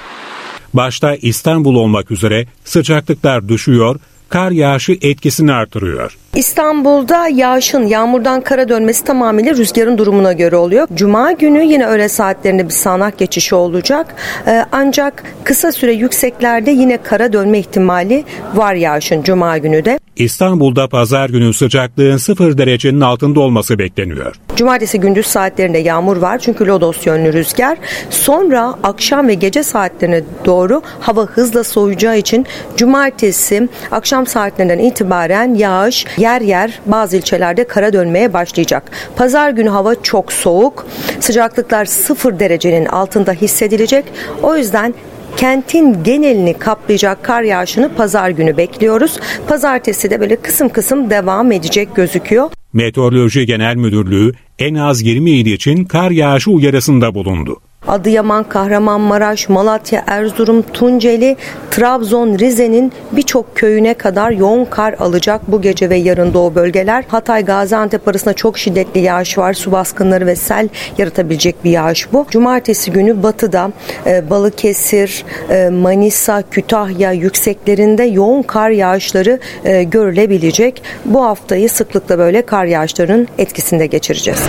Başta 0.73 1.15
İstanbul 1.15 1.75
olmak 1.75 2.11
üzere 2.11 2.45
sıcaklıklar 2.63 3.49
düşüyor, 3.49 3.99
kar 4.29 4.51
yağışı 4.51 4.97
etkisini 5.01 5.53
artırıyor. 5.53 6.17
İstanbul'da 6.35 7.27
yağışın 7.27 7.87
yağmurdan 7.87 8.41
kara 8.41 8.69
dönmesi 8.69 9.03
tamamıyla 9.03 9.55
rüzgarın 9.55 9.97
durumuna 9.97 10.33
göre 10.33 10.55
oluyor. 10.55 10.87
Cuma 10.93 11.31
günü 11.31 11.63
yine 11.63 11.85
öğle 11.85 12.09
saatlerinde 12.09 12.65
bir 12.65 12.73
sağanak 12.73 13.17
geçişi 13.17 13.55
olacak. 13.55 14.15
Ee, 14.47 14.65
ancak 14.71 15.23
kısa 15.43 15.71
süre 15.71 15.93
yükseklerde 15.93 16.71
yine 16.71 16.97
kara 16.97 17.33
dönme 17.33 17.59
ihtimali 17.59 18.23
var 18.55 18.73
yağışın 18.73 19.23
Cuma 19.23 19.57
günü 19.57 19.85
de. 19.85 19.99
İstanbul'da 20.15 20.87
pazar 20.87 21.29
günü 21.29 21.53
sıcaklığın 21.53 22.17
0 22.17 22.57
derecenin 22.57 23.01
altında 23.01 23.39
olması 23.39 23.79
bekleniyor. 23.79 24.35
Cumartesi 24.55 24.99
gündüz 24.99 25.25
saatlerinde 25.25 25.77
yağmur 25.77 26.17
var 26.17 26.39
çünkü 26.39 26.67
lodos 26.67 27.05
yönlü 27.07 27.33
rüzgar. 27.33 27.77
Sonra 28.09 28.75
akşam 28.83 29.27
ve 29.27 29.33
gece 29.33 29.63
saatlerine 29.63 30.21
doğru 30.45 30.81
hava 30.99 31.25
hızla 31.25 31.63
soğuyacağı 31.63 32.17
için 32.17 32.45
cumartesi 32.77 33.69
akşam 33.91 34.27
saatlerinden 34.27 34.79
itibaren 34.79 35.55
yağış 35.55 36.05
yer 36.25 36.41
yer 36.41 36.79
bazı 36.85 37.17
ilçelerde 37.17 37.67
kara 37.67 37.93
dönmeye 37.93 38.33
başlayacak. 38.33 38.83
Pazar 39.15 39.49
günü 39.49 39.69
hava 39.69 39.95
çok 39.95 40.33
soğuk. 40.33 40.87
Sıcaklıklar 41.19 41.85
0 41.85 42.39
derecenin 42.39 42.85
altında 42.85 43.31
hissedilecek. 43.31 44.05
O 44.43 44.57
yüzden 44.57 44.93
kentin 45.37 46.03
genelini 46.03 46.53
kaplayacak 46.53 47.23
kar 47.23 47.41
yağışını 47.41 47.89
pazar 47.95 48.29
günü 48.29 48.57
bekliyoruz. 48.57 49.19
Pazartesi 49.47 50.09
de 50.09 50.19
böyle 50.19 50.35
kısım 50.35 50.69
kısım 50.69 51.09
devam 51.09 51.51
edecek 51.51 51.95
gözüküyor. 51.95 52.49
Meteoroloji 52.73 53.45
Genel 53.45 53.75
Müdürlüğü 53.75 54.31
en 54.59 54.75
az 54.75 55.01
20 55.01 55.31
il 55.31 55.45
için 55.45 55.85
kar 55.85 56.11
yağışı 56.11 56.51
uyarısında 56.51 57.15
bulundu. 57.15 57.61
Adıyaman, 57.87 58.43
Kahramanmaraş, 58.43 59.49
Malatya, 59.49 60.03
Erzurum, 60.07 60.61
Tunceli, 60.61 61.37
Trabzon, 61.71 62.39
Rize'nin 62.39 62.91
birçok 63.11 63.55
köyüne 63.55 63.93
kadar 63.93 64.31
yoğun 64.31 64.65
kar 64.65 64.95
alacak 64.99 65.41
bu 65.47 65.61
gece 65.61 65.89
ve 65.89 65.95
yarın 65.95 66.33
doğu 66.33 66.55
bölgeler. 66.55 67.05
Hatay, 67.07 67.45
Gaziantep 67.45 68.07
arasında 68.07 68.33
çok 68.33 68.57
şiddetli 68.57 68.99
yağış 68.99 69.37
var. 69.37 69.53
Su 69.53 69.71
baskınları 69.71 70.25
ve 70.25 70.35
sel 70.35 70.69
yaratabilecek 70.97 71.63
bir 71.63 71.71
yağış 71.71 72.13
bu. 72.13 72.25
Cumartesi 72.29 72.91
günü 72.91 73.23
batıda 73.23 73.71
e, 74.05 74.29
Balıkesir, 74.29 75.25
e, 75.49 75.69
Manisa, 75.69 76.43
Kütahya 76.51 77.11
yükseklerinde 77.11 78.03
yoğun 78.03 78.41
kar 78.41 78.69
yağışları 78.69 79.39
e, 79.65 79.83
görülebilecek. 79.83 80.83
Bu 81.05 81.23
haftayı 81.25 81.69
sıklıkla 81.69 82.17
böyle 82.17 82.41
kar 82.41 82.65
yağışlarının 82.65 83.27
etkisinde 83.37 83.85
geçireceğiz. 83.85 84.39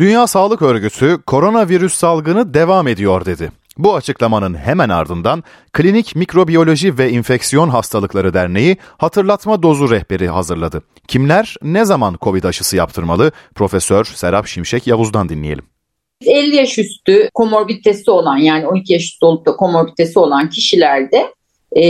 Dünya 0.00 0.26
Sağlık 0.26 0.62
Örgütü 0.62 1.18
koronavirüs 1.26 1.94
salgını 1.94 2.54
devam 2.54 2.88
ediyor 2.88 3.24
dedi. 3.24 3.52
Bu 3.78 3.94
açıklamanın 3.94 4.54
hemen 4.54 4.88
ardından 4.88 5.44
Klinik 5.72 6.16
Mikrobiyoloji 6.16 6.98
ve 6.98 7.10
İnfeksiyon 7.10 7.68
Hastalıkları 7.68 8.34
Derneği 8.34 8.76
hatırlatma 8.98 9.62
dozu 9.62 9.90
rehberi 9.90 10.28
hazırladı. 10.28 10.82
Kimler 11.08 11.56
ne 11.62 11.84
zaman 11.84 12.16
Covid 12.20 12.44
aşısı 12.44 12.76
yaptırmalı? 12.76 13.32
Profesör 13.54 14.04
Serap 14.04 14.46
Şimşek 14.46 14.86
Yavuz'dan 14.86 15.28
dinleyelim. 15.28 15.64
50 16.26 16.56
yaş 16.56 16.78
üstü 16.78 17.28
komorbiditesi 17.34 18.10
olan 18.10 18.36
yani 18.36 18.66
12 18.66 18.92
yaş 18.92 19.02
üstü 19.02 19.26
olup 19.26 19.46
da 19.46 19.56
komorbiditesi 19.56 20.18
olan 20.18 20.50
kişilerde 20.50 21.34
e, 21.76 21.82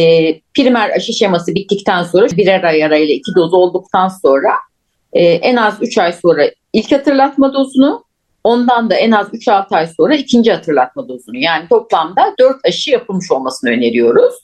primer 0.55 0.91
aşı 0.91 1.13
şeması 1.13 1.55
bittikten 1.55 2.03
sonra 2.03 2.27
birer 2.37 2.65
ay 2.65 2.85
arayla 2.85 3.15
iki 3.15 3.35
doz 3.37 3.55
olduktan 3.55 4.09
sonra 4.09 4.51
e, 5.13 5.25
en 5.25 5.57
az 5.57 5.75
3 5.83 5.99
ay 5.99 6.13
sonra 6.13 6.43
ilk 6.73 6.93
hatırlatma 6.93 7.55
dozunu 7.55 8.05
ondan 8.45 8.91
da 8.91 8.95
en 8.95 9.11
az 9.11 9.29
3-6 9.29 9.77
ay 9.77 9.87
sonra 9.87 10.15
ikinci 10.15 10.53
hatırlatma 10.53 11.09
dozunu 11.09 11.37
yani 11.37 11.69
toplamda 11.69 12.35
4 12.39 12.57
aşı 12.65 12.91
yapılmış 12.91 13.31
olmasını 13.31 13.71
öneriyoruz. 13.71 14.35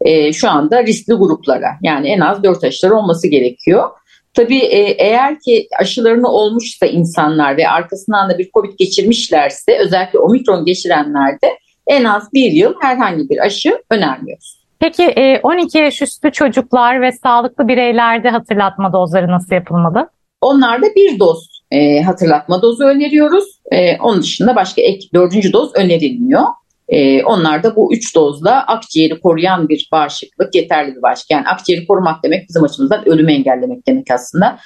E, 0.00 0.32
şu 0.32 0.50
anda 0.50 0.86
riskli 0.86 1.14
gruplara 1.14 1.68
yani 1.82 2.08
en 2.08 2.20
az 2.20 2.42
4 2.42 2.64
aşılar 2.64 2.90
olması 2.90 3.28
gerekiyor. 3.28 3.90
Tabii 4.34 4.58
e, 4.58 4.78
eğer 4.78 5.40
ki 5.40 5.68
aşılarını 5.80 6.28
olmuşsa 6.28 6.86
insanlar 6.86 7.56
ve 7.56 7.68
arkasından 7.68 8.30
da 8.30 8.38
bir 8.38 8.50
COVID 8.50 8.78
geçirmişlerse 8.78 9.78
özellikle 9.78 10.18
omikron 10.18 10.64
geçirenlerde 10.64 11.58
en 11.86 12.04
az 12.04 12.32
bir 12.32 12.52
yıl 12.52 12.74
herhangi 12.80 13.28
bir 13.30 13.38
aşı 13.38 13.82
önermiyoruz. 13.90 14.63
Peki 14.84 15.40
12 15.42 15.78
yaş 15.78 16.02
üstü 16.02 16.32
çocuklar 16.32 17.00
ve 17.00 17.12
sağlıklı 17.12 17.68
bireylerde 17.68 18.30
hatırlatma 18.30 18.92
dozları 18.92 19.28
nasıl 19.28 19.54
yapılmalı? 19.54 20.08
Onlarda 20.40 20.86
bir 20.96 21.18
doz 21.18 21.62
e, 21.70 22.02
hatırlatma 22.02 22.62
dozu 22.62 22.84
öneriyoruz. 22.84 23.44
E, 23.72 23.98
onun 23.98 24.22
dışında 24.22 24.56
başka 24.56 24.82
ek 24.82 25.08
dördüncü 25.14 25.52
doz 25.52 25.70
önerilmiyor. 25.74 26.42
E, 26.88 27.24
onlar 27.24 27.62
da 27.62 27.76
bu 27.76 27.94
üç 27.94 28.14
dozla 28.14 28.66
akciğeri 28.66 29.20
koruyan 29.20 29.68
bir 29.68 29.88
bağışıklık 29.92 30.54
yeterli 30.54 30.96
bir 30.96 31.02
bağışıklık. 31.02 31.30
Yani 31.30 31.48
akciğeri 31.48 31.86
korumak 31.86 32.24
demek 32.24 32.48
bizim 32.48 32.64
açımızdan 32.64 33.08
ölümü 33.08 33.32
engellemek 33.32 33.88
demek 33.88 34.10
aslında. 34.10 34.58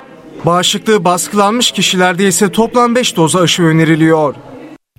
Bağışıklığı 0.46 1.04
baskılanmış 1.04 1.70
kişilerde 1.70 2.28
ise 2.28 2.52
toplam 2.52 2.94
5 2.94 3.16
doz 3.16 3.36
aşı 3.36 3.62
öneriliyor. 3.62 4.34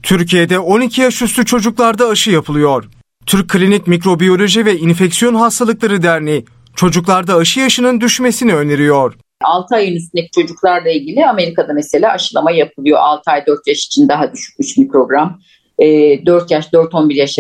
Türkiye'de 0.04 0.60
12 0.60 1.02
yaş 1.02 1.22
üstü 1.22 1.46
çocuklarda 1.46 2.08
aşı 2.08 2.32
yapılıyor. 2.32 2.99
Türk 3.26 3.50
Klinik 3.50 3.88
Mikrobiyoloji 3.88 4.66
ve 4.66 4.78
İnfeksiyon 4.78 5.36
Hastalıkları 5.36 6.04
Derneği 6.04 6.46
çocuklarda 6.76 7.36
aşı 7.36 7.60
yaşının 7.60 8.02
düşmesini 8.02 8.56
öneriyor. 8.56 9.14
6 9.44 9.76
ayın 9.76 9.96
üstündeki 9.96 10.32
çocuklarla 10.32 10.90
ilgili 10.90 11.26
Amerika'da 11.26 11.74
mesela 11.74 12.12
aşılama 12.12 12.52
yapılıyor. 12.52 13.00
6 13.02 13.32
ay 13.32 13.46
4 13.48 13.68
yaş 13.68 13.86
için 13.86 14.08
daha 14.10 14.34
düşük 14.34 14.56
3 14.60 14.78
mikrogram. 14.78 15.40
4 15.80 16.52
yaş 16.52 16.66
4-11 16.66 17.14
yaş 17.14 17.40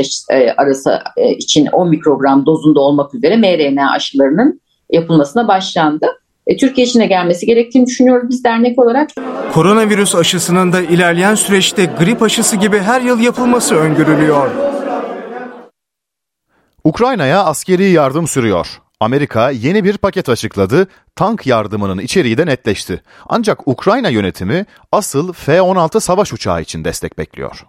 arası 0.57 0.99
için 1.37 1.65
10 1.65 1.89
mikrogram 1.89 2.45
dozunda 2.45 2.79
olmak 2.79 3.15
üzere 3.15 3.37
mRNA 3.37 3.91
aşılarının 3.91 4.61
yapılmasına 4.91 5.47
başlandı. 5.47 6.07
E, 6.47 6.57
Türkiye 6.57 6.87
için 6.87 6.99
de 6.99 7.05
gelmesi 7.05 7.45
gerektiğini 7.45 7.85
düşünüyoruz 7.85 8.29
biz 8.29 8.43
dernek 8.43 8.79
olarak. 8.79 9.09
Koronavirüs 9.53 10.15
aşısının 10.15 10.73
da 10.73 10.81
ilerleyen 10.81 11.35
süreçte 11.35 11.85
grip 11.85 12.21
aşısı 12.21 12.55
gibi 12.55 12.79
her 12.79 13.01
yıl 13.01 13.19
yapılması 13.19 13.75
öngörülüyor. 13.75 14.49
Ukrayna'ya 16.89 17.43
askeri 17.43 17.83
yardım 17.83 18.27
sürüyor. 18.27 18.67
Amerika 18.99 19.49
yeni 19.49 19.83
bir 19.83 19.97
paket 19.97 20.29
açıkladı, 20.29 20.87
tank 21.15 21.47
yardımının 21.47 21.99
içeriği 21.99 22.37
de 22.37 22.45
netleşti. 22.45 23.01
Ancak 23.27 23.67
Ukrayna 23.67 24.09
yönetimi 24.09 24.65
asıl 24.91 25.33
F-16 25.33 25.99
savaş 25.99 26.33
uçağı 26.33 26.61
için 26.61 26.83
destek 26.83 27.17
bekliyor. 27.17 27.65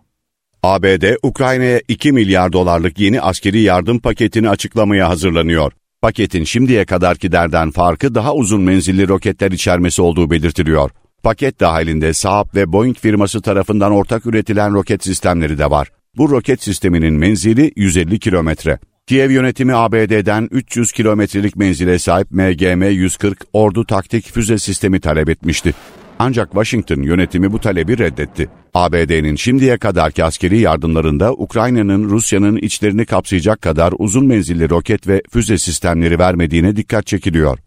ABD, 0.63 1.15
Ukrayna'ya 1.23 1.81
2 1.89 2.13
milyar 2.13 2.53
dolarlık 2.53 2.99
yeni 2.99 3.21
askeri 3.21 3.61
yardım 3.61 3.99
paketini 3.99 4.49
açıklamaya 4.49 5.09
hazırlanıyor. 5.09 5.73
Paketin 6.03 6.45
şimdiye 6.45 6.85
kadarki 6.85 7.33
derden 7.33 7.71
farkı 7.71 8.15
daha 8.15 8.35
uzun 8.35 8.63
menzilli 8.63 9.09
roketler 9.09 9.51
içermesi 9.51 10.03
olduğu 10.03 10.31
belirtiliyor. 10.31 10.91
Paket 11.23 11.61
dahilinde 11.61 12.13
Saab 12.13 12.55
ve 12.55 12.73
Boeing 12.73 12.99
firması 12.99 13.43
tarafından 13.43 13.93
ortak 13.93 14.27
üretilen 14.27 14.75
roket 14.75 15.05
sistemleri 15.05 15.59
de 15.59 15.71
var. 15.71 15.89
Bu 16.17 16.31
roket 16.31 16.63
sisteminin 16.63 17.15
menzili 17.15 17.73
150 17.77 18.19
kilometre. 18.19 18.79
Kiev 19.11 19.31
yönetimi 19.31 19.75
ABD'den 19.75 20.49
300 20.51 20.93
kilometrelik 20.93 21.57
menzile 21.57 21.99
sahip 21.99 22.31
MGM-140 22.31 23.35
ordu 23.53 23.85
taktik 23.85 24.33
füze 24.33 24.59
sistemi 24.59 25.01
talep 25.01 25.29
etmişti. 25.29 25.75
Ancak 26.19 26.49
Washington 26.51 27.03
yönetimi 27.03 27.53
bu 27.53 27.59
talebi 27.61 27.99
reddetti. 27.99 28.49
ABD'nin 28.75 29.37
şimdiye 29.37 29.79
kadarki 29.79 30.25
askeri 30.25 30.59
yardımlarında 30.59 31.33
Ukrayna'nın 31.33 32.05
Rusya'nın 32.05 32.57
içlerini 32.57 33.07
kapsayacak 33.07 33.63
kadar 33.63 33.95
uzun 33.99 34.27
menzilli 34.27 34.71
roket 34.71 35.09
ve 35.09 35.23
füze 35.31 35.59
sistemleri 35.59 36.19
vermediğine 36.19 36.77
dikkat 36.77 37.07
çekiliyor. 37.07 37.59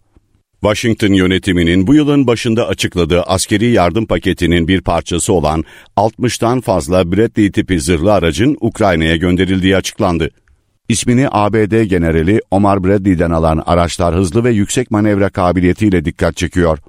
Washington 0.61 1.13
yönetiminin 1.13 1.87
bu 1.87 1.95
yılın 1.95 2.27
başında 2.27 2.67
açıkladığı 2.67 3.21
askeri 3.21 3.65
yardım 3.65 4.05
paketinin 4.05 4.67
bir 4.67 4.81
parçası 4.81 5.33
olan 5.33 5.63
60'tan 5.97 6.61
fazla 6.61 7.11
Bradley 7.11 7.51
tipi 7.51 7.79
zırhlı 7.79 8.13
aracın 8.13 8.57
Ukrayna'ya 8.61 9.15
gönderildiği 9.15 9.77
açıklandı. 9.77 10.29
İsmini 10.89 11.27
ABD 11.31 11.83
generali 11.83 12.41
Omar 12.51 12.83
Bradley'den 12.83 13.31
alan 13.31 13.63
araçlar 13.65 14.15
hızlı 14.15 14.43
ve 14.43 14.51
yüksek 14.51 14.91
manevra 14.91 15.29
kabiliyetiyle 15.29 16.05
dikkat 16.05 16.37
çekiyor. 16.37 16.79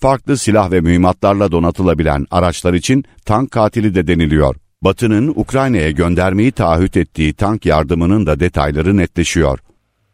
Farklı 0.00 0.38
silah 0.38 0.70
ve 0.70 0.80
mühimmatlarla 0.80 1.52
donatılabilen 1.52 2.26
araçlar 2.30 2.74
için 2.74 3.04
tank 3.24 3.50
katili 3.50 3.94
de 3.94 4.06
deniliyor. 4.06 4.56
Batı'nın 4.82 5.32
Ukrayna'ya 5.36 5.90
göndermeyi 5.90 6.52
taahhüt 6.52 6.96
ettiği 6.96 7.34
tank 7.34 7.66
yardımının 7.66 8.26
da 8.26 8.40
detayları 8.40 8.96
netleşiyor. 8.96 9.58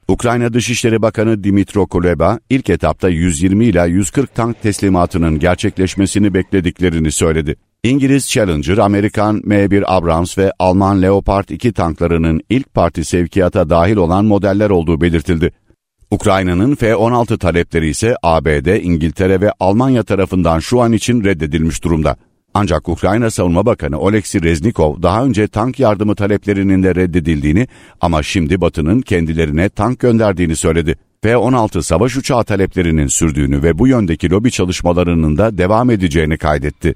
Ukrayna 0.08 0.52
Dışişleri 0.52 1.02
Bakanı 1.02 1.44
Dimitro 1.44 1.86
Kuleba 1.86 2.38
ilk 2.50 2.70
etapta 2.70 3.08
120 3.08 3.64
ila 3.64 3.86
140 3.86 4.34
tank 4.34 4.62
teslimatının 4.62 5.38
gerçekleşmesini 5.38 6.34
beklediklerini 6.34 7.12
söyledi. 7.12 7.56
İngiliz 7.84 8.28
Challenger, 8.28 8.78
Amerikan 8.78 9.40
M1 9.40 9.84
Abrams 9.86 10.38
ve 10.38 10.52
Alman 10.58 11.02
Leopard 11.02 11.48
2 11.48 11.72
tanklarının 11.72 12.40
ilk 12.50 12.74
parti 12.74 13.04
sevkiyata 13.04 13.70
dahil 13.70 13.96
olan 13.96 14.24
modeller 14.24 14.70
olduğu 14.70 15.00
belirtildi. 15.00 15.52
Ukrayna'nın 16.10 16.74
F-16 16.74 17.38
talepleri 17.38 17.88
ise 17.88 18.16
ABD, 18.22 18.84
İngiltere 18.84 19.40
ve 19.40 19.52
Almanya 19.60 20.02
tarafından 20.02 20.58
şu 20.58 20.80
an 20.80 20.92
için 20.92 21.24
reddedilmiş 21.24 21.84
durumda. 21.84 22.16
Ancak 22.54 22.88
Ukrayna 22.88 23.30
Savunma 23.30 23.66
Bakanı 23.66 23.98
Oleksiy 23.98 24.42
Reznikov 24.42 25.02
daha 25.02 25.24
önce 25.24 25.48
tank 25.48 25.80
yardımı 25.80 26.14
taleplerinin 26.14 26.82
de 26.82 26.94
reddedildiğini 26.94 27.68
ama 28.00 28.22
şimdi 28.22 28.60
Batı'nın 28.60 29.00
kendilerine 29.00 29.68
tank 29.68 29.98
gönderdiğini 29.98 30.56
söyledi. 30.56 30.96
F-16 31.22 31.82
savaş 31.82 32.16
uçağı 32.16 32.44
taleplerinin 32.44 33.06
sürdüğünü 33.06 33.62
ve 33.62 33.78
bu 33.78 33.88
yöndeki 33.88 34.30
lobi 34.30 34.50
çalışmalarının 34.50 35.38
da 35.38 35.58
devam 35.58 35.90
edeceğini 35.90 36.38
kaydetti. 36.38 36.94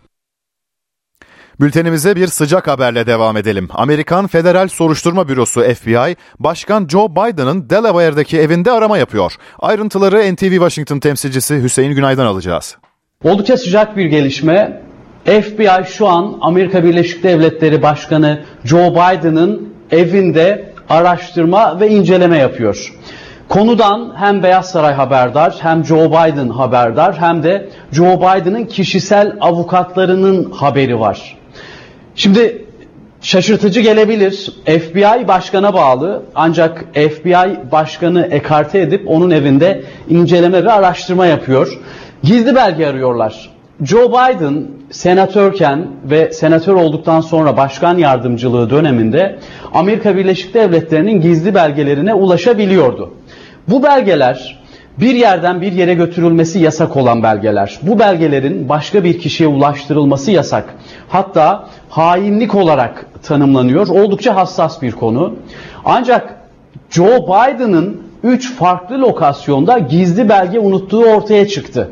Bültenimize 1.61 2.17
bir 2.17 2.27
sıcak 2.27 2.69
haberle 2.69 3.07
devam 3.07 3.37
edelim. 3.37 3.69
Amerikan 3.71 4.27
Federal 4.27 4.69
Soruşturma 4.69 5.29
Bürosu 5.29 5.61
FBI, 5.61 6.17
Başkan 6.39 6.89
Joe 6.89 7.09
Biden'ın 7.11 7.71
Delaware'deki 7.71 8.41
evinde 8.41 8.73
arama 8.73 8.99
yapıyor. 8.99 9.33
Ayrıntıları 9.59 10.35
NTV 10.35 10.51
Washington 10.51 10.99
temsilcisi 10.99 11.63
Hüseyin 11.63 11.93
Günay'dan 11.93 12.27
alacağız. 12.27 12.77
Oldukça 13.25 13.57
sıcak 13.57 13.97
bir 13.97 14.05
gelişme. 14.05 14.83
FBI 15.25 15.85
şu 15.87 16.09
an 16.09 16.39
Amerika 16.41 16.85
Birleşik 16.85 17.23
Devletleri 17.23 17.83
Başkanı 17.83 18.45
Joe 18.65 18.91
Biden'ın 18.93 19.75
evinde 19.91 20.73
araştırma 20.89 21.81
ve 21.81 21.89
inceleme 21.89 22.39
yapıyor. 22.39 22.93
Konudan 23.49 24.13
hem 24.17 24.43
Beyaz 24.43 24.71
Saray 24.71 24.95
haberdar, 24.95 25.55
hem 25.61 25.85
Joe 25.85 26.09
Biden 26.09 26.49
haberdar, 26.49 27.21
hem 27.21 27.43
de 27.43 27.69
Joe 27.93 28.19
Biden'ın 28.19 28.65
kişisel 28.65 29.37
avukatlarının 29.41 30.51
haberi 30.51 31.01
var. 31.01 31.37
Şimdi 32.15 32.65
şaşırtıcı 33.21 33.81
gelebilir. 33.81 34.53
FBI 34.67 35.29
başkana 35.29 35.75
bağlı 35.75 36.23
ancak 36.35 36.85
FBI 36.95 37.71
başkanı 37.73 38.29
ekarte 38.31 38.81
edip 38.81 39.11
onun 39.11 39.31
evinde 39.31 39.83
inceleme 40.09 40.65
ve 40.65 40.73
araştırma 40.73 41.27
yapıyor. 41.27 41.79
Gizli 42.23 42.55
belge 42.55 42.87
arıyorlar. 42.87 43.51
Joe 43.83 44.09
Biden 44.09 44.67
senatörken 44.91 45.87
ve 46.05 46.33
senatör 46.33 46.75
olduktan 46.75 47.21
sonra 47.21 47.57
başkan 47.57 47.99
yardımcılığı 47.99 48.71
döneminde 48.71 49.39
Amerika 49.75 50.17
Birleşik 50.17 50.55
Devletleri'nin 50.55 51.21
gizli 51.21 51.55
belgelerine 51.55 52.15
ulaşabiliyordu. 52.15 53.15
Bu 53.69 53.83
belgeler 53.83 54.64
bir 55.01 55.15
yerden 55.15 55.61
bir 55.61 55.73
yere 55.73 55.95
götürülmesi 55.95 56.59
yasak 56.59 56.97
olan 56.97 57.23
belgeler. 57.23 57.79
Bu 57.83 57.99
belgelerin 57.99 58.69
başka 58.69 59.05
bir 59.05 59.19
kişiye 59.19 59.49
ulaştırılması 59.49 60.31
yasak. 60.31 60.75
Hatta 61.09 61.69
hainlik 61.89 62.55
olarak 62.55 63.07
tanımlanıyor. 63.23 63.89
Oldukça 63.89 64.37
hassas 64.37 64.83
bir 64.83 64.93
konu. 64.93 65.35
Ancak 65.85 66.37
Joe 66.91 67.27
Biden'ın 67.27 68.03
3 68.23 68.55
farklı 68.55 69.01
lokasyonda 69.01 69.79
gizli 69.79 70.29
belge 70.29 70.59
unuttuğu 70.59 71.05
ortaya 71.05 71.49
çıktı. 71.49 71.91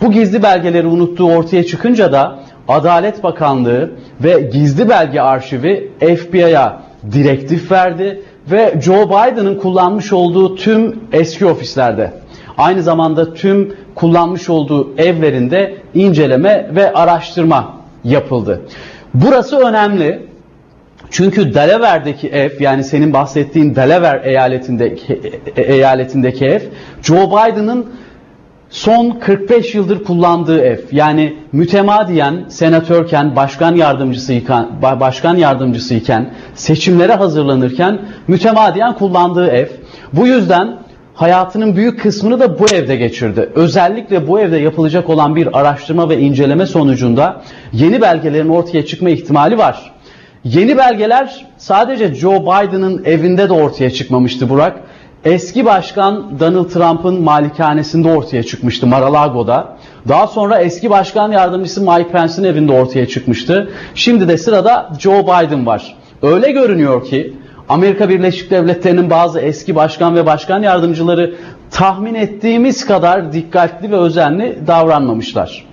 Bu 0.00 0.12
gizli 0.12 0.42
belgeleri 0.42 0.86
unuttuğu 0.86 1.32
ortaya 1.32 1.64
çıkınca 1.64 2.12
da 2.12 2.38
Adalet 2.68 3.22
Bakanlığı 3.22 3.90
ve 4.20 4.40
Gizli 4.40 4.88
Belge 4.88 5.20
Arşivi 5.20 5.92
FBI'ya 6.00 6.82
direktif 7.12 7.72
verdi 7.72 8.22
ve 8.50 8.74
Joe 8.82 9.08
Biden'ın 9.08 9.54
kullanmış 9.54 10.12
olduğu 10.12 10.54
tüm 10.54 11.00
eski 11.12 11.46
ofislerde 11.46 12.12
aynı 12.58 12.82
zamanda 12.82 13.34
tüm 13.34 13.76
kullanmış 13.94 14.50
olduğu 14.50 14.96
evlerinde 14.98 15.74
inceleme 15.94 16.70
ve 16.74 16.92
araştırma 16.92 17.74
yapıldı. 18.04 18.60
Burası 19.14 19.58
önemli. 19.58 20.30
Çünkü 21.10 21.54
Delaware'deki 21.54 22.28
ev 22.28 22.50
yani 22.60 22.84
senin 22.84 23.12
bahsettiğin 23.12 23.74
Delaware 23.74 24.30
eyaletindeki, 24.30 25.20
e, 25.56 25.62
eyaletindeki 25.62 26.46
ev 26.46 26.60
Joe 27.02 27.30
Biden'ın 27.30 27.86
son 28.70 29.10
45 29.10 29.74
yıldır 29.74 30.04
kullandığı 30.04 30.60
ev. 30.60 30.78
Yani 30.92 31.36
mütemadiyen 31.52 32.44
senatörken, 32.48 33.36
başkan 33.36 33.76
yardımcısıyken, 33.76 34.68
başkan 34.82 35.36
yardımcısıyken, 35.36 36.30
seçimlere 36.54 37.12
hazırlanırken 37.14 38.00
mütemadiyen 38.28 38.94
kullandığı 38.94 39.46
ev. 39.46 39.66
Bu 40.12 40.26
yüzden 40.26 40.76
hayatının 41.14 41.76
büyük 41.76 42.00
kısmını 42.00 42.40
da 42.40 42.58
bu 42.58 42.66
evde 42.74 42.96
geçirdi. 42.96 43.50
Özellikle 43.54 44.28
bu 44.28 44.40
evde 44.40 44.56
yapılacak 44.56 45.08
olan 45.08 45.36
bir 45.36 45.58
araştırma 45.60 46.08
ve 46.08 46.18
inceleme 46.18 46.66
sonucunda 46.66 47.42
yeni 47.72 48.00
belgelerin 48.00 48.48
ortaya 48.48 48.86
çıkma 48.86 49.10
ihtimali 49.10 49.58
var. 49.58 49.92
Yeni 50.44 50.76
belgeler 50.76 51.46
sadece 51.58 52.14
Joe 52.14 52.42
Biden'ın 52.42 53.04
evinde 53.04 53.48
de 53.48 53.52
ortaya 53.52 53.90
çıkmamıştı 53.90 54.48
Burak. 54.48 54.80
Eski 55.24 55.64
başkan 55.64 56.40
Donald 56.40 56.70
Trump'ın 56.70 57.22
malikanesinde 57.22 58.08
ortaya 58.08 58.42
çıkmıştı 58.42 58.86
Mar-a-Lago'da. 58.86 59.76
Daha 60.08 60.26
sonra 60.26 60.58
eski 60.58 60.90
başkan 60.90 61.32
yardımcısı 61.32 61.80
Mike 61.80 62.08
Pence'in 62.08 62.44
evinde 62.44 62.72
ortaya 62.72 63.08
çıkmıştı. 63.08 63.70
Şimdi 63.94 64.28
de 64.28 64.38
sırada 64.38 64.92
Joe 64.98 65.22
Biden 65.22 65.66
var. 65.66 65.94
Öyle 66.22 66.52
görünüyor 66.52 67.04
ki 67.04 67.34
Amerika 67.68 68.08
Birleşik 68.08 68.50
Devletleri'nin 68.50 69.10
bazı 69.10 69.40
eski 69.40 69.74
başkan 69.74 70.16
ve 70.16 70.26
başkan 70.26 70.62
yardımcıları 70.62 71.34
tahmin 71.70 72.14
ettiğimiz 72.14 72.86
kadar 72.86 73.32
dikkatli 73.32 73.90
ve 73.90 73.96
özenli 73.96 74.58
davranmamışlar. 74.66 75.64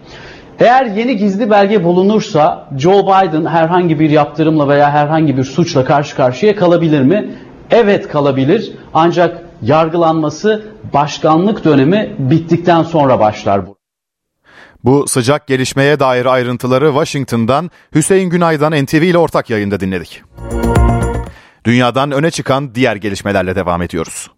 Eğer 0.60 0.86
yeni 0.86 1.18
gizli 1.18 1.52
belge 1.52 1.84
bulunursa 1.84 2.68
Joe 2.78 3.04
Biden 3.04 3.46
herhangi 3.46 4.00
bir 4.00 4.10
yaptırımla 4.10 4.68
veya 4.68 4.92
herhangi 4.92 5.38
bir 5.38 5.44
suçla 5.44 5.86
karşı 5.86 6.16
karşıya 6.16 6.56
kalabilir 6.56 7.02
mi? 7.02 7.30
Evet 7.72 8.08
kalabilir. 8.08 8.72
Ancak 8.94 9.44
yargılanması 9.62 10.66
başkanlık 10.94 11.66
dönemi 11.66 12.16
bittikten 12.20 12.84
sonra 12.84 13.20
başlar. 13.20 13.62
Bu 14.84 15.08
sıcak 15.08 15.48
gelişmeye 15.48 16.00
dair 16.00 16.26
ayrıntıları 16.26 16.88
Washington'dan 16.88 17.72
Hüseyin 17.96 18.30
Günay'dan 18.30 18.84
NTV 18.86 18.96
ile 19.02 19.18
ortak 19.18 19.50
yayında 19.50 19.80
dinledik. 19.80 20.24
Dünyadan 21.66 22.12
öne 22.12 22.32
çıkan 22.32 22.76
diğer 22.76 22.96
gelişmelerle 22.96 23.56
devam 23.56 23.82
ediyoruz. 23.82 24.32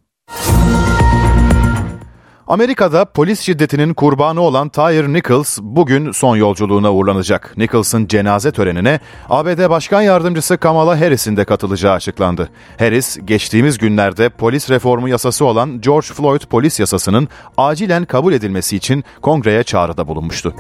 Amerika'da 2.50 3.06
polis 3.06 3.40
şiddetinin 3.42 3.94
kurbanı 3.94 4.42
olan 4.42 4.70
Tyre 4.70 5.14
Nichols 5.14 5.60
bugün 5.62 6.12
son 6.12 6.36
yolculuğuna 6.36 6.94
uğurlanacak. 6.94 7.58
Nichols'ın 7.58 8.08
cenaze 8.08 8.52
törenine 8.52 9.00
ABD 9.30 9.70
Başkan 9.70 10.02
Yardımcısı 10.02 10.58
Kamala 10.58 11.02
Harris'in 11.02 11.38
de 11.38 11.46
katılacağı 11.46 11.94
açıklandı. 11.94 12.50
Harris, 12.80 13.18
geçtiğimiz 13.26 13.78
günlerde 13.78 14.30
polis 14.30 14.70
reformu 14.70 15.10
yasası 15.10 15.46
olan 15.46 15.82
George 15.82 16.08
Floyd 16.08 16.42
polis 16.50 16.80
yasasının 16.80 17.28
acilen 17.58 18.06
kabul 18.06 18.34
edilmesi 18.34 18.76
için 18.76 19.04
kongreye 19.22 19.64
çağrıda 19.64 20.08
bulunmuştu. 20.08 20.54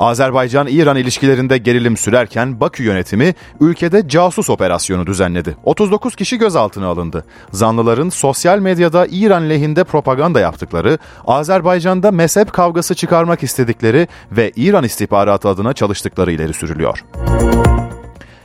Azerbaycan-İran 0.00 0.96
ilişkilerinde 0.96 1.58
gerilim 1.58 1.96
sürerken 1.96 2.60
Bakü 2.60 2.82
yönetimi 2.82 3.34
ülkede 3.60 4.08
casus 4.08 4.50
operasyonu 4.50 5.06
düzenledi. 5.06 5.56
39 5.64 6.16
kişi 6.16 6.38
gözaltına 6.38 6.86
alındı. 6.86 7.24
Zanlıların 7.52 8.08
sosyal 8.08 8.58
medyada 8.58 9.06
İran 9.10 9.50
lehinde 9.50 9.84
propaganda 9.84 10.40
yaptıkları, 10.40 10.98
Azerbaycan'da 11.26 12.10
mezhep 12.10 12.52
kavgası 12.52 12.94
çıkarmak 12.94 13.42
istedikleri 13.42 14.08
ve 14.32 14.52
İran 14.56 14.84
istihbaratı 14.84 15.48
adına 15.48 15.72
çalıştıkları 15.72 16.32
ileri 16.32 16.52
sürülüyor. 16.54 17.04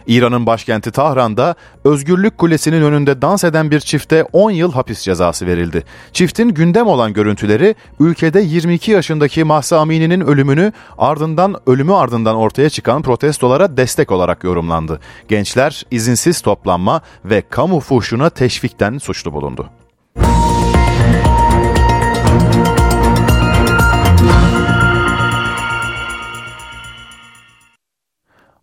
İran'ın 0.07 0.45
başkenti 0.45 0.91
Tahran'da 0.91 1.55
Özgürlük 1.83 2.37
Kulesi'nin 2.37 2.81
önünde 2.81 3.21
dans 3.21 3.43
eden 3.43 3.71
bir 3.71 3.79
çifte 3.79 4.23
10 4.23 4.51
yıl 4.51 4.71
hapis 4.71 5.01
cezası 5.01 5.47
verildi. 5.47 5.83
Çiftin 6.13 6.49
gündem 6.49 6.87
olan 6.87 7.13
görüntüleri 7.13 7.75
ülkede 7.99 8.41
22 8.41 8.91
yaşındaki 8.91 9.43
Mahsa 9.43 9.79
Amini'nin 9.79 10.21
ölümünü 10.21 10.71
ardından 10.97 11.55
ölümü 11.67 11.93
ardından 11.93 12.35
ortaya 12.35 12.69
çıkan 12.69 13.01
protestolara 13.01 13.77
destek 13.77 14.11
olarak 14.11 14.43
yorumlandı. 14.43 14.99
Gençler 15.27 15.83
izinsiz 15.91 16.41
toplanma 16.41 17.01
ve 17.25 17.43
kamu 17.49 17.79
fuhşuna 17.79 18.29
teşvikten 18.29 18.97
suçlu 18.97 19.33
bulundu. 19.33 19.69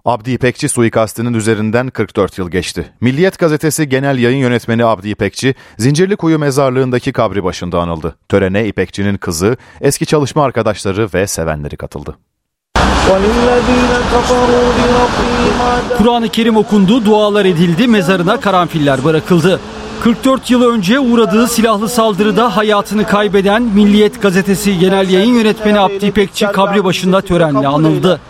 Abdi 0.04 0.30
İpekçi 0.30 0.68
suikastının 0.68 1.34
üzerinden 1.34 1.88
44 1.88 2.38
yıl 2.38 2.50
geçti. 2.50 2.92
Milliyet 3.00 3.38
gazetesi 3.38 3.88
genel 3.88 4.18
yayın 4.18 4.38
yönetmeni 4.38 4.84
Abdi 4.84 5.08
İpekçi, 5.08 5.54
Zincirlikuyu 5.78 6.38
mezarlığındaki 6.38 7.12
kabri 7.12 7.44
başında 7.44 7.80
anıldı. 7.80 8.16
Törene 8.28 8.66
İpekçi'nin 8.66 9.16
kızı, 9.16 9.56
eski 9.80 10.06
çalışma 10.06 10.44
arkadaşları 10.44 11.08
ve 11.14 11.26
sevenleri 11.26 11.76
katıldı. 11.76 12.16
Kur'an-ı 15.98 16.28
Kerim 16.28 16.56
okundu, 16.56 17.04
dualar 17.04 17.44
edildi, 17.44 17.88
mezarına 17.88 18.40
karanfiller 18.40 19.04
bırakıldı. 19.04 19.60
44 20.02 20.50
yıl 20.50 20.62
önce 20.62 21.00
uğradığı 21.00 21.46
silahlı 21.46 21.88
saldırıda 21.88 22.56
hayatını 22.56 23.06
kaybeden 23.06 23.62
Milliyet 23.62 24.22
Gazetesi 24.22 24.78
Genel 24.78 25.10
Yayın 25.10 25.34
Yönetmeni 25.34 25.80
Abdi 25.80 26.06
İpekçi 26.06 26.46
kabri 26.46 26.84
başında 26.84 27.20
törenle 27.20 27.68
anıldı. 27.68 28.20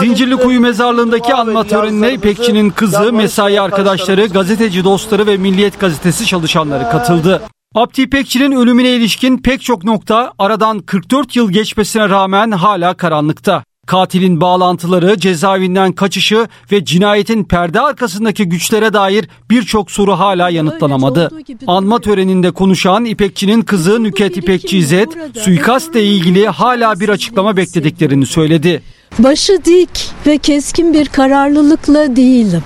Zincirli 0.00 0.36
Kuyu 0.36 0.60
mezarlığındaki 0.60 1.34
anma 1.34 1.64
törenine 1.64 2.12
İpekçi'nin 2.12 2.70
kızı, 2.70 3.12
mesai 3.12 3.60
arkadaşları, 3.60 4.26
gazeteci 4.26 4.84
dostları 4.84 5.26
ve 5.26 5.36
Milliyet 5.36 5.80
Gazetesi 5.80 6.26
çalışanları 6.26 6.90
katıldı. 6.90 7.42
Abdi 7.74 8.02
İpekçi'nin 8.02 8.52
ölümüne 8.52 8.90
ilişkin 8.90 9.38
pek 9.38 9.62
çok 9.62 9.84
nokta 9.84 10.32
aradan 10.38 10.78
44 10.78 11.36
yıl 11.36 11.50
geçmesine 11.50 12.08
rağmen 12.08 12.50
hala 12.50 12.94
karanlıkta. 12.94 13.64
Katilin 13.86 14.40
bağlantıları, 14.40 15.18
cezaevinden 15.18 15.92
kaçışı 15.92 16.48
ve 16.72 16.84
cinayetin 16.84 17.44
perde 17.44 17.80
arkasındaki 17.80 18.44
güçlere 18.44 18.92
dair 18.92 19.28
birçok 19.50 19.90
soru 19.90 20.12
hala 20.12 20.50
yanıtlanamadı. 20.50 21.30
Anma 21.66 22.00
töreninde 22.00 22.50
konuşan 22.50 23.04
İpekçi'nin 23.04 23.62
kızı 23.62 24.02
Nüket 24.02 24.36
İpekçi 24.36 24.78
İzzet, 24.78 25.08
suikastle 25.34 26.04
ilgili 26.04 26.48
hala 26.48 27.00
bir 27.00 27.08
açıklama 27.08 27.56
beklediklerini 27.56 28.26
söyledi. 28.26 28.82
Başı 29.18 29.58
dik 29.64 30.10
ve 30.26 30.38
keskin 30.38 30.94
bir 30.94 31.06
kararlılıkla 31.06 32.16
değilim. 32.16 32.62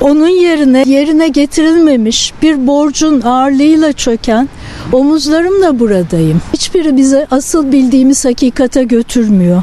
Onun 0.00 0.28
yerine 0.28 0.84
yerine 0.86 1.28
getirilmemiş 1.28 2.32
bir 2.42 2.66
borcun 2.66 3.20
ağırlığıyla 3.20 3.92
çöken 3.92 4.48
omuzlarımla 4.92 5.78
buradayım. 5.78 6.42
Hiçbiri 6.52 6.96
bize 6.96 7.26
asıl 7.30 7.72
bildiğimiz 7.72 8.24
hakikate 8.24 8.84
götürmüyor. 8.84 9.62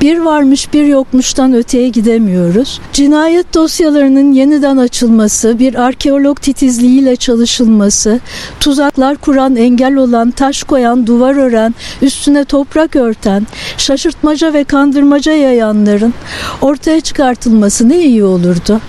Bir 0.00 0.18
varmış 0.18 0.72
bir 0.72 0.84
yokmuştan 0.84 1.54
öteye 1.54 1.88
gidemiyoruz. 1.88 2.80
Cinayet 2.92 3.54
dosyalarının 3.54 4.32
yeniden 4.32 4.76
açılması, 4.76 5.58
bir 5.58 5.74
arkeolog 5.74 6.40
titizliğiyle 6.40 7.16
çalışılması, 7.16 8.20
tuzaklar 8.60 9.16
kuran, 9.16 9.56
engel 9.56 9.96
olan, 9.96 10.30
taş 10.30 10.62
koyan, 10.62 11.06
duvar 11.06 11.34
ören, 11.34 11.74
üstüne 12.02 12.44
toprak 12.44 12.96
örten, 12.96 13.46
şaşırtmaca 13.76 14.52
ve 14.52 14.64
kandırmaca 14.64 15.32
yayanların 15.32 16.14
ortaya 16.60 17.00
çıkartılması 17.00 17.88
ne 17.88 18.04
iyi 18.04 18.24
olurdu. 18.24 18.80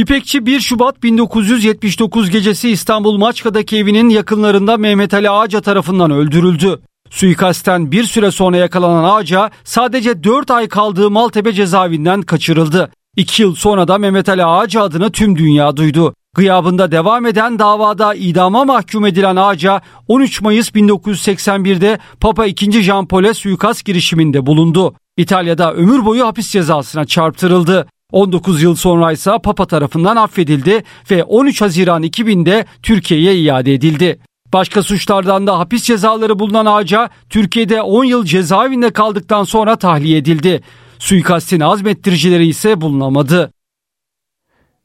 İpekçi 0.00 0.46
1 0.46 0.60
Şubat 0.60 1.02
1979 1.02 2.30
gecesi 2.30 2.70
İstanbul 2.70 3.18
Maçka'daki 3.18 3.76
evinin 3.76 4.08
yakınlarında 4.08 4.76
Mehmet 4.76 5.14
Ali 5.14 5.30
Ağaca 5.30 5.60
tarafından 5.60 6.10
öldürüldü. 6.10 6.80
Suikastten 7.10 7.92
bir 7.92 8.04
süre 8.04 8.30
sonra 8.30 8.56
yakalanan 8.56 9.04
Ağaca 9.04 9.50
sadece 9.64 10.24
4 10.24 10.50
ay 10.50 10.68
kaldığı 10.68 11.10
Maltepe 11.10 11.52
cezaevinden 11.52 12.22
kaçırıldı. 12.22 12.90
2 13.16 13.42
yıl 13.42 13.54
sonra 13.54 13.88
da 13.88 13.98
Mehmet 13.98 14.28
Ali 14.28 14.44
Ağaca 14.44 14.82
adını 14.82 15.12
tüm 15.12 15.36
dünya 15.36 15.76
duydu. 15.76 16.14
Gıyabında 16.36 16.92
devam 16.92 17.26
eden 17.26 17.58
davada 17.58 18.14
idama 18.14 18.64
mahkum 18.64 19.06
edilen 19.06 19.36
Ağaca 19.36 19.80
13 20.08 20.40
Mayıs 20.40 20.70
1981'de 20.70 21.98
Papa 22.20 22.46
II. 22.46 22.82
Jean 22.82 23.06
Paul'e 23.06 23.34
suikast 23.34 23.84
girişiminde 23.84 24.46
bulundu. 24.46 24.94
İtalya'da 25.16 25.72
ömür 25.74 26.04
boyu 26.04 26.26
hapis 26.26 26.50
cezasına 26.50 27.04
çarptırıldı. 27.04 27.86
19 28.12 28.62
yıl 28.62 28.74
sonra 28.74 29.12
ise 29.12 29.30
Papa 29.42 29.66
tarafından 29.66 30.16
affedildi 30.16 30.84
ve 31.10 31.24
13 31.24 31.60
Haziran 31.60 32.02
2000'de 32.02 32.64
Türkiye'ye 32.82 33.36
iade 33.36 33.74
edildi. 33.74 34.18
Başka 34.52 34.82
suçlardan 34.82 35.46
da 35.46 35.58
hapis 35.58 35.82
cezaları 35.82 36.38
bulunan 36.38 36.66
Ağaca 36.66 37.10
Türkiye'de 37.28 37.82
10 37.82 38.04
yıl 38.04 38.24
cezaevinde 38.24 38.90
kaldıktan 38.90 39.44
sonra 39.44 39.76
tahliye 39.76 40.18
edildi. 40.18 40.60
Suikastin 40.98 41.60
azmettiricileri 41.60 42.46
ise 42.46 42.80
bulunamadı. 42.80 43.52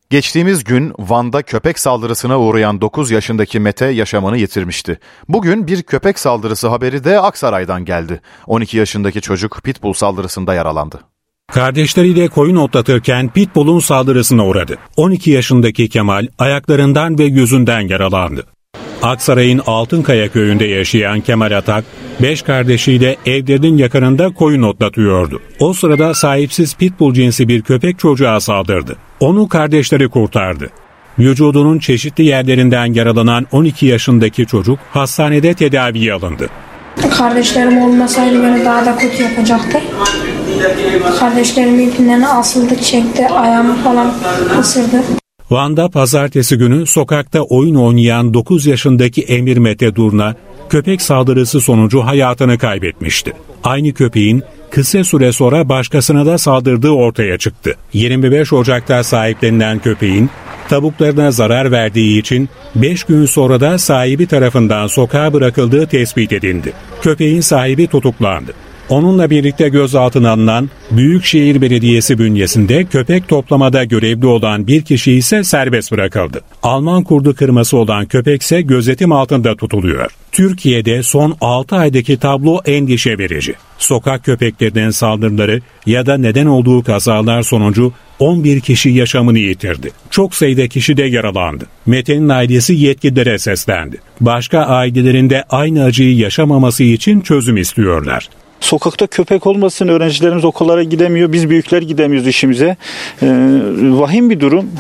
Geçtiğimiz 0.10 0.64
gün 0.64 0.94
Van'da 1.00 1.42
köpek 1.42 1.80
saldırısına 1.80 2.40
uğrayan 2.40 2.82
9 2.82 3.12
yaşındaki 3.12 3.60
Mete 3.60 3.86
yaşamını 3.86 4.38
yitirmişti. 4.38 5.00
Bugün 5.30 5.68
bir 5.68 5.84
köpek 5.84 6.20
saldırısı 6.20 6.68
haberi 6.68 7.04
de 7.04 7.20
Aksaray'dan 7.20 7.86
geldi. 7.86 8.22
12 8.48 8.78
yaşındaki 8.78 9.22
çocuk 9.22 9.62
pitbull 9.64 9.94
saldırısında 9.94 10.54
yaralandı. 10.54 11.15
Kardeşleriyle 11.56 12.28
koyun 12.28 12.56
otlatırken 12.56 13.30
Pitbull'un 13.30 13.80
saldırısına 13.80 14.46
uğradı. 14.46 14.78
12 14.98 15.32
yaşındaki 15.32 15.90
Kemal 15.90 16.28
ayaklarından 16.40 17.20
ve 17.20 17.24
yüzünden 17.24 17.80
yaralandı. 17.80 18.46
Aksaray'ın 19.02 19.62
Altınkaya 19.66 20.28
köyünde 20.28 20.66
yaşayan 20.66 21.22
Kemal 21.22 21.58
Atak, 21.58 21.86
beş 22.22 22.42
kardeşiyle 22.42 23.16
evlerinin 23.26 23.78
yakınında 23.78 24.34
koyun 24.34 24.62
otlatıyordu. 24.62 25.42
O 25.60 25.74
sırada 25.74 26.14
sahipsiz 26.14 26.76
pitbull 26.76 27.14
cinsi 27.14 27.48
bir 27.48 27.62
köpek 27.62 28.00
çocuğa 28.00 28.40
saldırdı. 28.40 28.96
Onu 29.20 29.48
kardeşleri 29.50 30.10
kurtardı. 30.10 30.70
Vücudunun 31.20 31.80
çeşitli 31.80 32.24
yerlerinden 32.24 32.94
yaralanan 32.94 33.48
12 33.52 33.86
yaşındaki 33.86 34.46
çocuk 34.46 34.80
hastanede 34.92 35.54
tedaviye 35.54 36.14
alındı. 36.14 36.50
Kardeşlerim 37.18 37.78
olmasaydı 37.78 38.44
beni 38.44 38.66
daha 38.66 38.86
da 38.86 38.98
kötü 38.98 39.24
yapacaktı. 39.24 39.82
Kardeşlerim 41.20 41.80
ipinlerine 41.80 42.28
asıldı, 42.28 42.76
çekti, 42.82 43.28
ayağımı 43.28 43.76
falan 43.76 44.14
ısırdı. 44.60 45.04
Van'da 45.52 45.90
pazartesi 45.90 46.58
günü 46.58 46.86
sokakta 46.86 47.42
oyun 47.42 47.76
oynayan 47.76 48.34
9 48.34 48.66
yaşındaki 48.66 49.22
Emir 49.22 49.58
Mete 49.58 49.96
Durna, 49.96 50.36
köpek 50.70 51.02
saldırısı 51.02 51.62
sonucu 51.62 52.02
hayatını 52.02 52.58
kaybetmişti. 52.58 53.34
Aynı 53.64 53.94
köpeğin 53.94 54.44
kısa 54.70 55.04
süre 55.04 55.32
sonra 55.32 55.70
başkasına 55.70 56.26
da 56.26 56.38
saldırdığı 56.38 56.90
ortaya 56.90 57.38
çıktı. 57.38 57.76
25 57.94 58.54
Ocak'ta 58.54 59.04
sahiplenilen 59.04 59.80
köpeğin 59.80 60.30
tavuklarına 60.70 61.32
zarar 61.32 61.72
verdiği 61.72 62.20
için 62.20 62.50
5 62.76 63.04
gün 63.04 63.26
sonra 63.26 63.60
da 63.60 63.78
sahibi 63.78 64.28
tarafından 64.28 64.88
sokağa 64.88 65.34
bırakıldığı 65.34 65.88
tespit 65.88 66.34
edildi. 66.34 66.74
Köpeğin 67.02 67.42
sahibi 67.42 67.88
tutuklandı. 67.88 68.54
Onunla 68.90 69.30
birlikte 69.30 69.70
gözaltına 69.70 70.32
alınan 70.32 70.70
Büyükşehir 70.92 71.62
Belediyesi 71.62 72.20
bünyesinde 72.20 72.84
köpek 72.84 73.28
toplamada 73.28 73.84
görevli 73.84 74.26
olan 74.26 74.68
bir 74.68 74.82
kişi 74.82 75.12
ise 75.12 75.44
serbest 75.44 75.92
bırakıldı. 75.92 76.42
Alman 76.64 77.04
kurdu 77.04 77.36
kırması 77.36 77.78
olan 77.78 78.06
köpek 78.06 78.42
ise 78.42 78.62
gözetim 78.62 79.12
altında 79.12 79.56
tutuluyor. 79.56 80.12
Türkiye'de 80.32 81.04
son 81.04 81.38
6 81.42 81.76
aydaki 81.76 82.18
tablo 82.18 82.60
endişe 82.66 83.18
verici. 83.18 83.54
Sokak 83.78 84.24
köpeklerinin 84.24 84.90
saldırıları 84.90 85.62
ya 85.86 86.06
da 86.06 86.18
neden 86.18 86.46
olduğu 86.46 86.84
kazalar 86.84 87.42
sonucu 87.42 87.94
11 88.20 88.60
kişi 88.60 88.90
yaşamını 88.90 89.40
yitirdi. 89.40 89.92
Çok 90.10 90.36
sayıda 90.36 90.68
kişi 90.68 90.98
de 90.98 91.04
yaralandı. 91.04 91.66
Mete'nin 91.86 92.30
ailesi 92.30 92.74
yetkililere 92.74 93.38
seslendi. 93.38 93.98
Başka 94.22 94.60
ailelerin 94.60 95.30
de 95.30 95.44
aynı 95.50 95.84
acıyı 95.84 96.16
yaşamaması 96.18 96.84
için 96.84 97.22
çözüm 97.22 97.58
istiyorlar. 97.58 98.30
Sokakta 98.60 99.08
köpek 99.08 99.48
olmasın, 99.48 99.88
öğrencilerimiz 99.88 100.46
okullara 100.46 100.84
gidemiyor, 100.84 101.32
biz 101.34 101.50
büyükler 101.50 101.82
gidemiyoruz 101.82 102.28
işimize. 102.28 102.78
Ee, 103.22 103.28
vahim 103.82 104.30
bir 104.30 104.40
durum. 104.40 104.72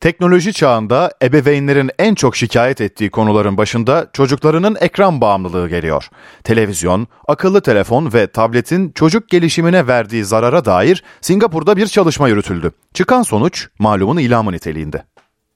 Teknoloji 0.00 0.52
çağında 0.52 1.10
ebeveynlerin 1.22 1.90
en 1.98 2.14
çok 2.14 2.36
şikayet 2.36 2.80
ettiği 2.80 3.10
konuların 3.10 3.56
başında 3.56 4.10
çocuklarının 4.12 4.76
ekran 4.80 5.20
bağımlılığı 5.20 5.68
geliyor. 5.68 6.08
Televizyon, 6.44 7.06
akıllı 7.28 7.60
telefon 7.60 8.12
ve 8.12 8.26
tabletin 8.26 8.90
çocuk 8.90 9.28
gelişimine 9.28 9.86
verdiği 9.86 10.24
zarara 10.24 10.64
dair 10.64 11.04
Singapur'da 11.20 11.76
bir 11.76 11.86
çalışma 11.86 12.28
yürütüldü. 12.28 12.72
Çıkan 12.94 13.22
sonuç 13.22 13.68
malumun 13.78 14.18
ilamı 14.18 14.52
niteliğinde. 14.52 15.02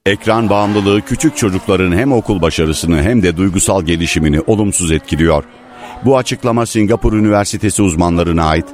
Ekran 0.05 0.49
bağımlılığı 0.49 1.01
küçük 1.01 1.37
çocukların 1.37 1.91
hem 1.91 2.11
okul 2.11 2.41
başarısını 2.41 3.01
hem 3.01 3.23
de 3.23 3.37
duygusal 3.37 3.83
gelişimini 3.83 4.41
olumsuz 4.41 4.91
etkiliyor. 4.91 5.43
Bu 6.05 6.17
açıklama 6.17 6.65
Singapur 6.65 7.13
Üniversitesi 7.13 7.81
uzmanlarına 7.81 8.45
ait. 8.45 8.65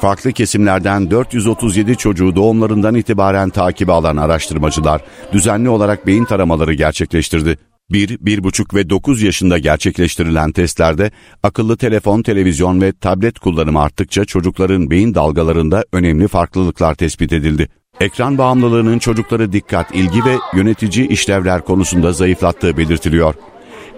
Farklı 0.00 0.32
kesimlerden 0.32 1.10
437 1.10 1.96
çocuğu 1.96 2.36
doğumlarından 2.36 2.94
itibaren 2.94 3.50
takibe 3.50 3.92
alan 3.92 4.16
araştırmacılar 4.16 5.00
düzenli 5.32 5.68
olarak 5.68 6.06
beyin 6.06 6.24
taramaları 6.24 6.74
gerçekleştirdi. 6.74 7.58
1, 7.90 8.08
1,5 8.08 8.74
ve 8.74 8.90
9 8.90 9.22
yaşında 9.22 9.58
gerçekleştirilen 9.58 10.52
testlerde 10.52 11.10
akıllı 11.42 11.76
telefon, 11.76 12.22
televizyon 12.22 12.80
ve 12.80 12.92
tablet 12.92 13.38
kullanımı 13.38 13.80
arttıkça 13.80 14.24
çocukların 14.24 14.90
beyin 14.90 15.14
dalgalarında 15.14 15.84
önemli 15.92 16.28
farklılıklar 16.28 16.94
tespit 16.94 17.32
edildi. 17.32 17.68
Ekran 18.00 18.38
bağımlılığının 18.38 18.98
çocukları 18.98 19.52
dikkat, 19.52 19.94
ilgi 19.94 20.24
ve 20.24 20.36
yönetici 20.54 21.08
işlevler 21.08 21.60
konusunda 21.60 22.12
zayıflattığı 22.12 22.76
belirtiliyor. 22.76 23.34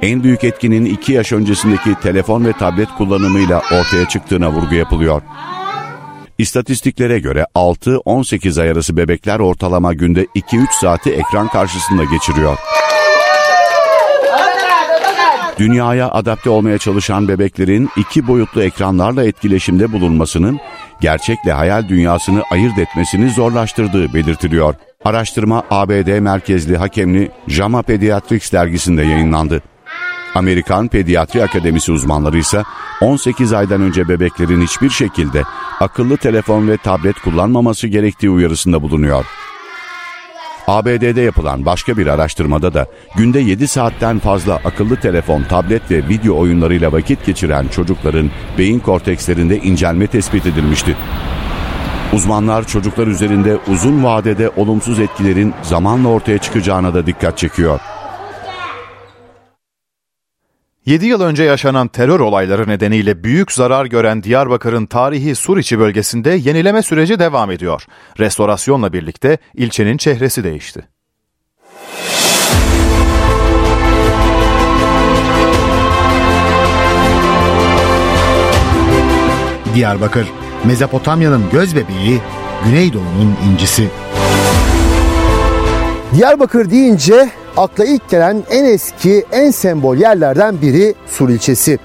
En 0.03 0.23
büyük 0.23 0.45
etkinin 0.45 0.85
2 0.85 1.13
yaş 1.13 1.33
öncesindeki 1.33 1.95
telefon 2.03 2.45
ve 2.45 2.53
tablet 2.53 2.89
kullanımıyla 2.99 3.59
ortaya 3.59 4.09
çıktığına 4.09 4.53
vurgu 4.53 4.75
yapılıyor. 4.75 5.23
İstatistiklere 6.39 7.19
göre 7.19 7.47
6-18 7.55 8.63
ay 8.63 8.71
arası 8.71 8.97
bebekler 8.97 9.39
ortalama 9.39 9.93
günde 9.93 10.25
2-3 10.25 10.67
saati 10.81 11.11
ekran 11.13 11.49
karşısında 11.49 12.05
geçiriyor. 12.05 12.59
Dünyaya 15.59 16.11
adapte 16.11 16.51
olmaya 16.51 16.79
çalışan 16.79 17.29
bebeklerin 17.29 17.91
iki 17.97 18.29
boyutlu 18.29 18.63
ekranlarla 18.63 19.25
etkileşimde 19.25 19.93
bulunmasının 19.93 20.59
gerçekle 21.01 21.53
hayal 21.53 21.89
dünyasını 21.89 22.43
ayırt 22.51 22.79
etmesini 22.79 23.31
zorlaştırdığı 23.31 24.15
belirtiliyor. 24.15 24.75
Araştırma 25.05 25.63
ABD 25.71 26.19
merkezli 26.19 26.77
hakemli 26.77 27.31
JAMA 27.49 27.83
Pediatrics 27.83 28.53
dergisinde 28.53 29.03
yayınlandı. 29.03 29.63
Amerikan 30.37 30.89
Pediatri 30.89 31.43
Akademisi 31.43 31.93
uzmanları 31.93 32.39
ise 32.39 32.63
18 33.01 33.53
aydan 33.53 33.83
önce 33.83 34.09
bebeklerin 34.09 34.63
hiçbir 34.63 34.91
şekilde 34.91 35.43
akıllı 35.81 36.17
telefon 36.17 36.69
ve 36.69 36.77
tablet 36.77 37.21
kullanmaması 37.21 37.87
gerektiği 37.87 38.31
uyarısında 38.31 38.83
bulunuyor. 38.83 39.25
ABD'de 40.67 41.21
yapılan 41.21 41.67
başka 41.67 41.97
bir 41.97 42.07
araştırmada 42.07 42.75
da 42.75 42.87
günde 43.17 43.41
7 43.41 43.69
saatten 43.69 44.19
fazla 44.19 44.55
akıllı 44.55 44.97
telefon, 44.97 45.43
tablet 45.43 45.91
ve 45.91 46.09
video 46.09 46.39
oyunlarıyla 46.39 46.93
vakit 46.93 47.27
geçiren 47.27 47.69
çocukların 47.69 48.31
beyin 48.59 48.79
kortekslerinde 48.79 49.59
incelme 49.59 50.07
tespit 50.07 50.47
edilmişti. 50.47 50.97
Uzmanlar 52.13 52.67
çocuklar 52.67 53.07
üzerinde 53.07 53.59
uzun 53.69 54.05
vadede 54.05 54.51
olumsuz 54.57 55.01
etkilerin 55.01 55.55
zamanla 55.63 56.09
ortaya 56.09 56.39
çıkacağına 56.39 56.95
da 56.95 57.07
dikkat 57.07 57.39
çekiyor. 57.39 57.81
7 60.87 61.07
yıl 61.07 61.21
önce 61.21 61.43
yaşanan 61.43 61.89
terör 61.89 62.21
olayları 62.21 62.69
nedeniyle 62.69 63.25
büyük 63.25 63.53
zarar 63.53 63.87
gören 63.87 64.23
Diyarbakır'ın 64.23 64.87
tarihi 64.87 65.35
Suriçi 65.35 65.79
bölgesinde 65.79 66.31
yenileme 66.31 66.83
süreci 66.83 67.19
devam 67.19 67.51
ediyor. 67.51 67.85
Restorasyonla 68.19 68.93
birlikte 68.93 69.39
ilçenin 69.55 69.97
çehresi 69.97 70.45
değişti. 70.45 70.89
Diyarbakır, 79.75 80.27
Mezopotamya'nın 80.65 81.51
göz 81.53 81.77
bebeği, 81.77 82.21
Güneydoğu'nun 82.65 83.37
incisi. 83.51 83.89
Diyarbakır 86.15 86.71
deyince 86.71 87.31
akla 87.57 87.85
ilk 87.85 88.09
gelen 88.09 88.45
en 88.51 88.65
eski, 88.65 89.25
en 89.33 89.51
sembol 89.51 89.97
yerlerden 89.97 90.61
biri 90.63 90.95
Sur 91.07 91.29
ilçesi. 91.29 91.79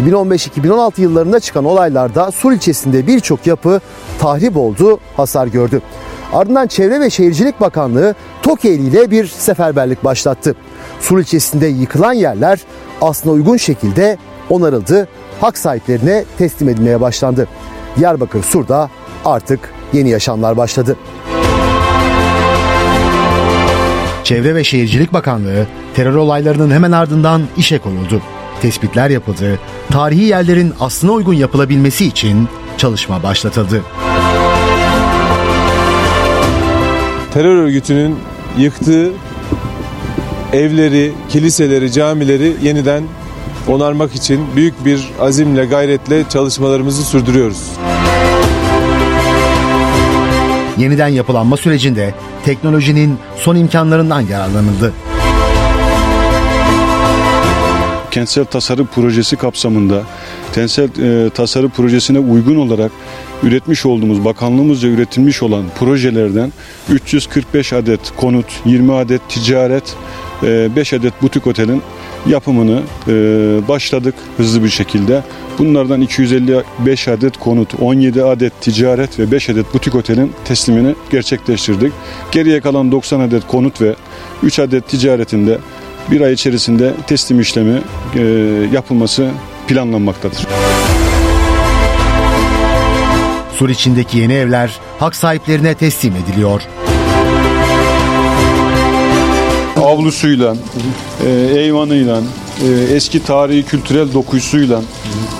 2015-2016 0.00 1.00
yıllarında 1.00 1.40
çıkan 1.40 1.64
olaylarda 1.64 2.30
Sur 2.30 2.52
ilçesinde 2.52 3.06
birçok 3.06 3.46
yapı 3.46 3.80
tahrip 4.18 4.56
oldu, 4.56 5.00
hasar 5.16 5.46
gördü. 5.46 5.82
Ardından 6.32 6.66
Çevre 6.66 7.00
ve 7.00 7.10
Şehircilik 7.10 7.60
Bakanlığı 7.60 8.14
TOKİ 8.42 8.68
ile 8.68 9.10
bir 9.10 9.26
seferberlik 9.26 10.04
başlattı. 10.04 10.54
Sur 11.00 11.18
ilçesinde 11.18 11.66
yıkılan 11.66 12.12
yerler 12.12 12.60
aslına 13.02 13.32
uygun 13.32 13.56
şekilde 13.56 14.18
onarıldı, 14.50 15.08
hak 15.40 15.58
sahiplerine 15.58 16.24
teslim 16.38 16.68
edilmeye 16.68 17.00
başlandı. 17.00 17.48
Diyarbakır 17.96 18.42
Sur'da 18.42 18.90
artık 19.24 19.60
yeni 19.92 20.08
yaşamlar 20.08 20.56
başladı. 20.56 20.96
Çevre 24.30 24.54
ve 24.54 24.64
Şehircilik 24.64 25.12
Bakanlığı 25.12 25.66
terör 25.94 26.14
olaylarının 26.14 26.70
hemen 26.70 26.92
ardından 26.92 27.42
işe 27.56 27.78
koyuldu. 27.78 28.22
Tespitler 28.62 29.10
yapıldı, 29.10 29.58
tarihi 29.88 30.24
yerlerin 30.24 30.72
aslına 30.80 31.12
uygun 31.12 31.34
yapılabilmesi 31.34 32.06
için 32.06 32.48
çalışma 32.76 33.22
başlatıldı. 33.22 33.82
Terör 37.34 37.56
örgütünün 37.56 38.16
yıktığı 38.58 39.12
evleri, 40.52 41.12
kiliseleri, 41.28 41.92
camileri 41.92 42.56
yeniden 42.62 43.02
onarmak 43.68 44.14
için 44.14 44.40
büyük 44.56 44.84
bir 44.84 45.08
azimle, 45.20 45.64
gayretle 45.64 46.24
çalışmalarımızı 46.28 47.04
sürdürüyoruz. 47.04 47.70
Yeniden 50.80 51.08
yapılanma 51.08 51.56
sürecinde 51.56 52.14
teknolojinin 52.44 53.18
son 53.36 53.56
imkanlarından 53.56 54.20
yararlanıldı. 54.20 54.92
Kentsel 58.10 58.44
tasarım 58.44 58.86
projesi 58.86 59.36
kapsamında 59.36 60.02
kentsel 60.54 60.88
e, 61.26 61.30
tasarım 61.30 61.70
projesine 61.70 62.18
uygun 62.18 62.56
olarak 62.56 62.92
üretmiş 63.42 63.86
olduğumuz 63.86 64.24
bakanlığımızca 64.24 64.88
üretilmiş 64.88 65.42
olan 65.42 65.64
projelerden 65.78 66.52
345 66.90 67.72
adet 67.72 68.00
konut, 68.16 68.46
20 68.64 68.92
adet 68.92 69.20
ticaret, 69.28 69.96
e, 70.42 70.76
5 70.76 70.92
adet 70.92 71.22
butik 71.22 71.46
otelin 71.46 71.82
yapımını 72.26 72.82
e, 73.08 73.12
başladık 73.68 74.14
hızlı 74.36 74.64
bir 74.64 74.68
şekilde. 74.68 75.22
Bunlardan 75.58 76.00
255 76.00 77.08
adet 77.08 77.36
konut, 77.36 77.74
17 77.80 78.24
adet 78.24 78.60
ticaret 78.60 79.18
ve 79.18 79.30
5 79.30 79.50
adet 79.50 79.74
butik 79.74 79.94
otelin 79.94 80.32
teslimini 80.44 80.94
gerçekleştirdik. 81.10 81.92
Geriye 82.32 82.60
kalan 82.60 82.92
90 82.92 83.20
adet 83.20 83.46
konut 83.46 83.80
ve 83.80 83.94
3 84.42 84.58
adet 84.58 84.88
ticaretinde 84.88 85.58
bir 86.10 86.20
ay 86.20 86.32
içerisinde 86.32 86.94
teslim 87.06 87.40
işlemi 87.40 87.80
e, 88.16 88.22
yapılması 88.72 89.30
planlanmaktadır. 89.68 90.46
Sur 93.60 93.68
içindeki 93.68 94.18
yeni 94.18 94.32
evler 94.32 94.80
hak 94.98 95.16
sahiplerine 95.16 95.74
teslim 95.74 96.14
ediliyor. 96.16 96.62
Avlusuyla, 99.76 100.56
e, 101.26 101.30
eyvanıyla, 101.30 102.20
e, 102.62 102.94
eski 102.94 103.24
tarihi 103.24 103.62
kültürel 103.62 104.12
dokusuyla 104.12 104.80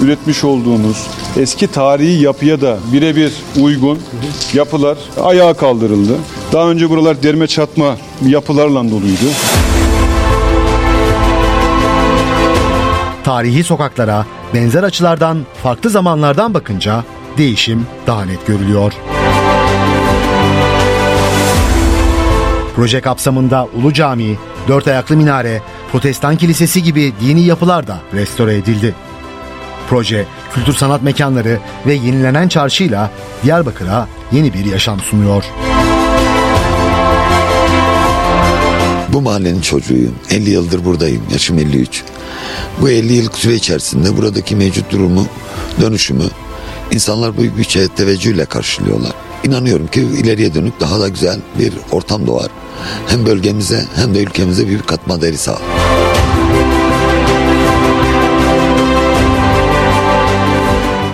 üretmiş 0.01 0.45
olduğumuz 0.45 1.07
eski 1.37 1.67
tarihi 1.67 2.23
yapıya 2.23 2.61
da 2.61 2.79
birebir 2.93 3.33
uygun 3.61 3.99
yapılar 4.55 4.99
ayağa 5.23 5.55
kaldırıldı. 5.55 6.13
Daha 6.53 6.71
önce 6.71 6.91
buralar 6.91 7.23
derme 7.23 7.47
çatma 7.47 7.97
yapılarla 8.27 8.91
doluydu. 8.91 9.27
Tarihi 13.25 13.65
sokaklara 13.65 14.27
benzer 14.55 14.83
açılardan 14.83 15.47
farklı 15.63 15.91
zamanlardan 15.91 16.55
bakınca 16.55 17.05
değişim 17.39 17.87
daha 18.07 18.25
net 18.25 18.47
görülüyor. 18.47 18.93
Proje 22.77 23.01
kapsamında 23.01 23.69
Ulu 23.75 23.93
Cami, 23.93 24.37
Dört 24.69 24.89
Ayaklı 24.89 25.17
Minare, 25.17 25.63
Protestan 25.93 26.37
Kilisesi 26.37 26.83
gibi 26.83 27.13
dini 27.21 27.41
yapılar 27.41 27.87
da 27.87 28.01
restore 28.15 28.57
edildi. 28.57 28.95
Proje, 29.89 30.27
kültür 30.55 30.75
sanat 30.75 31.03
mekanları 31.03 31.59
ve 31.87 31.95
yenilenen 31.95 32.49
çarşıyla 32.49 33.11
Diyarbakır'a 33.45 34.09
yeni 34.33 34.55
bir 34.55 34.65
yaşam 34.65 35.01
sunuyor. 35.01 35.45
Bu 39.13 39.21
mahallenin 39.21 39.61
çocuğuyum. 39.61 40.15
50 40.31 40.51
yıldır 40.51 40.85
buradayım. 40.85 41.23
Yaşım 41.33 41.59
53. 41.59 42.03
Bu 42.81 42.91
50 42.91 43.13
yıllık 43.13 43.35
süre 43.39 43.55
içerisinde 43.55 44.17
buradaki 44.17 44.57
mevcut 44.57 44.93
durumu, 44.93 45.27
dönüşümü 45.81 46.25
insanlar 46.91 47.37
bu 47.37 47.43
bütçe 47.43 47.89
teveccühle 47.89 48.45
karşılıyorlar. 48.45 49.13
İnanıyorum 49.45 49.87
ki 49.87 50.01
ileriye 50.01 50.55
dönük 50.55 50.81
daha 50.81 51.01
da 51.01 51.09
güzel 51.09 51.41
bir 51.59 51.73
ortam 51.93 52.27
doğar. 52.27 52.49
Hem 53.07 53.27
bölgemize 53.27 53.85
hem 53.95 54.15
de 54.15 54.23
ülkemize 54.23 54.69
bir 54.69 54.83
katma 54.83 55.21
değeri 55.21 55.39
sağlar. 55.39 55.61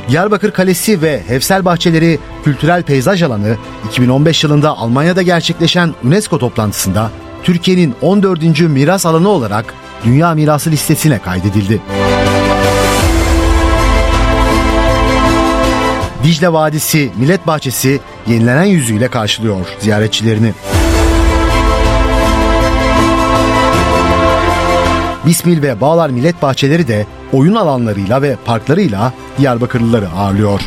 Diyarbakır 0.09 0.51
Kalesi 0.51 1.03
ve 1.03 1.22
Hefsel 1.27 1.64
Bahçeleri 1.64 2.18
Kültürel 2.45 2.83
Peyzaj 2.83 3.22
Alanı 3.22 3.57
2015 3.89 4.45
yılında 4.45 4.79
Almanya'da 4.79 5.22
gerçekleşen 5.22 5.95
UNESCO 6.05 6.39
toplantısında 6.39 7.11
Türkiye'nin 7.43 7.95
14. 8.03 8.61
miras 8.61 9.07
alanı 9.07 9.29
olarak 9.29 9.74
Dünya 10.05 10.35
Mirası 10.35 10.70
listesine 10.70 11.18
kaydedildi. 11.18 11.81
Dicle 16.25 16.53
Vadisi 16.53 17.11
Millet 17.17 17.47
Bahçesi 17.47 18.01
yenilenen 18.27 18.64
yüzüyle 18.64 19.09
karşılıyor 19.09 19.67
ziyaretçilerini. 19.79 20.53
Bismil 25.27 25.62
ve 25.62 25.81
Bağlar 25.81 26.11
Millet 26.11 26.43
Bahçeleri 26.43 26.89
de 26.89 27.07
oyun 27.33 27.55
alanlarıyla 27.55 28.23
ve 28.23 28.37
parklarıyla 28.45 29.12
Diyarbakırlıları 29.39 30.09
ağırlıyor. 30.11 30.61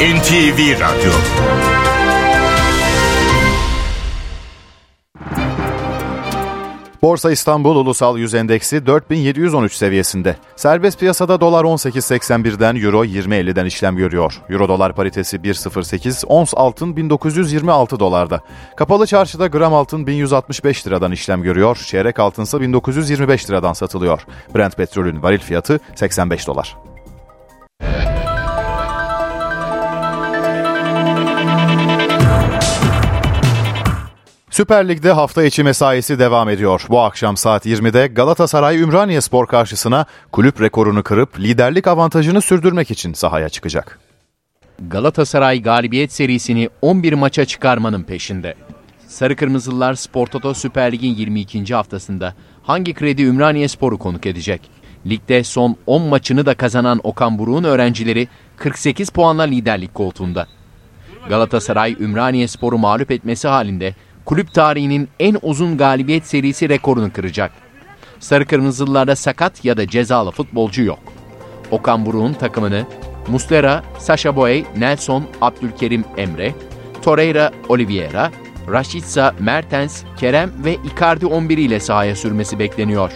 NTV 0.00 0.80
Radyo 0.80 1.12
Borsa 7.04 7.30
İstanbul 7.30 7.76
Ulusal 7.76 8.18
Yüz 8.18 8.34
Endeksi 8.34 8.86
4713 8.86 9.72
seviyesinde. 9.72 10.36
Serbest 10.56 11.00
piyasada 11.00 11.40
dolar 11.40 11.64
18.81'den, 11.64 12.76
euro 12.76 13.04
20.50'den 13.04 13.66
işlem 13.66 13.96
görüyor. 13.96 14.40
Euro 14.50 14.68
dolar 14.68 14.94
paritesi 14.94 15.36
1.08, 15.36 16.26
ons 16.26 16.54
altın 16.56 16.96
1926 16.96 18.00
dolarda. 18.00 18.40
Kapalı 18.76 19.06
çarşıda 19.06 19.46
gram 19.46 19.74
altın 19.74 20.06
1165 20.06 20.86
liradan 20.86 21.12
işlem 21.12 21.42
görüyor. 21.42 21.76
Çeyrek 21.86 22.18
altınsa 22.18 22.60
1925 22.60 23.50
liradan 23.50 23.72
satılıyor. 23.72 24.26
Brent 24.54 24.76
petrolün 24.76 25.22
varil 25.22 25.38
fiyatı 25.40 25.80
85 25.94 26.46
dolar. 26.46 26.76
Süper 34.54 34.88
Lig'de 34.88 35.12
hafta 35.12 35.44
içi 35.44 35.62
mesaisi 35.62 36.18
devam 36.18 36.48
ediyor. 36.48 36.86
Bu 36.88 37.00
akşam 37.00 37.36
saat 37.36 37.66
20'de 37.66 38.06
Galatasaray 38.06 38.80
Ümraniye 38.80 39.20
Spor 39.20 39.46
karşısına 39.46 40.06
kulüp 40.32 40.60
rekorunu 40.60 41.02
kırıp 41.02 41.40
liderlik 41.40 41.86
avantajını 41.86 42.40
sürdürmek 42.40 42.90
için 42.90 43.12
sahaya 43.12 43.48
çıkacak. 43.48 43.98
Galatasaray 44.88 45.62
galibiyet 45.62 46.12
serisini 46.12 46.68
11 46.82 47.12
maça 47.12 47.44
çıkarmanın 47.44 48.02
peşinde. 48.02 48.54
Sarı 49.06 49.36
Kırmızılılar 49.36 49.94
Spor 49.94 50.26
Toto 50.26 50.54
Süper 50.54 50.92
Lig'in 50.92 51.14
22. 51.14 51.74
haftasında 51.74 52.34
hangi 52.62 52.94
kredi 52.94 53.22
Ümraniye 53.22 53.68
Spor'u 53.68 53.98
konuk 53.98 54.26
edecek? 54.26 54.60
Ligde 55.06 55.44
son 55.44 55.76
10 55.86 56.02
maçını 56.02 56.46
da 56.46 56.54
kazanan 56.54 57.00
Okan 57.02 57.38
Buruk'un 57.38 57.64
öğrencileri 57.64 58.28
48 58.56 59.10
puanla 59.10 59.42
liderlik 59.42 59.94
koltuğunda. 59.94 60.46
Galatasaray 61.28 61.96
Ümraniye 62.00 62.48
Spor'u 62.48 62.78
mağlup 62.78 63.10
etmesi 63.10 63.48
halinde 63.48 63.94
kulüp 64.24 64.54
tarihinin 64.54 65.08
en 65.20 65.36
uzun 65.42 65.76
galibiyet 65.76 66.26
serisi 66.26 66.68
rekorunu 66.68 67.12
kıracak. 67.12 67.52
Sarı 68.20 68.46
Kırmızılılarda 68.46 69.16
sakat 69.16 69.64
ya 69.64 69.76
da 69.76 69.88
cezalı 69.88 70.30
futbolcu 70.30 70.82
yok. 70.82 70.98
Okan 71.70 72.06
Buruk'un 72.06 72.32
takımını 72.32 72.86
Muslera, 73.28 73.82
Sasha 73.98 74.36
Boey, 74.36 74.64
Nelson, 74.76 75.24
Abdülkerim 75.40 76.04
Emre, 76.16 76.54
Torreira, 77.02 77.52
Oliveira, 77.68 78.30
Rashica, 78.68 79.34
Mertens, 79.38 80.02
Kerem 80.16 80.52
ve 80.64 80.76
Icardi 80.94 81.26
11 81.26 81.58
ile 81.58 81.80
sahaya 81.80 82.16
sürmesi 82.16 82.58
bekleniyor. 82.58 83.12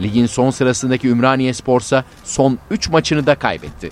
Ligin 0.00 0.26
son 0.26 0.50
sırasındaki 0.50 1.08
Ümraniye 1.08 1.54
Spor'sa 1.54 2.04
son 2.24 2.58
3 2.70 2.88
maçını 2.88 3.26
da 3.26 3.34
kaybetti. 3.34 3.90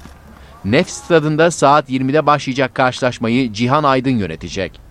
Nef 0.64 0.90
stadında 0.90 1.50
saat 1.50 1.90
20'de 1.90 2.26
başlayacak 2.26 2.74
karşılaşmayı 2.74 3.52
Cihan 3.52 3.84
Aydın 3.84 4.10
yönetecek. 4.10 4.89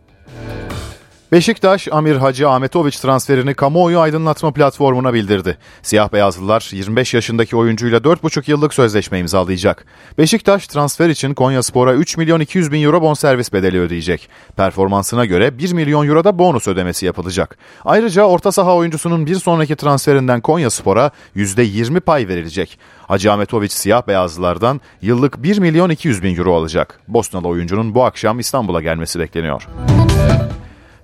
Beşiktaş, 1.32 1.88
Amir 1.92 2.16
Hacı 2.16 2.50
Ahmetoviç 2.50 3.00
transferini 3.00 3.54
kamuoyu 3.54 4.00
aydınlatma 4.00 4.54
platformuna 4.54 5.14
bildirdi. 5.14 5.58
Siyah 5.82 6.14
beyazlılar 6.14 6.70
25 6.72 7.14
yaşındaki 7.14 7.56
oyuncuyla 7.56 8.00
4,5 8.00 8.52
yıllık 8.52 8.74
sözleşme 8.74 9.20
imzalayacak. 9.20 9.86
Beşiktaş 10.18 10.68
transfer 10.68 11.10
için 11.10 11.34
Konya 11.34 11.64
Spor'a 11.64 11.94
3 11.94 12.18
milyon 12.18 12.40
200 12.40 12.72
bin 12.72 12.84
euro 12.84 13.02
bonservis 13.02 13.54
bedeli 13.54 13.80
ödeyecek. 13.80 14.30
Performansına 14.58 15.26
göre 15.26 15.58
1 15.58 15.74
milyon 15.74 16.08
euro 16.08 16.24
da 16.24 16.40
bonus 16.40 16.68
ödemesi 16.68 17.06
yapılacak. 17.06 17.58
Ayrıca 17.86 18.24
orta 18.24 18.52
saha 18.52 18.76
oyuncusunun 18.76 19.26
bir 19.26 19.36
sonraki 19.36 19.76
transferinden 19.76 20.42
Konya 20.42 20.70
Spor'a 20.70 21.12
%20 21.36 22.00
pay 22.00 22.28
verilecek. 22.28 22.80
Hacı 23.08 23.32
Ahmetoviç 23.32 23.72
siyah 23.72 24.08
beyazlılardan 24.08 24.82
yıllık 25.02 25.44
1 25.44 25.60
milyon 25.60 25.90
200 25.90 26.24
bin 26.24 26.38
euro 26.38 26.56
alacak. 26.56 27.00
Bosnalı 27.08 27.48
oyuncunun 27.48 27.96
bu 27.96 28.04
akşam 28.04 28.40
İstanbul'a 28.40 28.82
gelmesi 28.82 29.20
bekleniyor. 29.20 29.68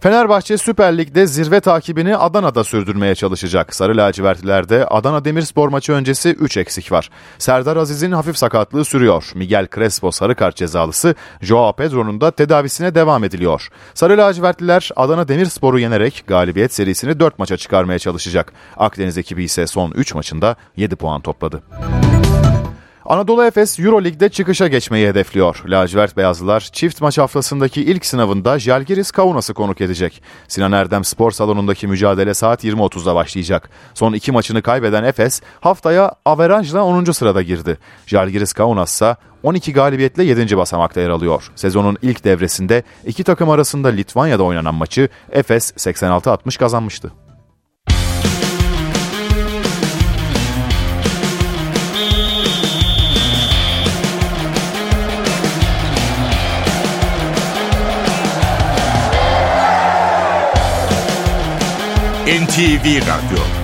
Fenerbahçe 0.05 0.57
Süper 0.57 0.97
Lig'de 0.97 1.27
zirve 1.27 1.59
takibini 1.59 2.17
Adana'da 2.17 2.63
sürdürmeye 2.63 3.15
çalışacak. 3.15 3.75
Sarı 3.75 3.97
lacivertlilerde 3.97 4.85
Adana 4.85 5.25
Demirspor 5.25 5.69
maçı 5.69 5.93
öncesi 5.93 6.29
3 6.29 6.57
eksik 6.57 6.91
var. 6.91 7.09
Serdar 7.37 7.77
Aziz'in 7.77 8.11
hafif 8.11 8.37
sakatlığı 8.37 8.85
sürüyor. 8.85 9.31
Miguel 9.35 9.67
Crespo 9.75 10.11
sarı 10.11 10.35
kart 10.35 10.55
cezalısı, 10.55 11.15
Joao 11.41 11.73
Pedro'nun 11.73 12.21
da 12.21 12.31
tedavisine 12.31 12.95
devam 12.95 13.23
ediliyor. 13.23 13.69
Sarı 13.93 14.17
lacivertliler 14.17 14.89
Adana 14.95 15.27
Demirspor'u 15.27 15.79
yenerek 15.79 16.23
galibiyet 16.27 16.73
serisini 16.73 17.19
4 17.19 17.39
maça 17.39 17.57
çıkarmaya 17.57 17.99
çalışacak. 17.99 18.53
Akdeniz 18.77 19.17
ekibi 19.17 19.43
ise 19.43 19.67
son 19.67 19.91
3 19.91 20.13
maçında 20.13 20.55
7 20.77 20.95
puan 20.95 21.21
topladı. 21.21 21.63
Anadolu 23.05 23.43
Efes 23.43 23.79
Euroleague'de 23.79 24.29
çıkışa 24.29 24.67
geçmeyi 24.67 25.07
hedefliyor. 25.07 25.61
Lacivert 25.65 26.17
Beyazlılar 26.17 26.59
çift 26.59 27.01
maç 27.01 27.17
haftasındaki 27.17 27.81
ilk 27.81 28.05
sınavında 28.05 28.59
Jalgiris 28.59 29.11
Kaunas'ı 29.11 29.53
konuk 29.53 29.81
edecek. 29.81 30.23
Sinan 30.47 30.71
Erdem 30.71 31.03
Spor 31.03 31.31
Salonu'ndaki 31.31 31.87
mücadele 31.87 32.33
saat 32.33 32.63
20.30'da 32.63 33.15
başlayacak. 33.15 33.69
Son 33.93 34.13
iki 34.13 34.31
maçını 34.31 34.61
kaybeden 34.61 35.03
Efes 35.03 35.41
haftaya 35.61 36.11
averajla 36.25 36.83
10. 36.83 37.03
sırada 37.11 37.41
girdi. 37.41 37.77
Jalgiris 38.07 38.53
Kaunas 38.53 38.93
ise 38.93 39.15
12 39.43 39.73
galibiyetle 39.73 40.23
7. 40.23 40.57
basamakta 40.57 41.01
yer 41.01 41.09
alıyor. 41.09 41.51
Sezonun 41.55 41.97
ilk 42.01 42.23
devresinde 42.23 42.83
iki 43.05 43.23
takım 43.23 43.49
arasında 43.49 43.87
Litvanya'da 43.87 44.43
oynanan 44.43 44.75
maçı 44.75 45.09
Efes 45.31 45.71
86-60 45.71 46.59
kazanmıştı. 46.59 47.24
NTV 62.25 62.99
Radyo 63.05 63.54